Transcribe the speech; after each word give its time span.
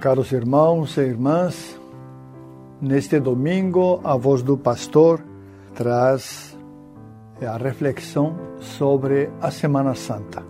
Caros 0.00 0.30
irmãos 0.30 0.96
e 0.96 1.00
irmãs, 1.00 1.76
neste 2.80 3.18
domingo 3.18 4.00
a 4.04 4.16
voz 4.16 4.44
do 4.44 4.56
pastor 4.56 5.20
traz 5.74 6.56
a 7.42 7.56
reflexão 7.56 8.36
sobre 8.60 9.28
a 9.40 9.50
Semana 9.50 9.96
Santa. 9.96 10.44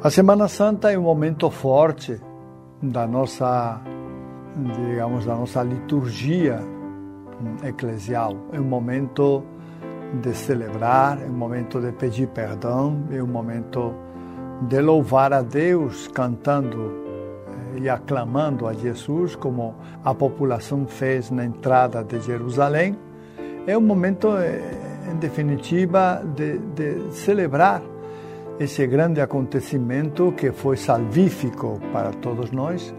A 0.00 0.08
Semana 0.10 0.46
Santa 0.46 0.92
é 0.92 0.98
um 0.98 1.02
momento 1.02 1.50
forte 1.50 2.20
da 2.80 3.04
nossa, 3.04 3.80
digamos, 4.56 5.26
da 5.26 5.34
nossa 5.34 5.64
liturgia 5.64 6.60
eclesial. 7.64 8.36
É 8.52 8.60
um 8.60 8.64
momento 8.64 9.42
de 10.22 10.32
celebrar, 10.34 11.20
é 11.20 11.26
um 11.26 11.36
momento 11.36 11.80
de 11.80 11.90
pedir 11.90 12.28
perdão, 12.28 13.08
é 13.10 13.20
um 13.20 13.26
momento 13.26 13.92
de 14.68 14.80
louvar 14.80 15.32
a 15.32 15.42
Deus 15.42 16.06
cantando 16.06 17.03
e 17.76 17.88
aclamando 17.88 18.66
a 18.66 18.72
Jesus, 18.72 19.34
como 19.36 19.74
a 20.04 20.14
população 20.14 20.86
fez 20.86 21.30
na 21.30 21.44
entrada 21.44 22.02
de 22.02 22.20
Jerusalém. 22.20 22.96
É 23.66 23.76
um 23.76 23.80
momento 23.80 24.36
eh, 24.36 24.60
em 25.10 25.16
definitiva, 25.16 26.22
de, 26.34 26.58
de, 26.58 27.12
celebrar 27.12 27.82
esse 28.58 28.86
grande 28.86 29.20
acontecimento 29.20 30.32
que 30.32 30.52
foi 30.52 30.76
salvífico 30.76 31.80
para 31.92 32.10
todos 32.12 32.50
nós, 32.50 32.94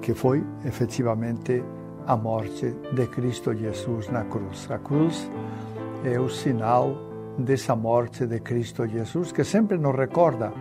que 0.00 0.14
foi 0.14 0.44
efetivamente 0.64 1.62
a 2.06 2.16
morte 2.16 2.74
de 2.92 3.06
Cristo 3.06 3.54
Jesus 3.54 4.08
na 4.08 4.24
cruz. 4.24 4.68
A 4.70 4.78
cruz 4.78 5.30
é 6.04 6.18
o 6.18 6.28
sinal 6.28 6.96
dessa 7.38 7.74
morte 7.76 8.26
de 8.26 8.40
Cristo 8.40 8.86
Jesus, 8.86 9.32
que 9.32 9.44
sempre 9.44 9.78
nos 9.78 9.96
recorda, 9.96 10.52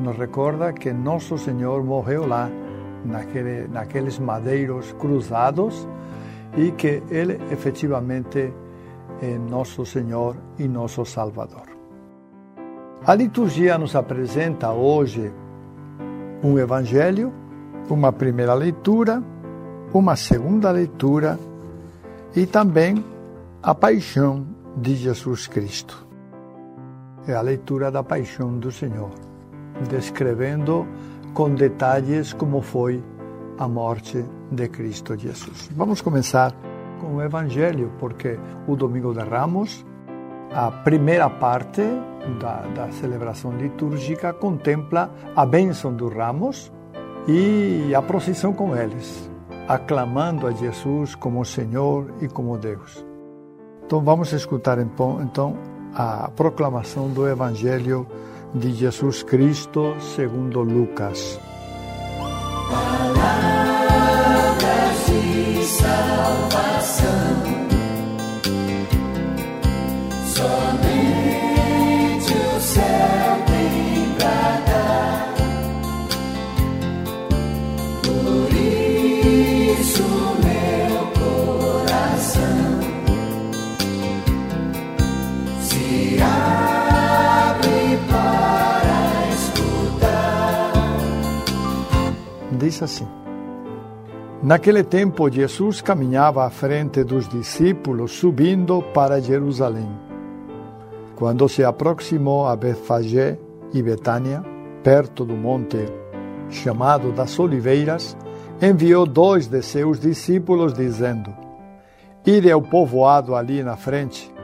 nos 0.00 0.16
recorda 0.16 0.72
que 0.72 0.92
nosso 0.92 1.38
Senhor 1.38 1.82
morreu 1.84 2.26
lá, 2.26 2.50
naquele, 3.04 3.68
naqueles 3.68 4.18
madeiros 4.18 4.92
cruzados, 4.98 5.86
e 6.56 6.70
que 6.72 7.02
Ele 7.10 7.38
efetivamente 7.50 8.52
é 9.20 9.38
nosso 9.38 9.84
Senhor 9.84 10.36
e 10.58 10.68
nosso 10.68 11.04
Salvador. 11.04 11.74
A 13.06 13.14
liturgia 13.14 13.76
nos 13.76 13.94
apresenta 13.94 14.72
hoje 14.72 15.32
um 16.42 16.58
evangelho, 16.58 17.32
uma 17.90 18.12
primeira 18.12 18.54
leitura, 18.54 19.22
uma 19.92 20.16
segunda 20.16 20.70
leitura 20.70 21.38
e 22.34 22.46
também 22.46 23.04
a 23.62 23.74
paixão 23.74 24.46
de 24.76 24.94
Jesus 24.96 25.46
Cristo. 25.46 26.06
É 27.26 27.34
a 27.34 27.40
leitura 27.40 27.90
da 27.90 28.02
paixão 28.02 28.58
do 28.58 28.72
Senhor, 28.72 29.10
descrevendo 29.88 30.86
com 31.34 31.52
detalhes 31.52 32.32
como 32.32 32.62
foi 32.62 33.02
a 33.58 33.66
morte 33.66 34.24
de 34.52 34.68
Cristo 34.68 35.16
Jesus. 35.18 35.68
Vamos 35.76 36.00
começar 36.00 36.54
com 37.00 37.16
o 37.16 37.22
Evangelho, 37.22 37.92
porque 37.98 38.38
o 38.68 38.76
Domingo 38.76 39.12
de 39.12 39.20
Ramos, 39.20 39.84
a 40.52 40.70
primeira 40.70 41.28
parte 41.28 41.82
da, 42.40 42.60
da 42.68 42.90
celebração 42.92 43.50
litúrgica, 43.56 44.32
contempla 44.32 45.12
a 45.34 45.44
bênção 45.44 45.92
dos 45.92 46.14
ramos 46.14 46.72
e 47.26 47.92
a 47.94 48.00
procissão 48.00 48.52
com 48.52 48.76
eles, 48.76 49.28
aclamando 49.66 50.46
a 50.46 50.52
Jesus 50.52 51.16
como 51.16 51.44
Senhor 51.44 52.06
e 52.22 52.28
como 52.28 52.56
Deus. 52.56 53.04
Então 53.84 54.00
vamos 54.00 54.32
escutar 54.32 54.78
então 54.78 55.56
a 55.94 56.30
proclamação 56.30 57.08
do 57.08 57.28
Evangelho 57.28 58.06
de 58.54 58.72
Jesus 58.72 59.24
Cristo 59.24 59.96
segundo 60.00 60.62
Lucas. 60.62 61.40
Palavras 62.70 63.66
de 65.06 65.64
salvação. 65.64 67.53
Diz 92.74 92.82
assim: 92.82 93.06
Naquele 94.42 94.82
tempo, 94.82 95.30
Jesus 95.30 95.80
caminhava 95.80 96.44
à 96.44 96.50
frente 96.50 97.04
dos 97.04 97.28
discípulos, 97.28 98.10
subindo 98.10 98.82
para 98.92 99.20
Jerusalém. 99.20 99.88
Quando 101.14 101.48
se 101.48 101.62
aproximou 101.62 102.48
a 102.48 102.56
Betfagé 102.56 103.38
e 103.72 103.80
Betânia, 103.80 104.44
perto 104.82 105.24
do 105.24 105.34
monte 105.34 105.86
chamado 106.50 107.12
das 107.12 107.38
Oliveiras, 107.38 108.16
enviou 108.60 109.06
dois 109.06 109.46
de 109.46 109.62
seus 109.62 110.00
discípulos, 110.00 110.74
dizendo: 110.74 111.32
Ide 112.26 112.50
ao 112.50 112.60
povoado 112.60 113.36
ali 113.36 113.62
na 113.62 113.76
frente. 113.76 114.34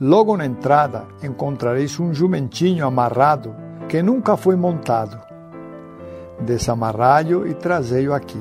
Logo 0.00 0.34
na 0.34 0.46
entrada 0.46 1.04
encontrareis 1.22 2.00
um 2.00 2.14
jumentinho 2.14 2.86
amarrado 2.86 3.54
que 3.86 4.02
nunca 4.02 4.34
foi 4.34 4.56
montado. 4.56 5.33
Desamarrai-o 6.40 7.46
e 7.46 7.54
trazei-o 7.54 8.12
aqui. 8.12 8.40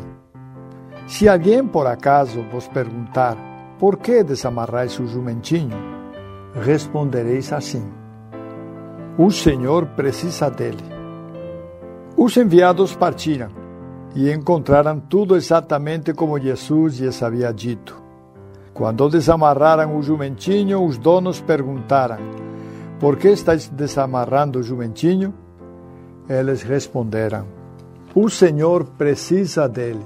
Se 1.08 1.28
alguém 1.28 1.66
por 1.66 1.86
acaso 1.86 2.44
vos 2.52 2.68
perguntar 2.68 3.38
por 3.78 3.98
que 3.98 4.24
desamarrais 4.24 5.00
o 5.00 5.06
jumentinho, 5.06 5.78
respondereis 6.54 7.52
assim: 7.52 7.86
O 9.18 9.30
Senhor 9.30 9.86
precisa 9.88 10.50
dele. 10.50 10.84
Os 12.16 12.38
enviados 12.38 12.96
partiram 12.96 13.50
e 14.16 14.32
encontraram 14.32 15.00
tudo 15.00 15.36
exatamente 15.36 16.14
como 16.14 16.40
Jesus 16.40 17.00
lhes 17.00 17.22
havia 17.22 17.52
dito. 17.52 18.02
Quando 18.74 19.10
desamarraram 19.10 19.98
o 19.98 20.02
jumentinho, 20.02 20.84
os 20.84 20.98
donos 20.98 21.42
perguntaram: 21.42 22.18
Por 23.00 23.18
que 23.18 23.30
estáis 23.30 23.68
desamarrando 23.68 24.60
o 24.60 24.64
jumentinho? 24.64 25.34
Eles 26.30 26.64
responderam: 26.64 27.46
O 28.16 28.30
Senhor 28.30 28.84
precisa 28.84 29.68
dele 29.68 30.06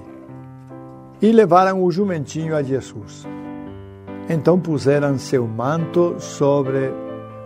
e 1.21 1.29
levaram 1.29 1.83
o 1.83 1.91
jumentinho 1.91 2.55
a 2.55 2.63
Jesus. 2.63 3.27
Então 4.29 4.57
puseram 4.57 5.19
seu 5.19 5.45
manto 5.45 6.15
sobre 6.17 6.89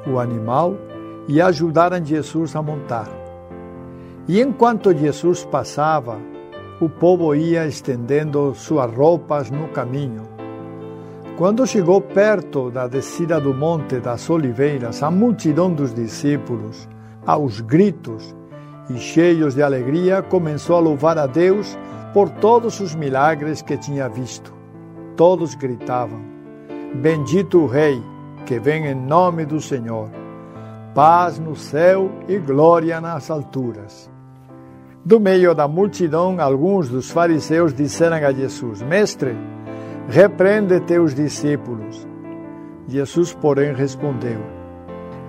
o 0.05 0.19
animal 0.19 0.75
e 1.27 1.41
ajudaram 1.41 2.05
Jesus 2.05 2.55
a 2.55 2.61
montar. 2.61 3.09
E 4.27 4.39
enquanto 4.39 4.95
Jesus 4.95 5.43
passava, 5.43 6.19
o 6.79 6.87
povo 6.87 7.33
ia 7.33 7.65
estendendo 7.65 8.53
suas 8.53 8.93
roupas 8.93 9.49
no 9.49 9.67
caminho. 9.69 10.29
Quando 11.39 11.65
chegou 11.65 11.99
perto 12.01 12.69
da 12.69 12.85
descida 12.85 13.41
do 13.41 13.51
Monte 13.51 13.99
das 13.99 14.29
Oliveiras, 14.29 15.01
a 15.01 15.09
multidão 15.09 15.73
dos 15.73 15.91
discípulos, 15.91 16.87
aos 17.25 17.61
gritos 17.61 18.35
e 18.89 18.97
cheios 18.97 19.55
de 19.55 19.63
alegria, 19.63 20.21
começou 20.21 20.75
a 20.75 20.79
louvar 20.79 21.17
a 21.17 21.27
Deus 21.27 21.77
por 22.13 22.29
todos 22.29 22.79
os 22.79 22.95
milagres 22.95 23.61
que 23.61 23.77
tinha 23.77 24.09
visto. 24.09 24.53
Todos 25.15 25.55
gritavam: 25.55 26.21
Bendito 26.95 27.59
o 27.59 27.67
Rei, 27.67 28.01
que 28.45 28.59
vem 28.59 28.87
em 28.87 28.95
nome 28.95 29.45
do 29.45 29.61
Senhor. 29.61 30.09
Paz 30.93 31.39
no 31.39 31.55
céu 31.55 32.11
e 32.27 32.37
glória 32.37 32.99
nas 32.99 33.31
alturas. 33.31 34.11
Do 35.03 35.19
meio 35.19 35.55
da 35.55 35.67
multidão, 35.67 36.39
alguns 36.39 36.89
dos 36.89 37.09
fariseus 37.09 37.73
disseram 37.73 38.17
a 38.17 38.31
Jesus: 38.31 38.81
Mestre, 38.81 39.35
repreende 40.07 40.79
teus 40.81 41.15
discípulos. 41.15 42.07
Jesus, 42.87 43.33
porém, 43.33 43.73
respondeu: 43.73 44.41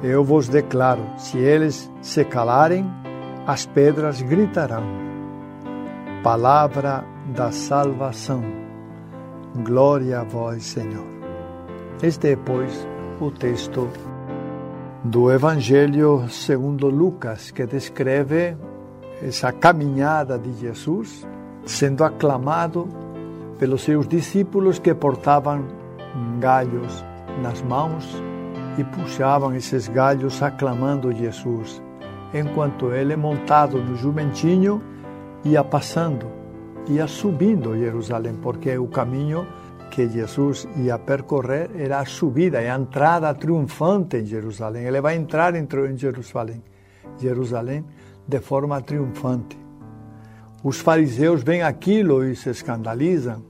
Eu 0.03 0.25
vos 0.25 0.49
declaro: 0.49 1.03
se 1.17 1.39
eles 1.39 1.91
se 2.01 2.25
calarem, 2.25 2.85
as 3.47 3.67
pedras 3.67 4.23
gritarão. 4.23 4.85
Palavra 6.23 7.05
da 7.35 7.51
salvação. 7.51 8.43
Glória 9.65 10.21
a 10.21 10.25
vós, 10.25 10.65
Senhor. 10.65 11.07
Este 12.03 12.33
é, 12.33 12.37
pois, 12.37 12.87
o 13.21 13.31
texto 13.31 13.89
do 15.05 15.31
Evangelho 15.33 16.29
segundo 16.29 16.89
Lucas, 16.89 17.51
que 17.51 17.67
descreve 17.67 18.57
essa 19.21 19.53
caminhada 19.53 20.39
de 20.39 20.53
Jesus 20.55 21.27
sendo 21.65 22.05
aclamado 22.05 22.89
pelos 23.59 23.83
seus 23.83 24.07
discípulos 24.07 24.79
que 24.79 24.95
portavam 24.95 25.65
galhos 26.41 27.05
nas 27.43 27.63
mãos 27.63 28.23
e 28.79 28.85
puxavam 28.85 29.55
esses 29.55 29.89
galhos 29.89 30.43
aclamando 30.43 31.13
Jesus, 31.13 31.82
enquanto 32.35 32.93
ele, 32.93 33.17
montado 33.17 33.79
no 33.79 33.97
jumentinho, 33.97 34.83
ia 35.45 35.63
passando, 35.63 36.27
ia 36.89 37.07
subindo 37.07 37.77
Jerusalém, 37.77 38.35
porque 38.41 38.77
o 38.79 38.87
caminho 38.87 39.47
que 39.91 40.09
Jesus 40.09 40.67
ia 40.77 40.99
percorrer 40.99 41.71
era 41.77 42.01
a 42.01 42.07
subida, 42.07 42.59
a 42.59 42.77
entrada 42.77 43.35
triunfante 43.35 44.17
em 44.17 44.25
Jerusalém. 44.25 44.85
Ele 44.85 45.01
vai 45.01 45.17
entrar 45.17 45.55
em 45.55 45.67
Jerusalém, 45.97 46.63
Jerusalém 47.19 47.85
de 48.27 48.41
forma 48.41 48.81
triunfante. 48.81 49.59
Os 50.65 50.81
fariseus 50.81 51.43
veem 51.43 51.63
aquilo 51.63 52.25
e 52.25 52.35
se 52.35 52.49
escandalizam 52.49 53.43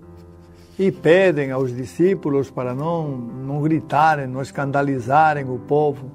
e 0.78 0.90
pedem 0.90 1.50
aos 1.50 1.74
discípulos 1.74 2.50
para 2.50 2.74
não, 2.74 3.06
não 3.08 3.60
gritarem, 3.60 4.26
não 4.26 4.40
escandalizarem 4.40 5.44
o 5.48 5.58
povo. 5.58 6.10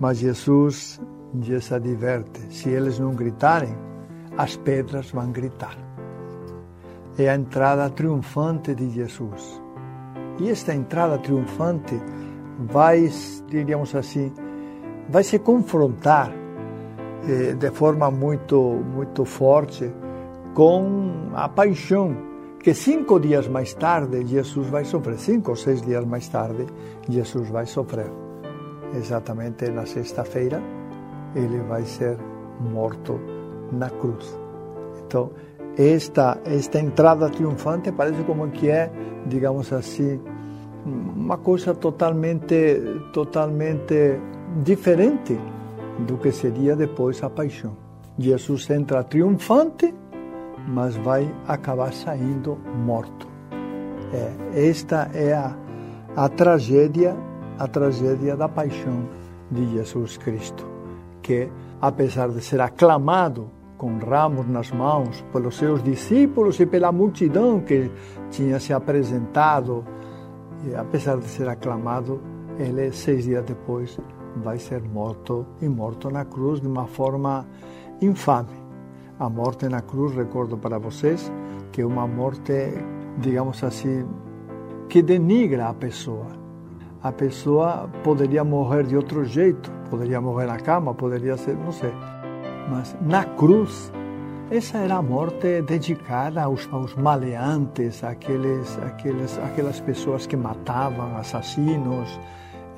Mas 0.00 0.18
Jesus 0.18 1.00
lhes 1.34 1.72
adverte: 1.72 2.40
se 2.50 2.70
eles 2.70 2.98
não 2.98 3.14
gritarem, 3.14 3.74
as 4.36 4.56
pedras 4.56 5.10
vão 5.10 5.30
gritar. 5.30 5.76
É 7.18 7.28
a 7.28 7.34
entrada 7.34 7.90
triunfante 7.90 8.74
de 8.74 8.90
Jesus. 8.90 9.60
E 10.40 10.48
esta 10.48 10.74
entrada 10.74 11.18
triunfante 11.18 12.00
vai, 12.58 13.10
diríamos 13.48 13.94
assim, 13.94 14.32
vai 15.08 15.22
se 15.22 15.38
confrontar 15.40 16.32
eh, 17.28 17.54
de 17.54 17.70
forma 17.70 18.10
muito, 18.10 18.58
muito 18.58 19.24
forte 19.24 19.92
com 20.54 21.30
a 21.34 21.48
paixão 21.48 22.16
que 22.62 22.74
cinco 22.74 23.18
dias 23.18 23.48
mais 23.48 23.74
tarde 23.74 24.24
Jesus 24.24 24.68
vai 24.68 24.84
sofrer, 24.84 25.18
cinco 25.18 25.50
ou 25.50 25.56
seis 25.56 25.82
dias 25.82 26.04
mais 26.04 26.28
tarde 26.28 26.66
Jesus 27.08 27.50
vai 27.50 27.66
sofrer. 27.66 28.10
Exatamente 28.94 29.70
na 29.70 29.84
sexta-feira 29.84 30.62
ele 31.34 31.60
vai 31.60 31.84
ser 31.84 32.16
morto 32.60 33.18
na 33.72 33.90
cruz. 33.90 34.38
Então 35.04 35.30
esta 35.76 36.38
esta 36.44 36.78
entrada 36.78 37.30
triunfante 37.30 37.90
parece 37.92 38.22
como 38.24 38.48
que 38.50 38.68
é, 38.68 38.90
digamos 39.26 39.72
assim, 39.72 40.20
uma 40.84 41.38
coisa 41.38 41.74
totalmente 41.74 42.80
totalmente 43.12 44.18
diferente 44.62 45.38
do 46.06 46.18
que 46.18 46.32
seria 46.32 46.76
depois 46.76 47.22
a 47.22 47.30
paixão. 47.30 47.76
Jesus 48.18 48.68
entra 48.70 49.02
triunfante 49.02 49.94
mas 50.66 50.96
vai 50.96 51.32
acabar 51.46 51.92
saindo 51.92 52.58
morto. 52.84 53.26
É, 54.12 54.68
esta 54.68 55.10
é 55.14 55.32
a, 55.32 55.56
a 56.16 56.28
tragédia, 56.28 57.16
a 57.58 57.66
tragédia 57.66 58.36
da 58.36 58.48
paixão 58.48 59.08
de 59.50 59.66
Jesus 59.72 60.16
Cristo, 60.16 60.66
que 61.22 61.48
apesar 61.80 62.28
de 62.30 62.40
ser 62.40 62.60
aclamado 62.60 63.50
com 63.78 63.98
ramos 63.98 64.46
nas 64.48 64.70
mãos 64.70 65.24
pelos 65.32 65.56
seus 65.56 65.82
discípulos 65.82 66.60
e 66.60 66.66
pela 66.66 66.92
multidão 66.92 67.60
que 67.60 67.90
tinha 68.30 68.60
se 68.60 68.72
apresentado, 68.72 69.84
e 70.64 70.74
apesar 70.74 71.18
de 71.18 71.26
ser 71.26 71.48
aclamado, 71.48 72.20
ele 72.58 72.92
seis 72.92 73.24
dias 73.24 73.44
depois 73.44 73.98
vai 74.36 74.58
ser 74.58 74.82
morto 74.82 75.46
e 75.60 75.68
morto 75.68 76.10
na 76.10 76.24
cruz 76.24 76.60
de 76.60 76.66
uma 76.66 76.86
forma 76.86 77.46
infame 78.00 78.62
a 79.22 79.28
morte 79.28 79.68
na 79.68 79.80
cruz, 79.80 80.12
recordo 80.16 80.58
para 80.58 80.78
vocês, 80.78 81.30
que 81.70 81.80
é 81.80 81.86
uma 81.86 82.08
morte, 82.08 82.52
digamos 83.18 83.62
assim, 83.62 84.04
que 84.88 85.00
denigra 85.00 85.68
a 85.68 85.74
pessoa. 85.74 86.26
A 87.00 87.12
pessoa 87.12 87.88
poderia 88.02 88.42
morrer 88.42 88.84
de 88.84 88.96
outro 88.96 89.24
jeito, 89.24 89.72
poderia 89.92 90.22
morrer 90.22 90.46
na 90.46 90.56
cama, 90.56 90.94
poderia 90.94 91.36
ser, 91.36 91.54
não 91.54 91.70
sei. 91.70 91.92
Mas 92.70 92.96
na 93.02 93.24
cruz, 93.24 93.92
essa 94.50 94.78
era 94.78 94.96
a 94.96 95.02
morte 95.02 95.60
dedicada 95.60 96.42
aos, 96.42 96.66
aos 96.72 96.94
maleantes, 96.94 98.02
aqueles, 98.02 98.78
aqueles, 98.78 99.38
aquelas 99.38 99.80
pessoas 99.80 100.26
que 100.26 100.34
matavam, 100.34 101.14
assassinos. 101.18 102.18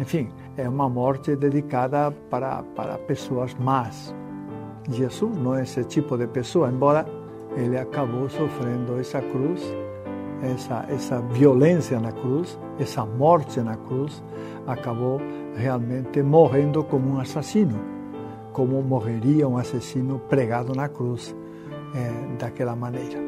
Enfim, 0.00 0.28
é 0.56 0.68
uma 0.68 0.88
morte 0.88 1.36
dedicada 1.36 2.10
para, 2.28 2.64
para 2.74 2.98
pessoas 2.98 3.54
más. 3.54 4.12
Jesus 4.90 5.36
não 5.36 5.54
é 5.54 5.62
esse 5.62 5.84
tipo 5.84 6.18
de 6.18 6.26
pessoa, 6.26 6.68
embora 6.68 7.06
ele 7.56 7.78
acabou 7.78 8.28
sofrendo 8.28 8.98
essa 8.98 9.20
cruz, 9.20 9.62
essa, 10.42 10.84
essa 10.88 11.20
violência 11.20 11.98
na 12.00 12.12
cruz, 12.12 12.58
essa 12.78 13.04
morte 13.04 13.60
na 13.60 13.76
cruz, 13.76 14.22
acabou 14.66 15.20
realmente 15.56 16.22
morrendo 16.22 16.82
como 16.84 17.14
um 17.14 17.20
assassino, 17.20 17.78
como 18.52 18.82
morreria 18.82 19.48
um 19.48 19.56
assassino 19.56 20.18
pregado 20.28 20.74
na 20.74 20.88
cruz 20.88 21.34
é, 21.94 22.36
daquela 22.38 22.74
maneira. 22.74 23.18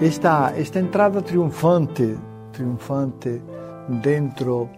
Esta, 0.00 0.52
esta 0.56 0.78
entrada 0.78 1.20
triunfante, 1.20 2.16
triunfante 2.52 3.42
dentro 4.00 4.68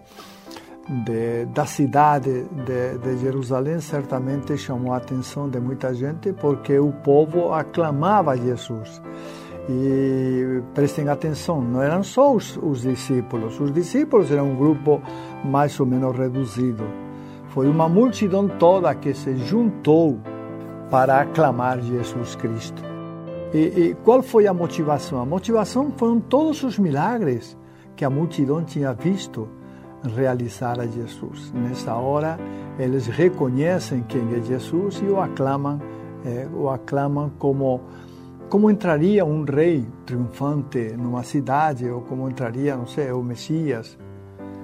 de, 1.05 1.45
da 1.45 1.65
cidade 1.65 2.45
de, 2.65 2.97
de, 2.97 3.17
Jerusalém 3.19 3.79
certamente 3.79 4.57
chamou 4.57 4.93
a 4.93 4.97
atenção 4.97 5.47
de 5.47 5.59
muita 5.59 5.93
gente 5.93 6.33
porque 6.33 6.77
o 6.79 6.91
povo 6.91 7.53
aclamava 7.53 8.35
Jesus. 8.35 9.01
E 9.73 10.61
prestem 10.73 11.07
atenção, 11.07 11.61
não 11.61 11.81
eram 11.81 12.03
só 12.03 12.35
os, 12.35 12.57
os 12.57 12.81
discípulos, 12.81 13.59
os 13.59 13.71
discípulos 13.71 14.29
eram 14.29 14.51
um 14.51 14.55
grupo 14.55 15.01
mais 15.45 15.79
ou 15.79 15.85
menos 15.85 16.17
reduzido. 16.17 16.83
Foi 17.49 17.69
uma 17.69 17.87
multidão 17.87 18.47
toda 18.47 18.93
que 18.95 19.13
se 19.13 19.35
juntou 19.37 20.19
para 20.89 21.21
aclamar 21.21 21.79
Jesus 21.81 22.35
Cristo. 22.35 22.83
E, 23.53 23.57
e 23.57 23.97
qual 24.03 24.21
foi 24.21 24.45
a 24.45 24.53
motivação? 24.53 25.21
A 25.21 25.25
motivação 25.25 25.91
foram 25.95 26.19
todos 26.19 26.63
os 26.63 26.77
milagres 26.77 27.57
que 27.95 28.03
a 28.03 28.09
multidão 28.09 28.63
tinha 28.63 28.93
visto 28.93 29.47
realizar 30.15 30.79
a 30.79 30.85
Jesus. 30.85 31.51
Nessa 31.53 31.95
hora, 31.95 32.37
eles 32.77 33.07
reconhecem 33.07 34.03
quem 34.07 34.21
é 34.33 34.41
Jesus 34.41 35.01
e 35.01 35.05
o 35.05 35.19
aclamam, 35.19 35.79
é, 36.25 36.47
o 36.53 36.69
aclamam 36.69 37.31
como 37.37 37.81
como 38.51 38.69
entraria 38.69 39.23
um 39.23 39.45
rei 39.45 39.87
triunfante 40.05 40.91
numa 40.97 41.23
cidade 41.23 41.89
ou 41.89 42.01
como 42.01 42.29
entraria, 42.29 42.75
não 42.75 42.85
sei, 42.85 43.09
o 43.13 43.23
Messias. 43.23 43.97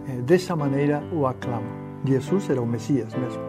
É, 0.10 0.22
dessa 0.24 0.58
maneira 0.58 1.02
o 1.14 1.26
aclamam. 1.26 1.72
Jesus 2.04 2.50
era 2.50 2.62
o 2.62 2.66
Messias 2.66 3.16
mesmo. 3.16 3.42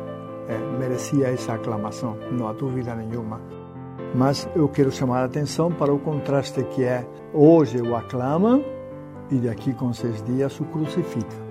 É, 0.48 0.78
merecia 0.78 1.26
essa 1.26 1.54
aclamação, 1.54 2.16
não 2.30 2.46
há 2.46 2.52
dúvida 2.52 2.94
nenhuma. 2.94 3.40
Mas 4.14 4.48
eu 4.54 4.68
quero 4.68 4.92
chamar 4.92 5.22
a 5.22 5.24
atenção 5.24 5.72
para 5.72 5.92
o 5.92 5.98
contraste 5.98 6.62
que 6.66 6.84
é 6.84 7.04
hoje 7.34 7.82
o 7.82 7.96
aclamam 7.96 8.64
e 9.32 9.38
daqui 9.38 9.74
com 9.74 9.92
seis 9.92 10.22
dias 10.22 10.58
o 10.60 10.64
crucificam. 10.66 11.48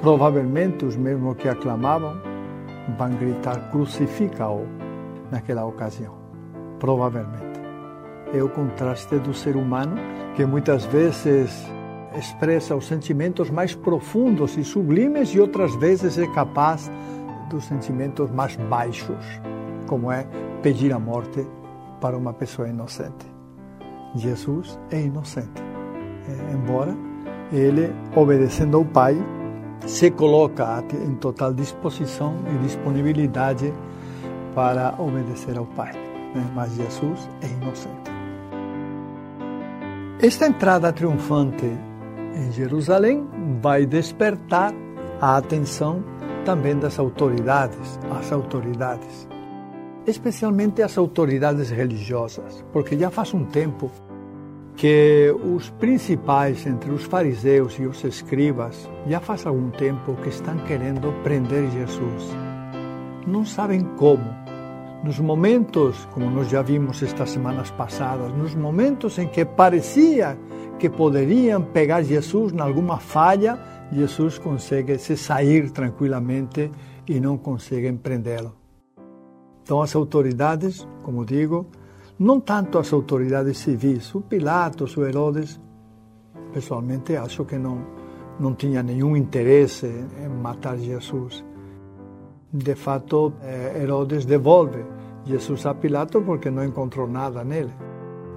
Provavelmente 0.00 0.86
os 0.86 0.96
mesmos 0.96 1.36
que 1.36 1.50
aclamavam 1.50 2.16
vão 2.98 3.10
gritar 3.10 3.70
crucifica-o 3.70 4.66
naquela 5.30 5.66
ocasião. 5.66 6.21
Provavelmente. 6.82 7.60
É 8.34 8.42
o 8.42 8.48
contraste 8.48 9.16
do 9.20 9.32
ser 9.32 9.54
humano 9.54 9.94
que 10.34 10.44
muitas 10.44 10.84
vezes 10.84 11.64
expressa 12.18 12.74
os 12.74 12.86
sentimentos 12.86 13.50
mais 13.50 13.72
profundos 13.72 14.56
e 14.56 14.64
sublimes 14.64 15.28
e 15.28 15.38
outras 15.38 15.76
vezes 15.76 16.18
é 16.18 16.26
capaz 16.26 16.90
dos 17.48 17.66
sentimentos 17.66 18.32
mais 18.32 18.56
baixos, 18.56 19.24
como 19.86 20.10
é 20.10 20.26
pedir 20.60 20.92
a 20.92 20.98
morte 20.98 21.46
para 22.00 22.18
uma 22.18 22.32
pessoa 22.32 22.68
inocente. 22.68 23.30
Jesus 24.16 24.76
é 24.90 25.02
inocente, 25.02 25.62
é, 26.28 26.52
embora 26.52 26.96
ele, 27.52 27.94
obedecendo 28.16 28.76
ao 28.76 28.84
Pai, 28.84 29.16
se 29.86 30.10
coloca 30.10 30.84
em 30.92 31.14
total 31.14 31.54
disposição 31.54 32.34
e 32.52 32.58
disponibilidade 32.64 33.72
para 34.52 34.96
obedecer 34.98 35.56
ao 35.56 35.66
Pai. 35.66 36.01
Né? 36.34 36.50
Mas 36.54 36.74
Jesus 36.74 37.28
é 37.42 37.46
inocente. 37.46 38.10
Esta 40.20 40.46
entrada 40.46 40.92
triunfante 40.92 41.66
em 42.34 42.52
Jerusalém 42.52 43.26
vai 43.60 43.84
despertar 43.84 44.72
a 45.20 45.36
atenção 45.36 46.02
também 46.44 46.78
das 46.78 46.98
autoridades, 46.98 47.98
as 48.10 48.32
autoridades, 48.32 49.28
especialmente 50.06 50.82
as 50.82 50.96
autoridades 50.98 51.70
religiosas, 51.70 52.64
porque 52.72 52.96
já 52.96 53.10
faz 53.10 53.34
um 53.34 53.44
tempo 53.44 53.90
que 54.76 55.34
os 55.44 55.70
principais 55.70 56.66
entre 56.66 56.90
os 56.90 57.04
fariseus 57.04 57.78
e 57.78 57.86
os 57.86 58.02
escribas 58.04 58.88
já 59.06 59.20
faz 59.20 59.46
algum 59.46 59.70
tempo 59.70 60.14
que 60.22 60.28
estão 60.28 60.56
querendo 60.66 61.12
prender 61.22 61.70
Jesus. 61.70 62.30
Não 63.26 63.44
sabem 63.44 63.84
como. 63.96 64.41
Nos 65.02 65.18
momentos, 65.18 66.06
como 66.12 66.30
nós 66.30 66.48
já 66.48 66.62
vimos 66.62 67.02
estas 67.02 67.30
semanas 67.30 67.72
passadas, 67.72 68.32
nos 68.34 68.54
momentos 68.54 69.18
em 69.18 69.26
que 69.26 69.44
parecia 69.44 70.38
que 70.78 70.88
poderiam 70.88 71.60
pegar 71.60 72.02
Jesus 72.02 72.52
em 72.52 72.60
alguma 72.60 72.98
falha, 72.98 73.58
Jesus 73.90 74.38
consegue 74.38 74.96
se 74.98 75.16
sair 75.16 75.70
tranquilamente 75.70 76.70
e 77.08 77.18
não 77.18 77.36
conseguem 77.36 77.96
prendê-lo. 77.96 78.54
Então 79.64 79.82
as 79.82 79.94
autoridades, 79.96 80.86
como 81.02 81.24
digo, 81.24 81.66
não 82.16 82.38
tanto 82.38 82.78
as 82.78 82.92
autoridades 82.92 83.58
civis, 83.58 84.14
o 84.14 84.20
Pilatos, 84.20 84.96
o 84.96 85.04
Herodes, 85.04 85.60
pessoalmente 86.52 87.16
acho 87.16 87.44
que 87.44 87.58
não, 87.58 87.84
não 88.38 88.54
tinha 88.54 88.84
nenhum 88.84 89.16
interesse 89.16 89.86
em 89.86 90.28
matar 90.28 90.78
Jesus. 90.78 91.44
De 92.52 92.74
fato, 92.74 93.32
eh, 93.42 93.80
Herodes 93.82 94.26
devolve 94.26 94.84
Jesus 95.24 95.64
a 95.64 95.74
Pilatos 95.74 96.22
porque 96.22 96.50
não 96.50 96.62
encontrou 96.62 97.08
nada 97.08 97.42
nele. 97.42 97.72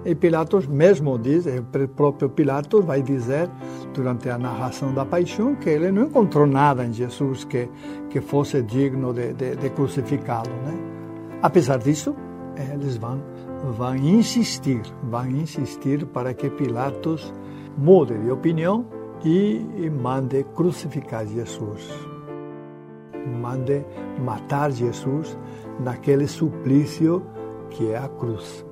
E 0.06 0.16
Pilatos 0.16 0.68
mesmo 0.68 1.18
diz, 1.18 1.46
o 1.48 1.88
próprio 1.90 2.30
Pilatos 2.30 2.86
vai 2.86 3.02
dizer 3.02 3.50
durante 3.94 4.30
a 4.30 4.38
narração 4.38 4.94
da 4.94 5.04
paixão 5.04 5.56
que 5.56 5.68
ele 5.68 5.92
não 5.92 6.04
encontrou 6.04 6.46
nada 6.46 6.86
em 6.86 6.94
Jesus 6.94 7.44
que, 7.44 7.68
que 8.10 8.22
fosse 8.22 8.62
digno 8.62 9.12
de, 9.14 9.34
de, 9.34 9.56
de 9.56 9.70
crucificá-lo. 9.72 10.54
Né? 10.64 10.78
Apesar 11.42 11.80
disso, 11.80 12.16
eles 12.72 12.98
vão, 12.98 13.22
vão 13.76 13.96
insistir, 13.96 14.82
vão 15.04 15.28
insistir 15.28 16.06
para 16.06 16.34
que 16.34 16.50
Pilatos 16.52 17.34
mude 17.78 18.18
de 18.18 18.32
opinião 18.32 18.86
e, 19.26 19.66
e 19.76 19.90
mande 19.90 20.46
crucificar 20.56 21.26
Jesus. 21.26 22.15
Mande 23.26 23.84
matar 24.24 24.72
Jesus 24.72 25.38
naquele 25.80 26.28
suplício 26.28 27.24
que 27.70 27.92
é 27.92 27.98
a 27.98 28.08
cruz. 28.08 28.66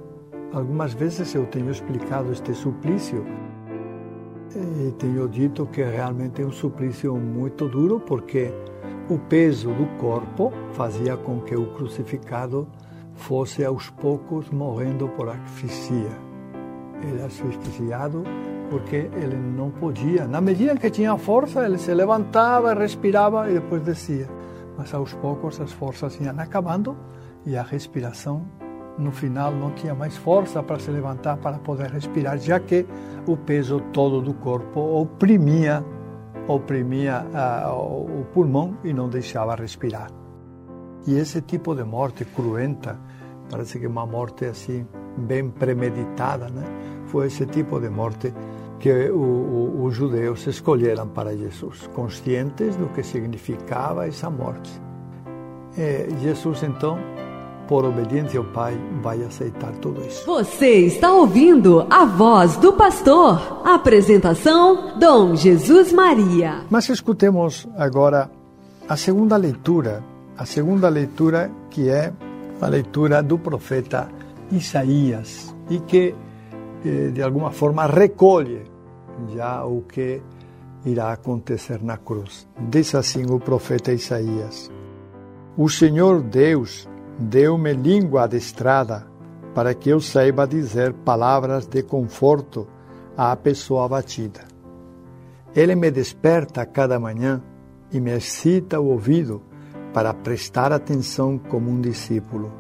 Algumas 0.54 0.94
vezes 0.94 1.34
eu 1.34 1.46
tenho 1.48 1.72
explicado 1.72 2.32
este 2.32 2.54
suplício 2.54 3.26
e 4.56 4.92
tenho 4.92 5.28
dito 5.28 5.66
que 5.66 5.82
realmente 5.82 6.42
é 6.42 6.46
um 6.46 6.52
suplício 6.52 7.16
muito 7.16 7.68
duro 7.68 8.00
porque 8.00 8.54
o 9.10 9.18
peso 9.18 9.70
do 9.74 9.86
corpo 10.00 10.54
fazia 10.74 11.18
com 11.18 11.42
que 11.42 11.56
o 11.56 11.74
crucificado 11.74 12.68
fosse 13.16 13.66
aos 13.66 13.90
poucos 13.90 14.50
morrendo 14.50 15.08
por 15.10 15.30
asfixia. 15.30 16.12
Ele 17.02 17.18
era 17.18 17.26
asfixiado 17.26 18.24
porque 18.70 19.10
ele 19.22 19.36
não 19.36 19.70
podia. 19.70 20.26
Na 20.26 20.40
medida 20.40 20.76
que 20.78 20.90
tinha 20.90 21.18
força, 21.18 21.66
ele 21.66 21.78
se 21.78 21.94
levantava, 21.94 22.74
respirava 22.74 23.50
e 23.50 23.56
depois 23.56 23.82
descia. 23.82 24.28
Mas 24.78 24.94
aos 24.94 25.14
poucos 25.14 25.60
as 25.60 25.72
forças 25.72 26.20
iam 26.20 26.40
acabando 26.40 26.96
e 27.46 27.56
a 27.56 27.64
respiração 27.64 28.46
no 28.98 29.12
final 29.12 29.52
não 29.52 29.72
tinha 29.72 29.96
mais 29.96 30.16
força 30.16 30.62
para 30.62 30.80
se 30.80 30.92
levantar 30.92 31.38
para 31.38 31.58
poder 31.58 31.90
respirar, 31.90 32.38
já 32.38 32.60
que 32.60 32.86
o 33.28 33.36
peso 33.36 33.80
todo 33.92 34.22
do 34.22 34.34
corpo 34.36 34.80
oprimia, 34.80 35.84
oprimia 36.48 37.26
o 37.72 38.24
pulmão 38.34 38.78
e 38.84 38.94
não 38.94 39.10
deixava 39.10 39.56
respirar. 39.56 40.10
E 41.08 41.16
esse 41.16 41.42
tipo 41.42 41.76
de 41.76 41.84
morte 41.84 42.24
cruenta, 42.24 43.00
parece 43.50 43.80
que 43.80 43.88
uma 43.88 44.06
morte 44.06 44.46
assim 44.46 44.88
bem 45.18 45.50
premeditada, 45.50 46.50
né? 46.50 46.64
Foi 47.08 47.28
esse 47.28 47.46
tipo 47.46 47.80
de 47.80 47.90
morte 47.90 48.34
que 48.80 49.10
os 49.12 49.94
judeus 49.96 50.46
escolheram 50.48 51.08
para 51.08 51.36
Jesus, 51.36 51.88
conscientes 51.94 52.76
do 52.76 52.88
que 52.88 53.04
significava 53.04 54.08
essa 54.08 54.30
morte. 54.30 54.72
E 55.78 56.22
Jesus 56.22 56.64
então 56.64 57.00
por 57.68 57.86
obediência 57.86 58.40
ao 58.40 58.46
Pai, 58.46 58.78
vai 59.02 59.24
aceitar 59.24 59.72
tudo 59.74 60.02
isso. 60.06 60.26
Você 60.26 60.86
está 60.86 61.12
ouvindo 61.12 61.86
a 61.90 62.06
voz 62.06 62.58
do 62.58 62.74
pastor. 62.74 63.62
Apresentação: 63.66 64.98
Dom 65.00 65.36
Jesus 65.36 65.92
Maria. 65.92 66.62
Mas 66.70 66.90
escutemos 66.90 67.68
agora 67.78 68.30
a 68.88 68.98
segunda 68.98 69.38
leitura, 69.38 70.04
a 70.38 70.46
segunda 70.46 70.90
leitura 70.90 71.50
que 71.70 71.90
é 71.90 72.12
a 72.62 72.68
leitura 72.68 73.24
do 73.24 73.38
profeta 73.38 74.10
Isaías 74.52 75.56
e 75.70 75.80
que 75.80 76.14
de 76.84 77.22
alguma 77.22 77.52
forma 77.52 77.86
recolhe 77.86 78.64
já 79.34 79.64
o 79.66 79.82
que 79.82 80.22
irá 80.86 81.14
acontecer 81.14 81.82
na 81.82 81.98
cruz. 81.98 82.48
Diz 82.70 82.94
assim 82.96 83.26
o 83.30 83.40
profeta 83.40 83.94
Isaías: 83.94 84.72
O 85.58 85.70
Senhor 85.70 86.22
Deus 86.22 86.88
Deu-me 87.18 87.74
língua 87.74 88.24
adestrada 88.24 89.06
para 89.54 89.74
que 89.76 89.90
eu 89.90 90.00
saiba 90.00 90.48
dizer 90.48 90.94
palavras 90.94 91.68
de 91.68 91.84
conforto 91.84 92.68
à 93.16 93.36
pessoa 93.36 93.86
abatida. 93.86 94.42
Ele 95.56 95.76
me 95.76 95.92
desperta 95.92 96.66
cada 96.66 97.00
manhã 97.00 97.42
e 97.92 98.00
me 98.00 98.12
excita 98.12 98.80
o 98.80 98.88
ouvido 98.88 99.44
para 99.94 100.12
prestar 100.12 100.74
atenção 100.74 101.38
como 101.38 101.70
um 101.70 101.80
discípulo. 101.80 102.52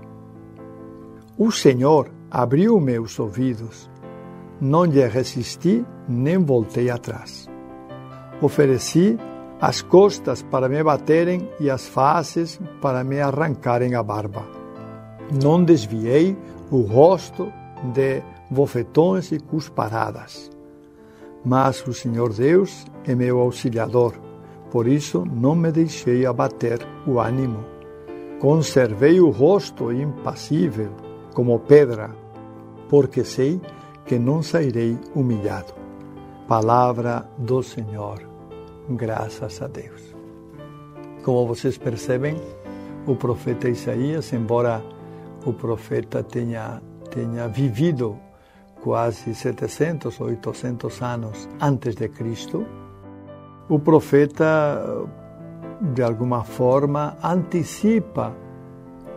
O 1.35 1.51
Senhor 1.51 2.11
abriu 2.29 2.79
meus 2.79 3.17
ouvidos, 3.17 3.89
não 4.63 4.85
lhe 4.85 5.05
resisti 5.05 5.85
nem 6.07 6.37
voltei 6.37 6.89
atrás. 6.89 7.49
Ofereci 8.41 9.19
as 9.59 9.81
costas 9.81 10.41
para 10.41 10.69
me 10.69 10.81
baterem 10.81 11.49
e 11.59 11.69
as 11.69 11.85
faces 11.85 12.59
para 12.81 13.03
me 13.03 13.19
arrancarem 13.19 13.93
a 13.93 14.01
barba. 14.01 14.47
Não 15.43 15.61
desviei 15.61 16.37
o 16.71 16.79
rosto 16.79 17.51
de 17.93 18.21
bofetões 18.49 19.33
e 19.33 19.39
cusparadas. 19.39 20.49
Mas 21.43 21.85
o 21.85 21.93
Senhor 21.93 22.31
Deus 22.31 22.85
é 23.05 23.13
meu 23.13 23.39
auxiliador, 23.39 24.13
por 24.71 24.87
isso 24.87 25.25
não 25.25 25.55
me 25.55 25.73
deixei 25.73 26.25
abater 26.25 26.79
o 27.05 27.19
ânimo. 27.19 27.65
Conservei 28.39 29.19
o 29.19 29.29
rosto 29.29 29.91
impassível 29.91 30.91
como 31.33 31.59
pedra, 31.59 32.11
porque 32.89 33.25
sei 33.25 33.59
que 34.05 34.19
não 34.19 34.43
sairei 34.43 34.97
humilhado. 35.15 35.73
Palavra 36.47 37.27
do 37.37 37.63
Senhor 37.63 38.33
graças 38.89 39.61
a 39.61 39.67
Deus. 39.67 40.13
Como 41.23 41.47
vocês 41.47 41.77
percebem, 41.77 42.35
o 43.07 43.15
profeta 43.15 43.69
Isaías, 43.69 44.33
embora 44.33 44.83
o 45.45 45.53
profeta 45.53 46.23
tenha, 46.23 46.81
tenha 47.09 47.47
vivido 47.47 48.17
quase 48.81 49.33
700 49.33 50.19
ou 50.19 50.27
800 50.27 51.01
anos 51.01 51.49
antes 51.61 51.95
de 51.95 52.09
Cristo, 52.09 52.65
o 53.69 53.79
profeta, 53.79 55.07
de 55.93 56.03
alguma 56.03 56.43
forma, 56.43 57.17
antecipa 57.23 58.35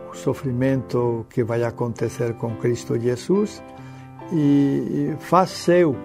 o 0.09 0.15
sofrimento 0.15 1.25
que 1.29 1.43
vai 1.43 1.63
acontecer 1.63 2.33
com 2.35 2.55
Cristo 2.55 2.97
Jesus 2.97 3.61
e 4.31 5.15
faz 5.19 5.49
seu, 5.49 5.95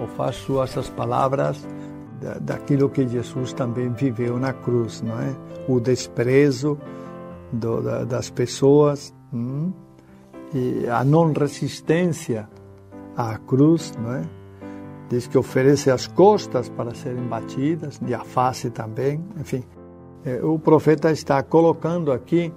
ou 0.00 0.06
faz 0.08 0.36
suas 0.36 0.76
as 0.76 0.88
palavras 0.88 1.66
daquilo 2.40 2.88
que 2.88 3.06
Jesus 3.06 3.52
também 3.52 3.90
viveu 3.90 4.38
na 4.38 4.52
cruz, 4.52 5.02
não 5.02 5.20
é? 5.20 5.34
O 5.68 5.80
desprezo 5.80 6.78
do, 7.52 7.82
da, 7.82 8.04
das 8.04 8.30
pessoas 8.30 9.14
hum? 9.32 9.72
e 10.54 10.88
a 10.88 11.04
não 11.04 11.32
resistência 11.32 12.48
à 13.16 13.36
cruz, 13.38 13.92
não 13.98 14.14
é? 14.14 14.22
Diz 15.08 15.26
que 15.26 15.38
oferece 15.38 15.90
as 15.90 16.06
costas 16.06 16.68
para 16.68 16.94
serem 16.94 17.24
batidas 17.24 18.00
e 18.06 18.12
a 18.12 18.24
face 18.24 18.70
também, 18.70 19.22
enfim. 19.38 19.62
É, 20.24 20.42
o 20.42 20.58
profeta 20.58 21.12
está 21.12 21.40
colocando 21.42 22.10
aqui 22.10 22.52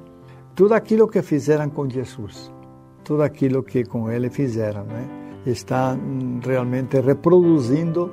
tudo 0.55 0.73
aquilo 0.73 1.07
que 1.07 1.21
fizeram 1.21 1.69
com 1.69 1.87
Jesus, 1.87 2.51
tudo 3.09 3.23
aquilo 3.23 3.63
que 3.63 3.83
com 3.83 4.11
ele 4.11 4.29
fizeram, 4.29 4.83
né? 4.83 5.03
Está 5.43 5.97
realmente 6.45 7.01
reproduzindo 7.01 8.11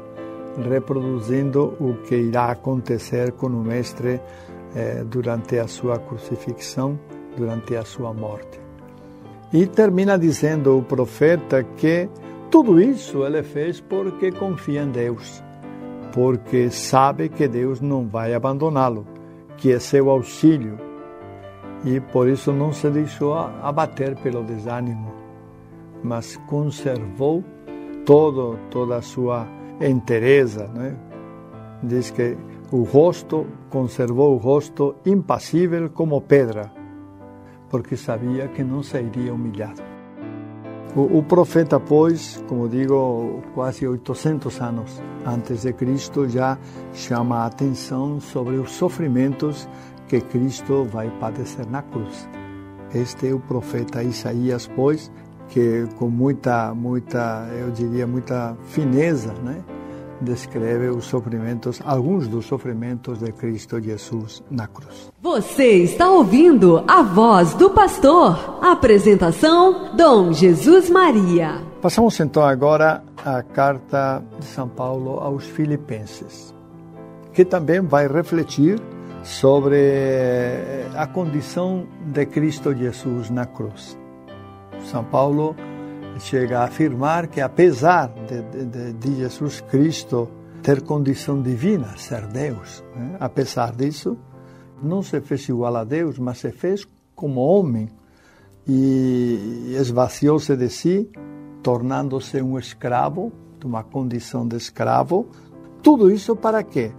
reproduzindo 0.70 1.74
o 1.78 1.98
que 2.08 2.16
irá 2.16 2.46
acontecer 2.52 3.32
com 3.32 3.48
o 3.48 3.62
Mestre 3.62 4.18
eh, 4.74 5.04
durante 5.04 5.58
a 5.58 5.68
sua 5.68 5.98
crucifixão, 5.98 6.98
durante 7.36 7.76
a 7.76 7.84
sua 7.84 8.14
morte. 8.14 8.58
E 9.52 9.66
termina 9.66 10.18
dizendo 10.18 10.78
o 10.78 10.82
profeta 10.82 11.62
que 11.62 12.08
tudo 12.50 12.80
isso 12.80 13.22
ele 13.26 13.42
fez 13.42 13.82
porque 13.82 14.32
confia 14.32 14.82
em 14.82 14.90
Deus, 14.90 15.44
porque 16.10 16.70
sabe 16.70 17.28
que 17.28 17.46
Deus 17.46 17.82
não 17.82 18.08
vai 18.08 18.32
abandoná-lo, 18.32 19.06
que 19.58 19.72
é 19.72 19.78
seu 19.78 20.08
auxílio. 20.08 20.85
E 21.84 22.00
por 22.00 22.28
isso 22.28 22.52
não 22.52 22.72
se 22.72 22.90
deixou 22.90 23.34
abater 23.34 24.16
pelo 24.16 24.42
desânimo, 24.42 25.12
mas 26.02 26.36
conservou 26.48 27.44
todo, 28.04 28.58
toda 28.70 28.96
a 28.96 29.02
sua 29.02 29.46
entereza. 29.80 30.68
Né? 30.68 30.96
Diz 31.82 32.10
que 32.10 32.36
o 32.72 32.82
rosto, 32.82 33.46
conservou 33.70 34.34
o 34.34 34.38
rosto 34.38 34.96
impassível 35.04 35.90
como 35.90 36.20
pedra, 36.20 36.72
porque 37.68 37.96
sabia 37.96 38.48
que 38.48 38.64
não 38.64 38.82
sairia 38.82 39.32
humilhado. 39.32 39.82
O, 40.96 41.18
o, 41.18 41.22
profeta, 41.22 41.78
pois, 41.78 42.42
como 42.48 42.68
digo, 42.68 43.42
quase 43.54 43.86
800 43.86 44.60
anos 44.62 45.02
antes 45.26 45.62
de 45.62 45.72
Cristo, 45.74 46.26
já 46.26 46.56
chama 46.94 47.40
a 47.40 47.46
atenção 47.46 48.18
sobre 48.18 48.56
os 48.56 48.72
sofrimentos 48.72 49.68
que 50.08 50.20
Cristo 50.20 50.84
vai 50.84 51.10
padecer 51.18 51.66
na 51.68 51.82
cruz. 51.82 52.28
Este 52.94 53.28
é 53.28 53.34
o 53.34 53.40
profeta 53.40 54.02
Isaías, 54.02 54.70
pois, 54.74 55.10
que 55.48 55.86
com 55.96 56.08
muita, 56.08 56.74
muita, 56.74 57.48
eu 57.58 57.70
diria, 57.70 58.06
muita 58.06 58.56
fineza, 58.68 59.32
né? 59.42 59.62
descreve 60.20 60.88
os 60.88 61.04
sofrimentos, 61.04 61.80
alguns 61.84 62.28
dos 62.28 62.46
sofrimentos 62.46 63.18
de 63.18 63.32
Cristo 63.32 63.80
Jesus 63.80 64.42
na 64.50 64.66
cruz. 64.66 65.10
Você 65.20 65.82
está 65.82 66.08
ouvindo 66.08 66.82
a 66.86 67.02
voz 67.02 67.54
do 67.54 67.70
pastor. 67.70 68.58
Apresentação: 68.62 69.94
Dom 69.96 70.32
Jesus 70.32 70.90
Maria. 70.90 71.60
Passamos 71.82 72.18
então 72.18 72.42
agora 72.42 73.02
à 73.24 73.42
carta 73.42 74.22
de 74.38 74.46
São 74.46 74.68
Paulo 74.68 75.20
aos 75.20 75.44
Filipenses, 75.44 76.54
que 77.32 77.44
também 77.44 77.80
vai 77.80 78.08
refletir 78.08 78.80
sobre 79.26 80.86
a 80.94 81.06
condição 81.08 81.86
de 82.12 82.24
Cristo 82.26 82.72
Jesus 82.72 83.28
na 83.28 83.44
cruz. 83.44 83.98
São 84.84 85.04
Paulo 85.04 85.56
chega 86.20 86.60
a 86.60 86.64
afirmar 86.64 87.26
que, 87.26 87.40
apesar 87.40 88.08
de, 88.08 88.40
de, 88.64 88.92
de 88.92 89.16
Jesus 89.16 89.60
Cristo 89.60 90.28
ter 90.62 90.80
condição 90.82 91.42
divina, 91.42 91.96
ser 91.96 92.26
Deus, 92.28 92.84
né? 92.94 93.16
apesar 93.18 93.74
disso, 93.74 94.16
não 94.80 95.02
se 95.02 95.20
fez 95.20 95.48
igual 95.48 95.74
a 95.76 95.84
Deus, 95.84 96.18
mas 96.18 96.38
se 96.38 96.52
fez 96.52 96.86
como 97.14 97.40
homem 97.40 97.88
e 98.66 99.74
esvaziou-se 99.76 100.56
de 100.56 100.68
si, 100.68 101.10
tornando-se 101.64 102.40
um 102.40 102.58
escravo, 102.58 103.32
de 103.58 103.66
uma 103.66 103.82
condição 103.82 104.46
de 104.46 104.56
escravo. 104.56 105.26
Tudo 105.82 106.10
isso 106.10 106.36
para 106.36 106.62
quê? 106.62 106.92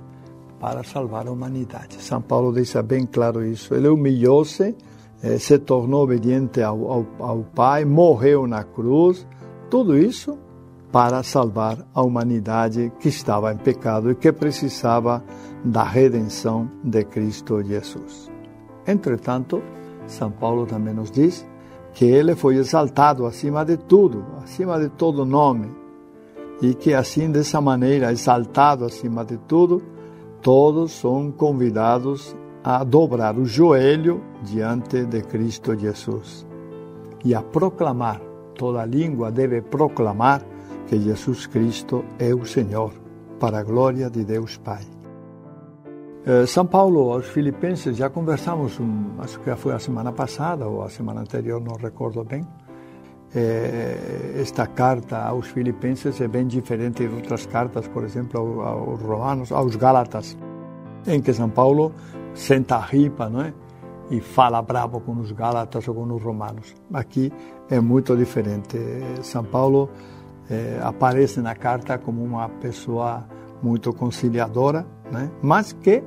Para 0.59 0.83
salvar 0.83 1.27
a 1.27 1.31
humanidade. 1.31 2.01
São 2.01 2.21
Paulo 2.21 2.51
deixa 2.51 2.81
bem 2.81 3.05
claro 3.05 3.45
isso. 3.45 3.75
Ele 3.75 3.87
humilhou-se 3.87 4.75
eh, 5.21 5.39
se 5.39 5.57
tornou 5.57 6.03
obediente 6.03 6.61
ao, 6.61 6.91
ao, 6.91 7.05
ao 7.19 7.43
Pai, 7.43 7.85
morreu 7.85 8.45
na 8.45 8.63
cruz, 8.63 9.25
tudo 9.69 9.97
isso 9.97 10.37
para 10.91 11.23
salvar 11.23 11.85
a 11.93 12.01
humanidade 12.01 12.91
que 12.99 13.09
estava 13.09 13.51
em 13.51 13.57
pecado 13.57 14.11
e 14.11 14.15
que 14.15 14.31
precisava 14.31 15.23
da 15.63 15.83
redenção 15.83 16.69
de 16.83 17.03
Cristo 17.03 17.63
Jesus. 17.63 18.31
Entretanto, 18.85 19.61
São 20.05 20.31
Paulo 20.31 20.65
também 20.65 20.93
nos 20.93 21.11
diz 21.11 21.45
que 21.93 22.05
ele 22.05 22.35
foi 22.35 22.55
exaltado 22.55 23.25
acima 23.25 23.65
de 23.65 23.75
tudo, 23.75 24.23
acima 24.43 24.79
de 24.79 24.89
todo 24.89 25.25
nome, 25.25 25.69
e 26.61 26.73
que 26.73 26.93
assim, 26.93 27.31
dessa 27.31 27.59
maneira, 27.59 28.11
exaltado 28.11 28.85
acima 28.85 29.25
de 29.25 29.37
tudo, 29.37 29.81
todos 30.41 30.91
são 30.91 31.31
convidados 31.31 32.35
a 32.63 32.83
dobrar 32.83 33.37
o 33.37 33.45
joelho 33.45 34.21
diante 34.43 35.05
de 35.05 35.21
Cristo 35.21 35.77
Jesus 35.77 36.45
e 37.23 37.33
a 37.33 37.41
proclamar, 37.41 38.21
toda 38.55 38.85
língua 38.85 39.31
deve 39.31 39.61
proclamar 39.61 40.41
que 40.87 40.99
Jesus 40.99 41.45
Cristo 41.47 42.03
é 42.17 42.33
o 42.33 42.45
Senhor, 42.45 42.91
para 43.39 43.59
a 43.59 43.63
glória 43.63 44.09
de 44.09 44.23
Deus 44.23 44.57
Pai. 44.57 44.85
Eh, 46.25 46.45
São 46.45 46.65
Paulo 46.65 47.11
aos 47.11 47.25
Filipenses, 47.25 47.95
já 47.95 48.09
conversamos, 48.09 48.79
acho 49.19 49.39
que 49.39 49.55
foi 49.55 49.73
a 49.73 49.79
semana 49.79 50.11
passada 50.11 50.67
ou 50.67 50.81
a 50.81 50.89
semana 50.89 51.21
anterior, 51.21 51.61
não 51.61 51.75
recordo 51.75 52.23
bem. 52.23 52.45
Eh, 53.35 54.39
esta 54.39 54.65
carta 54.65 55.17
aos 55.17 55.47
Filipenses 55.47 56.21
é 56.21 56.27
bem 56.27 56.47
diferente 56.47 57.05
de 57.05 57.13
outras 57.13 57.45
cartas, 57.45 57.87
por 57.87 58.03
exemplo, 58.03 58.61
aos 58.61 59.01
Romanos, 59.01 59.51
aos 59.51 59.75
Gálatas, 59.75 60.37
em 61.05 61.21
que 61.21 61.33
São 61.33 61.49
Paulo 61.49 61.91
senta 62.33 62.75
a 62.77 62.81
ripa, 62.81 63.29
não 63.29 63.41
é? 63.41 63.53
E 64.09 64.21
fala 64.21 64.61
bravo 64.61 65.01
com 65.01 65.17
os 65.17 65.31
Gálatas 65.33 65.85
ou 65.87 65.95
com 65.95 66.13
os 66.13 66.23
Romanos. 66.23 66.73
Aqui 66.93 67.31
é 67.69 67.79
muito 67.79 68.15
diferente. 68.15 68.77
São 69.21 69.43
Paulo 69.43 69.89
é, 70.49 70.79
aparece 70.81 71.41
na 71.41 71.53
carta 71.55 71.97
como 71.97 72.23
uma 72.23 72.47
pessoa 72.47 73.25
muito 73.61 73.91
conciliadora, 73.91 74.85
né? 75.11 75.29
mas 75.41 75.73
que 75.73 76.01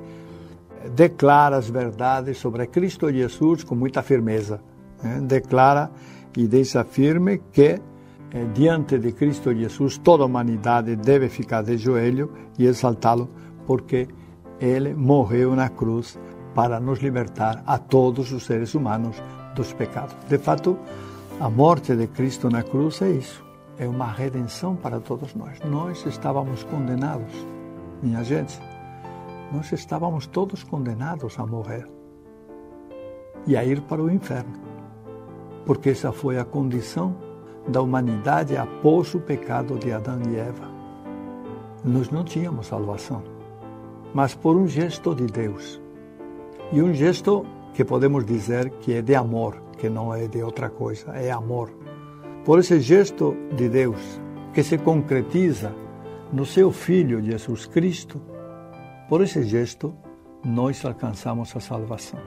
declara 0.94 1.56
as 1.56 1.68
verdades 1.68 2.38
sobre 2.38 2.66
Cristo 2.66 3.12
Jesus 3.12 3.64
com 3.64 3.74
muita 3.74 4.02
firmeza. 4.02 4.60
Né? 5.02 5.20
Declara 5.22 5.90
e 6.36 6.46
deixa 6.46 6.84
que 7.52 7.80
eh, 8.32 8.44
diante 8.54 8.98
de 8.98 9.12
Cristo 9.12 9.54
Jesus 9.54 9.98
toda 9.98 10.22
a 10.22 10.26
humanidade 10.26 10.96
deve 10.96 11.28
ficar 11.28 11.62
de 11.62 11.76
joelho 11.76 12.30
e 12.58 12.66
exaltá-lo, 12.66 13.28
porque 13.66 14.08
ele 14.60 14.94
morreu 14.94 15.56
na 15.56 15.68
cruz 15.68 16.18
para 16.54 16.78
nos 16.78 17.00
libertar 17.00 17.62
a 17.66 17.78
todos 17.78 18.32
os 18.32 18.44
seres 18.44 18.74
humanos 18.74 19.20
dos 19.54 19.72
pecados. 19.72 20.14
De 20.28 20.38
fato, 20.38 20.78
a 21.40 21.48
morte 21.48 21.96
de 21.96 22.06
Cristo 22.06 22.48
na 22.48 22.62
cruz 22.62 23.02
é 23.02 23.10
isso. 23.10 23.44
É 23.78 23.88
uma 23.88 24.12
redenção 24.12 24.76
para 24.76 25.00
todos 25.00 25.34
nós. 25.34 25.58
Nós 25.60 26.04
estávamos 26.04 26.62
condenados, 26.64 27.32
minha 28.02 28.22
gente. 28.22 28.60
Nós 29.50 29.72
estávamos 29.72 30.26
todos 30.26 30.62
condenados 30.62 31.38
a 31.38 31.46
morrer 31.46 31.88
e 33.46 33.56
a 33.56 33.64
ir 33.64 33.80
para 33.82 34.02
o 34.02 34.10
inferno. 34.10 34.69
Porque 35.64 35.90
essa 35.90 36.12
foi 36.12 36.38
a 36.38 36.44
condição 36.44 37.14
da 37.68 37.80
humanidade 37.80 38.56
após 38.56 39.14
o 39.14 39.20
pecado 39.20 39.78
de 39.78 39.92
Adão 39.92 40.20
e 40.30 40.36
Eva. 40.36 40.68
Nós 41.84 42.10
não 42.10 42.24
tínhamos 42.24 42.66
salvação 42.66 43.22
mas 44.12 44.34
por 44.34 44.56
um 44.56 44.66
gesto 44.66 45.14
de 45.14 45.26
Deus. 45.26 45.80
E 46.72 46.82
um 46.82 46.92
gesto 46.92 47.44
que 47.74 47.84
podemos 47.84 48.24
dizer 48.24 48.70
que 48.80 48.94
é 48.94 49.02
de 49.02 49.14
amor, 49.14 49.60
que 49.78 49.88
não 49.88 50.14
é 50.14 50.26
de 50.26 50.42
outra 50.42 50.68
coisa, 50.68 51.12
é 51.12 51.30
amor. 51.30 51.70
Por 52.44 52.58
esse 52.58 52.80
gesto 52.80 53.36
de 53.54 53.68
Deus, 53.68 54.20
que 54.52 54.62
se 54.62 54.78
concretiza 54.78 55.74
no 56.32 56.44
seu 56.44 56.72
Filho 56.72 57.22
Jesus 57.22 57.66
Cristo, 57.66 58.20
por 59.08 59.22
esse 59.22 59.42
gesto, 59.42 59.94
nós 60.44 60.84
alcançamos 60.84 61.54
a 61.54 61.60
salvação. 61.60 62.20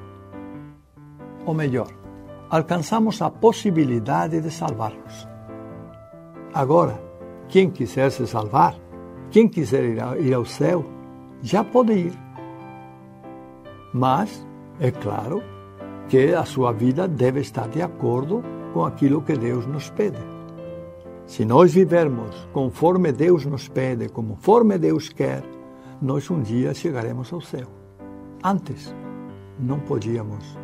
Ou 1.46 1.54
melhor, 1.54 1.88
alcançamos 2.54 3.20
a 3.20 3.32
possibilidade 3.32 4.40
de 4.40 4.52
salvar-nos. 4.52 5.28
Agora, 6.54 7.02
quem 7.50 7.68
quiser 7.72 8.12
se 8.12 8.28
salvar, 8.28 8.76
quem 9.32 9.48
quiser 9.50 9.84
ir 10.20 10.34
ao 10.36 10.46
céu, 10.46 10.86
já 11.42 11.64
pode 11.64 11.94
ir. 11.94 12.14
Mas, 13.92 14.46
é 14.80 14.92
claro, 14.92 15.42
que 16.08 16.36
a 16.36 16.46
sua 16.46 16.72
vida 16.72 17.08
deve 17.08 17.40
estar 17.40 17.68
de 17.68 17.82
acordo 17.82 18.44
com 18.72 18.86
aquilo 18.86 19.24
que 19.24 19.34
Deus 19.34 19.66
nos 19.66 19.90
pede. 19.90 20.22
Se 21.26 21.44
nós 21.44 21.74
vivermos 21.74 22.48
conforme 22.54 23.12
Deus 23.12 23.48
nos 23.48 23.68
pede, 23.68 24.10
conforme 24.10 24.78
Deus 24.78 25.10
quer, 25.10 25.44
nós 26.00 26.30
um 26.30 26.40
dia 26.40 26.72
chegaremos 26.76 27.34
ao 27.34 27.42
céu. 27.42 27.68
Antes, 28.44 28.94
não 29.60 29.80
podíamos, 29.80 30.56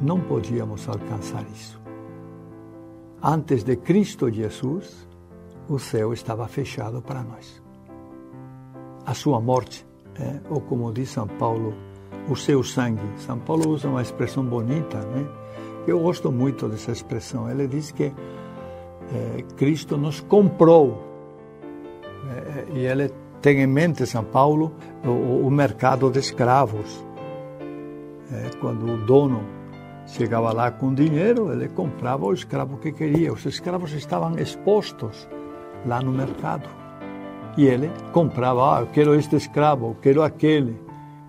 não 0.00 0.20
podíamos 0.20 0.88
alcançar 0.88 1.44
isso. 1.52 1.80
Antes 3.22 3.64
de 3.64 3.76
Cristo 3.76 4.30
Jesus, 4.30 5.08
o 5.68 5.78
céu 5.78 6.12
estava 6.12 6.46
fechado 6.46 7.02
para 7.02 7.22
nós. 7.22 7.62
A 9.04 9.14
sua 9.14 9.40
morte 9.40 9.88
é, 10.20 10.40
ou 10.50 10.60
como 10.60 10.92
diz 10.92 11.10
São 11.10 11.26
Paulo, 11.26 11.74
o 12.28 12.36
seu 12.36 12.62
sangue. 12.62 13.02
São 13.18 13.38
Paulo 13.38 13.70
usa 13.70 13.88
uma 13.88 14.02
expressão 14.02 14.44
bonita, 14.44 14.98
né? 14.98 15.26
Eu 15.86 16.00
gosto 16.00 16.30
muito 16.30 16.68
dessa 16.68 16.90
expressão. 16.92 17.48
Ele 17.48 17.66
diz 17.66 17.90
que 17.92 18.12
é, 19.14 19.42
Cristo 19.56 19.96
nos 19.96 20.20
comprou. 20.20 21.02
É, 22.30 22.66
e 22.74 22.84
ele 22.84 23.10
tem 23.40 23.62
em 23.62 23.66
mente, 23.66 24.04
São 24.06 24.24
Paulo, 24.24 24.72
o, 25.04 25.46
o 25.46 25.50
mercado 25.50 26.10
de 26.10 26.18
escravos. 26.18 27.06
É, 28.30 28.50
quando 28.60 28.92
o 28.92 28.98
dono 28.98 29.57
chegava 30.08 30.52
lá 30.52 30.70
com 30.70 30.94
dinheiro, 30.94 31.52
ele 31.52 31.68
comprava 31.68 32.26
o 32.26 32.32
escravo 32.32 32.78
que 32.78 32.92
queria. 32.92 33.32
Os 33.32 33.44
escravos 33.44 33.92
estavam 33.92 34.38
expostos 34.38 35.28
lá 35.86 36.00
no 36.00 36.12
mercado. 36.12 36.68
E 37.56 37.66
ele 37.66 37.90
comprava, 38.12 38.76
ah, 38.76 38.80
eu 38.80 38.86
quero 38.86 39.14
este 39.14 39.36
escravo, 39.36 39.88
eu 39.88 39.96
quero 40.00 40.22
aquele. 40.22 40.80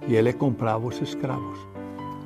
E 0.07 0.15
ele 0.15 0.33
comprava 0.33 0.85
os 0.87 1.01
escravos, 1.01 1.59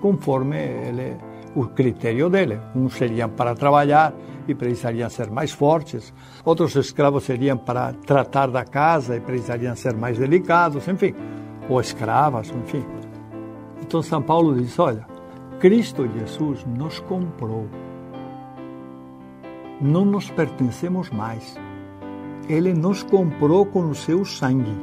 conforme 0.02 0.58
ele, 0.58 1.18
o 1.56 1.66
critério 1.66 2.30
dele. 2.30 2.60
Uns 2.76 2.96
seriam 2.96 3.30
para 3.30 3.56
trabalhar 3.56 4.14
e 4.48 4.54
precisariam 4.54 5.10
ser 5.10 5.30
mais 5.32 5.52
fortes, 5.52 6.14
outros 6.44 6.76
escravos 6.76 7.24
seriam 7.24 7.58
para 7.58 7.94
tratar 7.94 8.48
da 8.48 8.66
casa 8.66 9.16
e 9.16 9.22
precisariam 9.22 9.76
ser 9.76 9.96
mais 9.96 10.18
delicados, 10.18 10.88
enfim, 10.88 11.16
ou 11.70 11.80
escravas, 11.80 12.50
enfim. 12.50 12.86
Então 13.82 14.02
São 14.02 14.22
Paulo 14.22 14.56
diz: 14.56 14.78
olha, 14.80 15.13
Cristo 15.64 16.06
Jesus 16.10 16.66
nos 16.66 17.00
comprou. 17.00 17.70
Não 19.80 20.04
nos 20.04 20.30
pertencemos 20.30 21.10
mais. 21.10 21.56
Ele 22.50 22.74
nos 22.74 23.02
comprou 23.02 23.66
com 23.66 23.90
o 23.90 23.96
seu 23.96 24.26
sangue. 24.26 24.76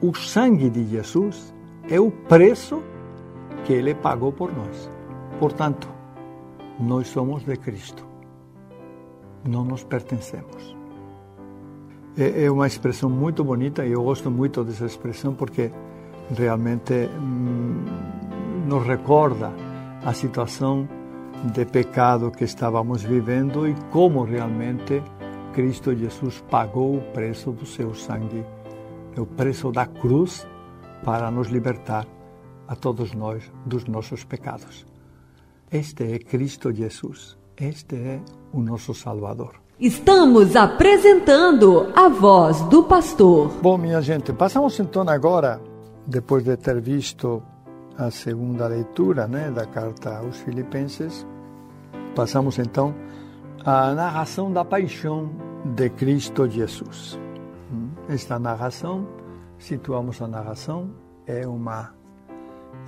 O 0.00 0.14
sangue 0.14 0.70
de 0.70 0.86
Jesus 0.86 1.52
é 1.90 1.98
o 1.98 2.08
preço 2.08 2.80
que 3.64 3.72
ele 3.72 3.96
pagou 3.96 4.30
por 4.30 4.56
nós. 4.56 4.88
Portanto, 5.40 5.88
nós 6.78 7.08
somos 7.08 7.42
de 7.42 7.56
Cristo. 7.56 8.06
Não 9.44 9.64
nos 9.64 9.82
pertencemos. 9.82 10.76
É, 12.16 12.48
uma 12.48 12.68
expressão 12.68 13.10
muito 13.10 13.42
bonita 13.42 13.84
e 13.84 13.90
eu 13.90 14.04
gosto 14.04 14.30
muito 14.30 14.62
dessa 14.62 14.86
expressão 14.86 15.34
porque 15.34 15.72
realmente 16.30 16.92
hum, 17.20 17.71
nos 18.72 18.86
recorda 18.86 19.52
a 20.02 20.14
situação 20.14 20.88
de 21.52 21.66
pecado 21.66 22.30
que 22.30 22.44
estávamos 22.44 23.02
vivendo 23.02 23.68
e 23.68 23.74
como 23.90 24.24
realmente 24.24 25.02
Cristo 25.52 25.94
Jesus 25.94 26.42
pagou 26.50 26.96
o 26.96 27.02
preço 27.12 27.52
do 27.52 27.66
seu 27.66 27.94
sangue, 27.94 28.42
o 29.14 29.26
preço 29.26 29.70
da 29.70 29.84
cruz 29.84 30.46
para 31.04 31.30
nos 31.30 31.48
libertar 31.48 32.06
a 32.66 32.74
todos 32.74 33.12
nós 33.12 33.42
dos 33.66 33.84
nossos 33.84 34.24
pecados. 34.24 34.86
Este 35.70 36.14
é 36.14 36.18
Cristo 36.18 36.72
Jesus, 36.72 37.36
este 37.54 37.96
é 37.96 38.20
o 38.54 38.60
nosso 38.62 38.94
Salvador. 38.94 39.60
Estamos 39.78 40.56
apresentando 40.56 41.92
a 41.94 42.08
voz 42.08 42.62
do 42.62 42.84
pastor. 42.84 43.48
Bom, 43.60 43.76
minha 43.76 44.00
gente, 44.00 44.32
passamos 44.32 44.80
então 44.80 45.06
agora, 45.06 45.60
depois 46.06 46.42
de 46.42 46.56
ter 46.56 46.80
visto 46.80 47.42
a 47.98 48.10
segunda 48.10 48.66
leitura 48.66 49.26
né, 49.26 49.50
da 49.50 49.66
carta 49.66 50.18
aos 50.18 50.38
Filipenses, 50.38 51.26
passamos 52.14 52.58
então 52.58 52.94
à 53.64 53.92
narração 53.94 54.52
da 54.52 54.64
paixão 54.64 55.30
de 55.64 55.88
Cristo 55.90 56.48
Jesus. 56.48 57.18
Esta 58.08 58.38
narração, 58.38 59.06
situamos 59.58 60.20
a 60.20 60.26
narração, 60.26 60.90
é 61.26 61.46
uma. 61.46 61.94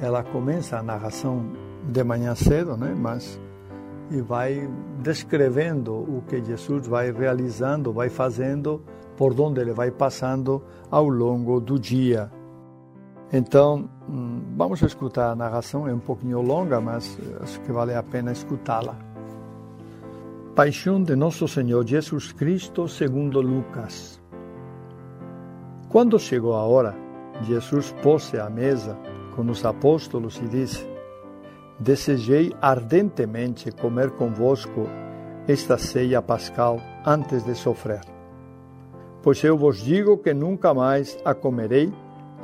Ela 0.01 0.25
começa 0.25 0.79
a 0.79 0.83
narração 0.83 1.53
de 1.89 2.03
manhã 2.03 2.35
cedo, 2.35 2.77
né? 2.77 2.95
Mas 2.97 3.41
e 4.11 4.21
vai 4.21 4.69
descrevendo 5.01 5.95
o 5.95 6.23
que 6.27 6.43
Jesus 6.43 6.87
vai 6.87 7.11
realizando, 7.11 7.93
vai 7.93 8.09
fazendo, 8.09 8.83
por 9.17 9.39
onde 9.41 9.61
ele 9.61 9.73
vai 9.73 9.91
passando 9.91 10.63
ao 10.91 11.09
longo 11.09 11.61
do 11.61 11.79
dia. 11.79 12.31
Então, 13.33 13.89
hum, 14.09 14.43
vamos 14.57 14.83
escutar 14.83 15.31
a 15.31 15.35
narração, 15.35 15.89
é 15.89 15.93
um 15.93 15.99
pouquinho 15.99 16.41
longa, 16.41 16.81
mas 16.81 17.19
acho 17.41 17.61
que 17.61 17.73
vale 17.73 17.95
a 17.95 18.03
pena 18.03 18.33
escutá-la. 18.33 18.97
Paixão 20.55 21.03
de 21.03 21.17
Nosso 21.17 21.49
Senhor 21.49 21.85
Jesus 21.85 22.33
Cristo 22.33 22.87
segundo 22.87 23.41
Lucas. 23.41 24.23
Quando 25.89 26.19
chegou 26.19 26.55
a 26.55 26.63
hora, 26.63 26.95
Jesus 27.43 27.93
pôs-se 28.03 28.39
à 28.39 28.49
mesa 28.49 28.97
com 29.35 29.43
os 29.51 29.65
apóstolos 29.65 30.39
e 30.39 30.47
disse: 30.47 30.87
Desejei 31.81 32.55
ardentemente 32.61 33.73
comer 33.73 34.13
convosco 34.13 34.87
esta 35.49 35.77
ceia 35.77 36.23
pascal 36.23 36.79
antes 37.05 37.45
de 37.45 37.55
sofrer. 37.55 38.01
Pois 39.23 39.43
eu 39.43 39.59
vos 39.59 39.79
digo 39.83 40.19
que 40.19 40.33
nunca 40.33 40.73
mais 40.73 41.19
a 41.25 41.35
comerei 41.35 41.93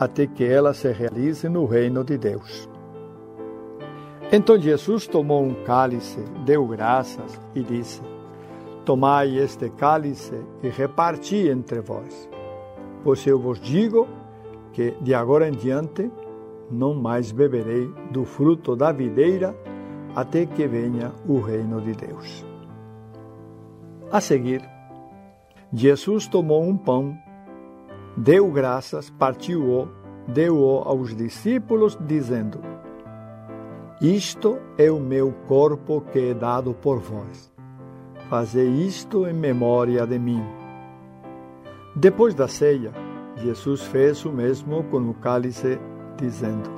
até 0.00 0.26
que 0.26 0.42
ela 0.42 0.72
se 0.72 0.90
realize 0.90 1.46
no 1.46 1.66
reino 1.66 2.02
de 2.02 2.16
Deus. 2.16 2.66
Então 4.32 4.58
Jesus 4.58 5.06
tomou 5.06 5.44
um 5.44 5.62
cálice, 5.62 6.24
deu 6.46 6.66
graças 6.66 7.38
e 7.54 7.62
disse: 7.62 8.00
Tomai 8.86 9.36
este 9.36 9.68
cálice 9.68 10.34
e 10.62 10.70
reparti 10.70 11.48
entre 11.48 11.80
vós. 11.80 12.30
Pois 13.04 13.26
eu 13.26 13.38
vos 13.38 13.60
digo 13.60 14.08
que 14.72 14.92
de 15.02 15.12
agora 15.14 15.46
em 15.46 15.52
diante 15.52 16.10
não 16.70 16.94
mais 16.94 17.30
beberei 17.30 17.92
do 18.10 18.24
fruto 18.24 18.74
da 18.74 18.92
videira 18.92 19.54
até 20.14 20.46
que 20.46 20.66
venha 20.66 21.12
o 21.28 21.40
reino 21.40 21.80
de 21.80 21.92
Deus. 21.92 22.44
A 24.10 24.20
seguir, 24.20 24.62
Jesus 25.72 26.26
tomou 26.26 26.62
um 26.62 26.76
pão, 26.76 27.16
deu 28.20 28.50
graças, 28.50 29.08
partiu-o, 29.08 29.88
deu-o 30.28 30.82
aos 30.84 31.16
discípulos, 31.16 31.98
dizendo: 32.06 32.60
Isto 34.00 34.58
é 34.76 34.90
o 34.90 35.00
meu 35.00 35.32
corpo 35.48 36.02
que 36.12 36.30
é 36.30 36.34
dado 36.34 36.74
por 36.74 36.98
vós. 36.98 37.50
Fazei 38.28 38.68
isto 38.68 39.26
em 39.26 39.32
memória 39.32 40.06
de 40.06 40.18
mim. 40.18 40.44
Depois 41.96 42.34
da 42.34 42.46
ceia, 42.46 42.92
Jesus 43.36 43.82
fez 43.82 44.24
o 44.24 44.30
mesmo 44.30 44.84
com 44.84 44.98
o 44.98 45.14
cálice 45.14 45.80
dizendo: 46.18 46.70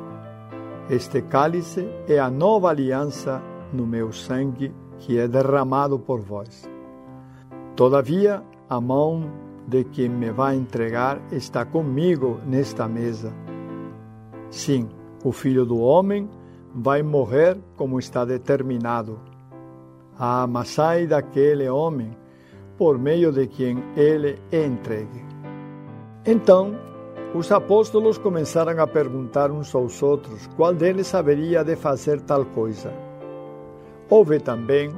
Este 0.89 1.21
cálice 1.23 1.89
é 2.07 2.21
a 2.21 2.31
nova 2.31 2.71
aliança 2.71 3.43
no 3.73 3.85
meu 3.85 4.13
sangue 4.13 4.73
que 4.99 5.19
é 5.19 5.27
derramado 5.27 5.99
por 5.99 6.21
vós. 6.21 6.71
Todavia, 7.75 8.43
a 8.69 8.81
mão 8.81 9.42
de 9.67 9.85
quem 9.85 10.09
me 10.09 10.31
vai 10.31 10.57
entregar 10.57 11.21
está 11.31 11.65
comigo 11.65 12.41
nesta 12.47 12.89
mesa. 12.89 13.33
Sim, 14.51 14.89
o 15.25 15.33
filho 15.33 15.65
do 15.65 15.79
homem 15.79 16.29
vai 16.75 17.03
morrer 17.03 17.59
como 17.77 17.99
está 17.99 18.25
determinado. 18.25 19.19
Ah, 20.19 20.47
mas 20.47 20.69
sai 20.69 21.07
daquele 21.07 21.69
homem 21.69 22.11
por 22.77 22.99
meio 22.99 23.33
de 23.33 23.47
quem 23.47 23.83
ele 23.97 24.39
é 24.51 24.65
entregue. 24.65 25.25
Então 26.27 26.77
os 27.35 27.51
apóstolos 27.51 28.19
começaram 28.19 28.79
a 28.83 28.87
perguntar 28.87 29.51
uns 29.51 29.75
aos 29.75 30.03
outros 30.03 30.47
qual 30.49 30.75
deles 30.75 31.15
haveria 31.15 31.65
de 31.65 31.77
fazer 31.77 32.21
tal 32.21 32.45
coisa. 32.45 32.93
Houve 34.11 34.39
também 34.39 34.91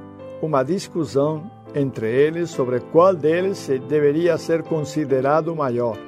uma 0.43 0.65
discussão 0.65 1.49
entre 1.75 2.09
eles 2.09 2.51
sobre 2.51 2.81
qual 2.81 3.15
deles 3.15 3.69
deveria 3.89 4.39
ser 4.39 4.63
considerado 4.63 5.55
maior. 5.57 5.99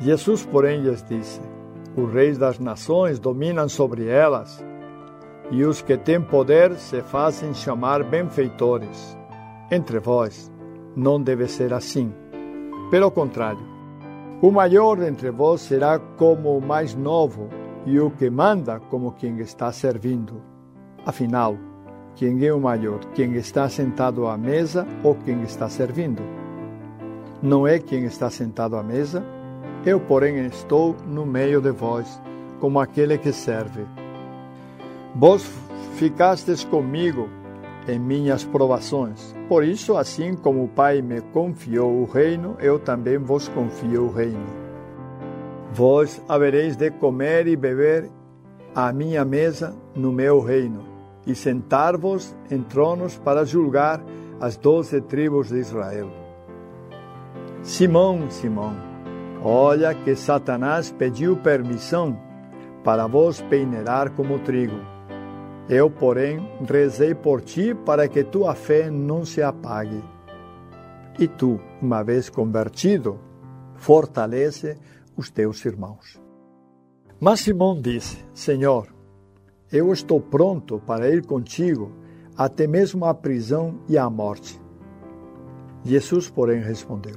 Jesus, 0.00 0.46
porém, 0.46 0.80
lhes 0.80 1.02
disse: 1.02 1.40
Os 1.96 2.12
reis 2.12 2.38
das 2.38 2.58
nações 2.58 3.18
dominam 3.18 3.68
sobre 3.68 4.06
elas, 4.06 4.64
e 5.50 5.64
os 5.64 5.82
que 5.82 5.96
têm 5.96 6.20
poder 6.20 6.76
se 6.76 7.02
fazem 7.02 7.52
chamar 7.52 8.04
benfeitores. 8.04 9.16
Entre 9.70 9.98
vós, 9.98 10.52
não 10.94 11.20
deve 11.20 11.48
ser 11.48 11.74
assim. 11.74 12.12
Pelo 12.90 13.10
contrário, 13.10 13.66
o 14.40 14.52
maior 14.52 15.02
entre 15.02 15.30
vós 15.30 15.62
será 15.62 15.98
como 15.98 16.56
o 16.56 16.60
mais 16.60 16.94
novo, 16.94 17.48
e 17.84 17.98
o 17.98 18.10
que 18.10 18.28
manda 18.30 18.78
como 18.78 19.12
quem 19.12 19.38
está 19.40 19.72
servindo. 19.72 20.42
Afinal, 21.04 21.56
quem 22.18 22.44
é 22.44 22.52
o 22.52 22.60
maior? 22.60 22.98
Quem 23.14 23.36
está 23.36 23.68
sentado 23.68 24.26
à 24.26 24.36
mesa 24.36 24.84
ou 25.04 25.14
quem 25.14 25.40
está 25.44 25.68
servindo? 25.68 26.20
Não 27.40 27.64
é 27.64 27.78
quem 27.78 28.06
está 28.06 28.28
sentado 28.28 28.74
à 28.74 28.82
mesa? 28.82 29.24
Eu, 29.86 30.00
porém, 30.00 30.44
estou 30.46 30.96
no 31.06 31.24
meio 31.24 31.60
de 31.60 31.70
vós, 31.70 32.20
como 32.58 32.80
aquele 32.80 33.16
que 33.18 33.32
serve. 33.32 33.86
Vós 35.14 35.48
ficastes 35.94 36.64
comigo 36.64 37.28
em 37.86 38.00
minhas 38.00 38.42
provações. 38.42 39.32
Por 39.48 39.62
isso, 39.62 39.96
assim 39.96 40.34
como 40.34 40.64
o 40.64 40.68
Pai 40.68 41.00
me 41.00 41.20
confiou 41.20 42.02
o 42.02 42.04
reino, 42.04 42.56
eu 42.58 42.80
também 42.80 43.16
vos 43.16 43.46
confio 43.46 44.06
o 44.06 44.12
reino. 44.12 44.44
Vós 45.72 46.20
havereis 46.28 46.74
de 46.74 46.90
comer 46.90 47.46
e 47.46 47.54
beber 47.54 48.10
à 48.74 48.92
minha 48.92 49.24
mesa 49.24 49.76
no 49.94 50.10
meu 50.10 50.40
reino, 50.40 50.87
e 51.28 51.34
sentar-vos 51.34 52.34
em 52.50 52.62
tronos 52.62 53.16
para 53.16 53.44
julgar 53.44 54.02
as 54.40 54.56
doze 54.56 55.00
tribos 55.02 55.48
de 55.48 55.58
Israel. 55.58 56.10
Simão, 57.62 58.30
Simão, 58.30 58.74
olha 59.42 59.94
que 59.94 60.16
Satanás 60.16 60.90
pediu 60.90 61.36
permissão 61.36 62.18
para 62.82 63.06
vos 63.06 63.42
peneirar 63.42 64.10
como 64.12 64.38
trigo. 64.38 64.80
Eu, 65.68 65.90
porém, 65.90 66.40
rezei 66.66 67.14
por 67.14 67.42
ti 67.42 67.74
para 67.74 68.08
que 68.08 68.24
tua 68.24 68.54
fé 68.54 68.90
não 68.90 69.22
se 69.24 69.42
apague. 69.42 70.02
E 71.18 71.28
tu, 71.28 71.60
uma 71.82 72.02
vez 72.02 72.30
convertido, 72.30 73.20
fortalece 73.74 74.78
os 75.14 75.28
teus 75.28 75.62
irmãos. 75.66 76.18
Mas 77.20 77.40
Simão 77.40 77.78
disse: 77.78 78.24
Senhor, 78.32 78.86
eu 79.70 79.92
estou 79.92 80.20
pronto 80.20 80.80
para 80.86 81.10
ir 81.10 81.24
contigo 81.26 81.92
até 82.36 82.66
mesmo 82.66 83.04
à 83.04 83.12
prisão 83.12 83.80
e 83.88 83.98
à 83.98 84.08
morte. 84.08 84.60
Jesus, 85.84 86.30
porém, 86.30 86.60
respondeu: 86.60 87.16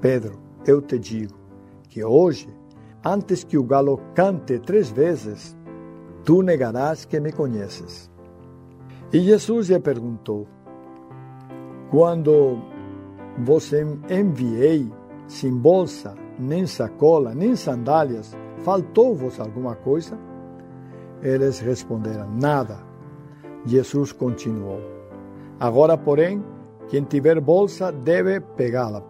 Pedro, 0.00 0.38
eu 0.66 0.82
te 0.82 0.98
digo 0.98 1.34
que 1.88 2.04
hoje, 2.04 2.48
antes 3.04 3.44
que 3.44 3.56
o 3.56 3.62
galo 3.62 4.00
cante 4.14 4.58
três 4.58 4.90
vezes, 4.90 5.56
tu 6.24 6.42
negarás 6.42 7.04
que 7.04 7.20
me 7.20 7.30
conheces. 7.30 8.10
E 9.12 9.20
Jesus 9.20 9.68
lhe 9.68 9.78
perguntou: 9.78 10.48
Quando 11.90 12.58
vos 13.38 13.72
enviei 14.10 14.90
sem 15.28 15.56
bolsa, 15.56 16.14
nem 16.38 16.66
sacola, 16.66 17.34
nem 17.34 17.54
sandálias, 17.54 18.36
faltou-vos 18.64 19.38
alguma 19.38 19.76
coisa? 19.76 20.33
Eles 21.24 21.58
responderam: 21.58 22.28
Nada. 22.38 22.78
Jesus 23.64 24.12
continuou: 24.12 24.80
Agora, 25.58 25.96
porém, 25.96 26.44
quem 26.88 27.02
tiver 27.02 27.40
bolsa 27.40 27.90
deve 27.90 28.40
pegá-la. 28.40 29.02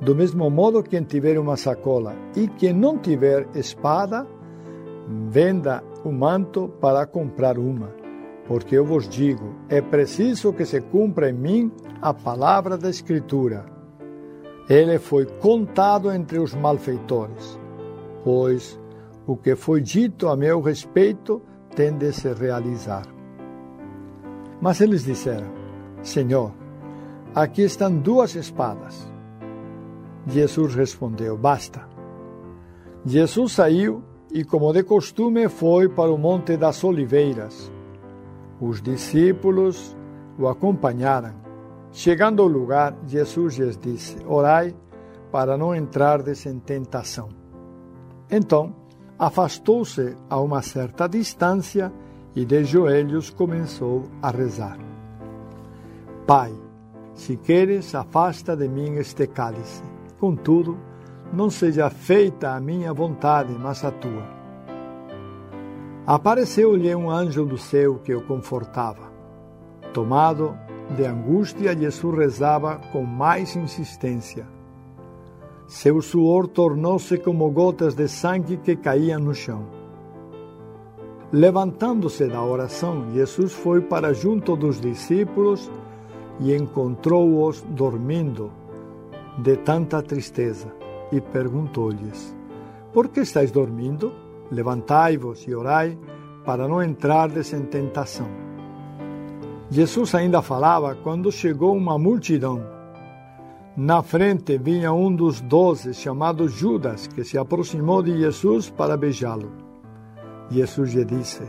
Do 0.00 0.14
mesmo 0.14 0.48
modo, 0.50 0.82
quem 0.82 1.02
tiver 1.02 1.38
uma 1.38 1.56
sacola 1.56 2.14
e 2.36 2.46
quem 2.46 2.72
não 2.72 2.98
tiver 2.98 3.48
espada, 3.54 4.26
venda 5.28 5.82
o 6.04 6.12
manto 6.12 6.68
para 6.80 7.06
comprar 7.06 7.58
uma. 7.58 7.92
Porque 8.46 8.76
eu 8.76 8.84
vos 8.84 9.08
digo: 9.08 9.54
é 9.68 9.80
preciso 9.80 10.52
que 10.52 10.66
se 10.66 10.80
cumpra 10.80 11.30
em 11.30 11.32
mim 11.32 11.72
a 12.00 12.12
palavra 12.12 12.76
da 12.76 12.90
Escritura. 12.90 13.64
Ele 14.68 14.98
foi 14.98 15.24
contado 15.24 16.12
entre 16.12 16.38
os 16.38 16.54
malfeitores, 16.54 17.58
pois 18.22 18.78
o 19.28 19.36
que 19.36 19.54
foi 19.54 19.82
dito 19.82 20.26
a 20.26 20.34
meu 20.34 20.62
respeito 20.62 21.42
tem 21.76 21.92
de 21.92 22.10
se 22.14 22.32
realizar. 22.32 23.06
Mas 24.58 24.80
eles 24.80 25.04
disseram: 25.04 25.48
Senhor, 26.02 26.50
aqui 27.34 27.62
estão 27.62 27.94
duas 27.94 28.34
espadas. 28.34 29.06
Jesus 30.26 30.74
respondeu: 30.74 31.36
Basta. 31.36 31.86
Jesus 33.04 33.52
saiu 33.52 34.02
e, 34.32 34.44
como 34.44 34.72
de 34.72 34.82
costume, 34.82 35.46
foi 35.50 35.90
para 35.90 36.10
o 36.10 36.16
Monte 36.16 36.56
das 36.56 36.82
Oliveiras. 36.82 37.70
Os 38.58 38.80
discípulos 38.80 39.94
o 40.38 40.48
acompanharam. 40.48 41.34
Chegando 41.92 42.40
ao 42.40 42.48
lugar, 42.48 42.96
Jesus 43.06 43.58
lhes 43.58 43.76
disse: 43.76 44.16
Orai 44.26 44.74
para 45.30 45.58
não 45.58 45.76
entrardes 45.76 46.46
em 46.46 46.58
tentação. 46.58 47.28
Então, 48.30 48.74
afastou-se 49.18 50.16
a 50.30 50.38
uma 50.40 50.62
certa 50.62 51.08
distância 51.08 51.92
e 52.36 52.44
de 52.44 52.64
joelhos 52.64 53.30
começou 53.30 54.04
a 54.22 54.30
rezar. 54.30 54.78
Pai, 56.26 56.54
se 57.14 57.36
queres, 57.36 57.94
afasta 57.94 58.56
de 58.56 58.68
mim 58.68 58.94
este 58.94 59.26
cálice. 59.26 59.82
Contudo, 60.20 60.78
não 61.32 61.50
seja 61.50 61.90
feita 61.90 62.54
a 62.54 62.60
minha 62.60 62.92
vontade, 62.92 63.52
mas 63.58 63.84
a 63.84 63.90
tua. 63.90 64.38
Apareceu-lhe 66.06 66.94
um 66.94 67.10
anjo 67.10 67.44
do 67.44 67.58
céu 67.58 67.98
que 67.98 68.14
o 68.14 68.22
confortava. 68.22 69.12
Tomado 69.92 70.56
de 70.96 71.04
angústia, 71.04 71.76
Jesus 71.76 72.16
rezava 72.16 72.80
com 72.92 73.04
mais 73.04 73.56
insistência. 73.56 74.46
Seu 75.68 76.00
suor 76.00 76.48
tornou-se 76.48 77.18
como 77.18 77.50
gotas 77.50 77.94
de 77.94 78.08
sangue 78.08 78.56
que 78.56 78.74
caíam 78.74 79.20
no 79.20 79.34
chão. 79.34 79.66
Levantando-se 81.30 82.26
da 82.26 82.42
oração, 82.42 83.10
Jesus 83.12 83.52
foi 83.52 83.82
para 83.82 84.14
junto 84.14 84.56
dos 84.56 84.80
discípulos 84.80 85.70
e 86.40 86.54
encontrou-os 86.54 87.60
dormindo 87.68 88.50
de 89.36 89.58
tanta 89.58 90.02
tristeza 90.02 90.72
e 91.12 91.20
perguntou-lhes: 91.20 92.34
Por 92.90 93.08
que 93.08 93.20
estáis 93.20 93.50
dormindo? 93.50 94.10
Levantai-vos 94.50 95.46
e 95.46 95.54
orai 95.54 95.98
para 96.46 96.66
não 96.66 96.82
entrardes 96.82 97.52
em 97.52 97.66
tentação. 97.66 98.26
Jesus 99.68 100.14
ainda 100.14 100.40
falava 100.40 100.94
quando 100.94 101.30
chegou 101.30 101.76
uma 101.76 101.98
multidão. 101.98 102.77
Na 103.80 104.02
frente 104.02 104.58
vinha 104.58 104.92
um 104.92 105.14
dos 105.14 105.40
doze, 105.40 105.94
chamado 105.94 106.48
Judas, 106.48 107.06
que 107.06 107.22
se 107.22 107.38
aproximou 107.38 108.02
de 108.02 108.18
Jesus 108.18 108.68
para 108.68 108.96
beijá-lo. 108.96 109.52
Jesus 110.50 110.94
lhe 110.94 111.04
disse: 111.04 111.44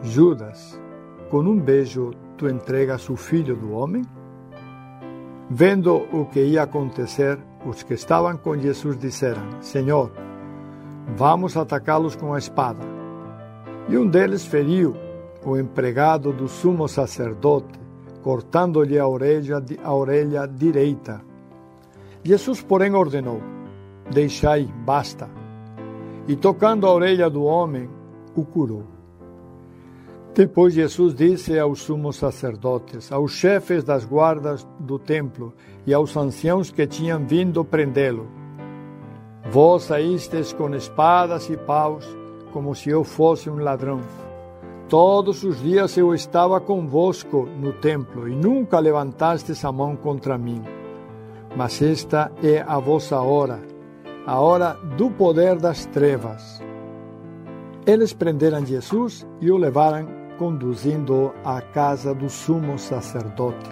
Judas, 0.00 0.80
com 1.28 1.40
um 1.40 1.58
beijo 1.58 2.12
tu 2.36 2.48
entregas 2.48 3.10
o 3.10 3.16
filho 3.16 3.56
do 3.56 3.72
homem? 3.72 4.02
Vendo 5.50 6.06
o 6.12 6.26
que 6.26 6.38
ia 6.38 6.62
acontecer, 6.62 7.36
os 7.66 7.82
que 7.82 7.94
estavam 7.94 8.36
com 8.36 8.56
Jesus 8.56 8.96
disseram: 8.96 9.42
Senhor, 9.60 10.12
vamos 11.16 11.56
atacá-los 11.56 12.14
com 12.14 12.32
a 12.32 12.38
espada. 12.38 12.86
E 13.88 13.98
um 13.98 14.06
deles 14.06 14.46
feriu 14.46 14.94
o 15.44 15.56
empregado 15.56 16.32
do 16.32 16.46
sumo 16.46 16.86
sacerdote, 16.86 17.76
cortando-lhe 18.22 19.00
a 19.00 19.08
orelha, 19.08 19.60
a 19.82 19.92
orelha 19.92 20.46
direita. 20.46 21.25
Jesus, 22.26 22.60
porém, 22.60 22.92
ordenou: 22.92 23.40
Deixai, 24.10 24.68
basta. 24.84 25.30
E 26.26 26.34
tocando 26.34 26.84
a 26.84 26.92
orelha 26.92 27.30
do 27.30 27.44
homem, 27.44 27.88
o 28.34 28.44
curou. 28.44 28.82
Depois 30.34 30.74
Jesus 30.74 31.14
disse 31.14 31.56
aos 31.56 31.82
sumos 31.82 32.16
sacerdotes, 32.16 33.12
aos 33.12 33.32
chefes 33.32 33.84
das 33.84 34.04
guardas 34.04 34.66
do 34.80 34.98
templo 34.98 35.54
e 35.86 35.94
aos 35.94 36.16
anciãos 36.16 36.72
que 36.72 36.84
tinham 36.84 37.24
vindo 37.24 37.64
prendê-lo: 37.64 38.26
Vós 39.48 39.84
saístes 39.84 40.52
com 40.52 40.74
espadas 40.74 41.48
e 41.48 41.56
paus, 41.56 42.04
como 42.52 42.74
se 42.74 42.90
eu 42.90 43.04
fosse 43.04 43.48
um 43.48 43.58
ladrão. 43.58 44.00
Todos 44.88 45.44
os 45.44 45.60
dias 45.60 45.96
eu 45.96 46.12
estava 46.12 46.60
convosco 46.60 47.48
no 47.60 47.72
templo 47.72 48.28
e 48.28 48.34
nunca 48.34 48.80
levantastes 48.80 49.64
a 49.64 49.70
mão 49.70 49.94
contra 49.94 50.36
mim. 50.36 50.62
Mas 51.56 51.80
esta 51.80 52.30
é 52.42 52.60
a 52.60 52.78
vossa 52.78 53.18
hora, 53.20 53.58
a 54.26 54.38
hora 54.38 54.74
do 54.98 55.10
poder 55.10 55.56
das 55.56 55.86
trevas. 55.86 56.62
Eles 57.86 58.12
prenderam 58.12 58.66
Jesus 58.66 59.26
e 59.40 59.50
o 59.50 59.56
levaram, 59.56 60.06
conduzindo-o 60.38 61.32
à 61.42 61.62
casa 61.62 62.14
do 62.14 62.28
sumo 62.28 62.78
sacerdote. 62.78 63.70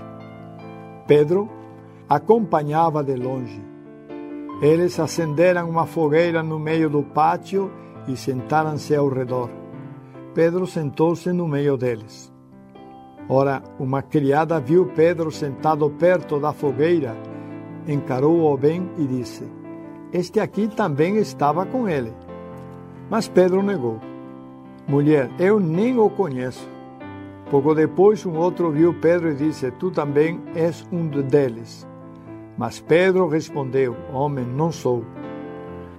Pedro 1.07 1.51
acompanhava 2.09 3.05
de 3.05 3.17
longe. 3.17 3.63
Eles 4.63 4.99
acenderam 4.99 5.69
uma 5.69 5.85
fogueira 5.85 6.43
no 6.43 6.59
meio 6.59 6.89
do 6.89 7.03
pátio 7.03 7.71
e 8.09 8.17
sentaram-se 8.17 8.95
ao 8.95 9.09
redor. 9.09 9.51
Pedro 10.33 10.67
sentou-se 10.67 11.31
no 11.33 11.47
meio 11.47 11.77
deles. 11.77 12.33
Ora, 13.29 13.63
uma 13.79 14.01
criada 14.01 14.59
viu 14.59 14.87
Pedro 14.87 15.31
sentado 15.31 15.91
perto 15.91 16.39
da 16.39 16.53
fogueira, 16.53 17.15
encarou-o 17.87 18.57
bem 18.57 18.89
e 18.99 19.07
disse: 19.07 19.45
Este 20.13 20.41
aqui 20.41 20.69
também 20.69 21.17
estava 21.17 21.67
com 21.67 21.89
ele. 21.89 22.13
Mas 23.11 23.29
Pedro 23.29 23.63
negou. 23.63 23.99
Mulher, 24.87 25.31
eu 25.39 25.59
nem 25.59 25.99
o 25.99 26.11
conheço. 26.11 26.69
Pouco 27.51 27.75
depois, 27.75 28.25
um 28.25 28.37
outro 28.37 28.71
viu 28.71 28.95
Pedro 28.95 29.31
e 29.31 29.35
disse: 29.35 29.71
Tu 29.73 29.91
também 29.91 30.41
és 30.55 30.87
um 30.93 31.07
deles. 31.07 31.87
Mas 32.57 32.81
Pedro 32.81 33.29
respondeu: 33.29 33.97
Homem, 34.13 34.45
não 34.45 34.71
sou. 34.73 35.05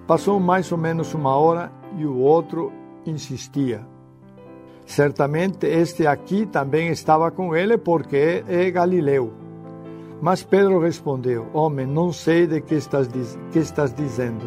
Passou 0.08 0.40
mais 0.40 0.72
ou 0.72 0.78
menos 0.78 1.14
uma 1.14 1.36
hora 1.36 1.72
e 1.98 2.06
o 2.06 2.18
outro 2.18 2.72
insistia. 3.06 3.86
Certamente 4.86 5.66
este 5.66 6.06
aqui 6.06 6.46
também 6.46 6.90
estava 6.90 7.32
com 7.32 7.56
ele, 7.56 7.78
porque 7.78 8.44
é 8.48 8.70
Galileu. 8.70 9.45
Mas 10.22 10.44
Pedro 10.44 10.80
respondeu: 10.80 11.48
Homem, 11.54 11.86
não 11.86 12.12
sei 12.12 12.48
de 12.48 12.62
que 12.62 12.76
estás, 12.76 13.08
que 13.52 13.60
estás 13.60 13.94
dizendo. 13.94 14.46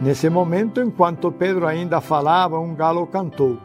Nesse 0.00 0.28
momento, 0.28 0.80
enquanto 0.80 1.32
Pedro 1.32 1.66
ainda 1.66 2.00
falava, 2.00 2.58
um 2.58 2.74
galo 2.74 3.06
cantou. 3.06 3.58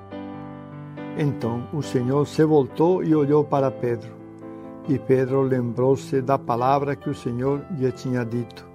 Então 1.18 1.68
o 1.74 1.82
Senhor 1.82 2.26
se 2.26 2.44
voltou 2.46 3.04
e 3.04 3.14
olhou 3.14 3.44
para 3.44 3.70
Pedro. 3.70 4.12
E 4.88 4.98
Pedro 4.98 5.42
lembrou-se 5.42 6.22
da 6.22 6.40
palavra 6.40 6.96
que 6.96 7.10
o 7.10 7.14
Senhor 7.14 7.62
lhe 7.78 7.92
tinha 7.92 8.24
dito: 8.24 8.66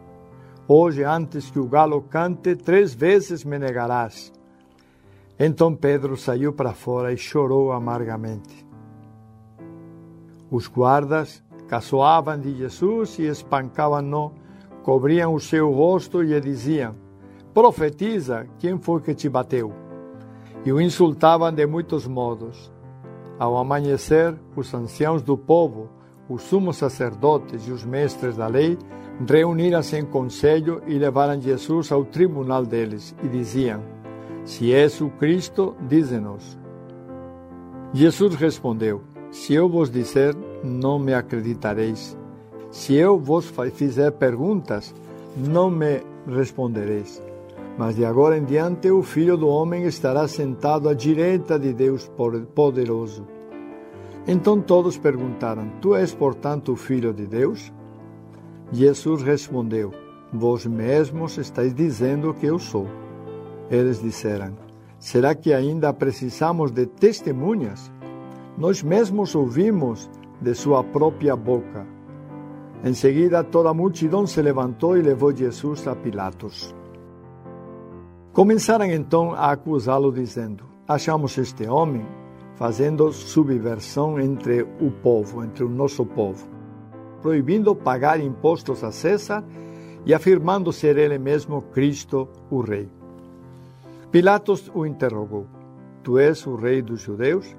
Hoje, 0.69 1.03
antes 1.03 1.51
que 1.51 1.59
o 1.59 1.67
galo 1.67 2.03
cante, 2.03 2.55
três 2.55 2.93
vezes 2.93 3.45
me 3.45 3.59
negarás. 3.59 4.33
Então 5.39 5.75
Pedro 5.75 6.17
saiu 6.17 6.53
para 6.53 6.73
fora 6.73 7.13
e 7.13 7.17
chorou 7.17 7.73
amargamente. 7.73 8.67
Os 10.51 10.67
guardas 10.67 11.43
caçoavam 11.69 12.39
de 12.39 12.55
Jesus 12.57 13.19
e 13.19 13.27
espancavam-no, 13.27 14.33
cobriam 14.83 15.35
o 15.35 15.41
seu 15.41 15.73
rosto 15.73 16.23
e 16.23 16.41
diziam: 16.41 16.95
Profetiza, 17.53 18.47
quem 18.59 18.79
foi 18.79 19.01
que 19.01 19.15
te 19.15 19.29
bateu? 19.29 19.73
E 20.65 20.73
o 20.73 20.81
insultavam 20.81 21.53
de 21.53 21.67
muitos 21.67 22.07
modos. 22.07 22.73
Ao 23.39 23.57
amanhecer, 23.57 24.35
os 24.55 24.73
anciãos 24.73 25.23
do 25.23 25.37
povo, 25.37 25.89
os 26.29 26.43
sumos 26.43 26.77
sacerdotes 26.77 27.67
e 27.69 27.71
os 27.71 27.85
mestres 27.85 28.37
da 28.37 28.47
lei 28.47 28.79
reuniram-se 29.29 29.97
em 29.97 30.05
conselho 30.05 30.83
e 30.87 30.99
levaram 30.99 31.41
Jesus 31.41 31.91
ao 31.93 32.05
tribunal 32.05 32.65
deles 32.65 33.15
e 33.23 33.29
diziam: 33.29 33.83
Se 34.45 34.73
és 34.73 35.01
o 35.01 35.09
Cristo, 35.11 35.75
dize-nos. 35.89 36.59
Jesus 37.93 38.35
respondeu: 38.35 39.03
Se 39.31 39.55
eu 39.55 39.69
vos 39.69 39.91
disser, 39.91 40.35
não 40.63 40.99
me 40.99 41.15
acreditareis. 41.15 42.17
Se 42.71 42.95
eu 42.95 43.19
vos 43.19 43.53
fizer 43.75 44.13
perguntas, 44.13 44.95
não 45.37 45.71
me 45.71 46.03
respondereis. 46.27 47.23
Mas 47.79 47.97
de 47.97 48.05
agora 48.05 48.39
em 48.39 48.45
diante 48.45 48.91
o 48.91 49.03
Filho 49.03 49.37
do 49.37 49.49
Homem 49.49 49.85
estará 49.85 50.27
sentado 50.27 50.89
à 50.89 50.95
direita 50.95 51.59
de 51.59 51.73
Deus 51.73 52.11
Poderoso. 52.55 53.27
Então 54.27 54.61
todos 54.61 54.97
perguntaram: 54.97 55.71
Tu 55.81 55.95
és, 55.95 56.13
portanto, 56.13 56.73
o 56.73 56.77
Filho 56.77 57.13
de 57.13 57.27
Deus? 57.27 57.73
Jesus 58.73 59.23
respondeu: 59.23 59.93
Vós 60.33 60.67
mesmos 60.67 61.37
estáis 61.39 61.75
dizendo 61.75 62.35
que 62.35 62.47
eu 62.47 62.59
sou. 62.59 62.87
Eles 63.71 64.03
disseram: 64.03 64.57
Será 64.99 65.35
que 65.35 65.53
ainda 65.53 65.93
precisamos 65.93 66.71
de 66.71 66.87
testemunhas? 66.87 67.93
Nós 68.57 68.83
mesmos 68.83 69.35
ouvimos 69.35 70.11
de 70.41 70.55
sua 70.55 70.83
própria 70.85 71.35
boca. 71.37 71.87
Em 72.85 72.95
seguida, 72.95 73.43
toda 73.43 73.71
a 73.71 73.75
multidão 73.75 74.27
se 74.27 74.41
levantou 74.43 74.97
e 74.97 75.03
levou 75.03 75.35
Jesus 75.35 75.87
a 75.89 75.95
Pilatos. 75.95 76.75
Começaram 78.33 78.87
então 78.87 79.33
a 79.33 79.51
acusá-lo, 79.51 80.13
dizendo: 80.13 80.65
Achamos 80.87 81.37
este 81.39 81.67
homem 81.67 82.07
fazendo 82.55 83.13
subversão 83.13 84.21
entre 84.21 84.63
o 84.63 84.91
povo, 84.91 85.43
entre 85.43 85.65
o 85.65 85.69
nosso 85.69 86.05
povo 86.05 86.57
proibindo 87.27 87.75
pagar 87.75 88.21
impostos 88.21 88.85
a 88.85 88.93
César 88.93 89.43
e 90.05 90.15
afirmando 90.15 90.73
ser 90.73 90.97
ele 90.97 91.19
mesmo 91.19 91.61
Cristo, 91.61 92.29
o 92.49 92.61
Rei. 92.61 92.89
Pilatos 94.13 94.71
o 94.73 94.87
interrogou: 94.87 95.47
Tu 96.05 96.19
és 96.19 96.47
o 96.47 96.55
Rei 96.55 96.81
dos 96.81 97.01
Judeus? 97.01 97.57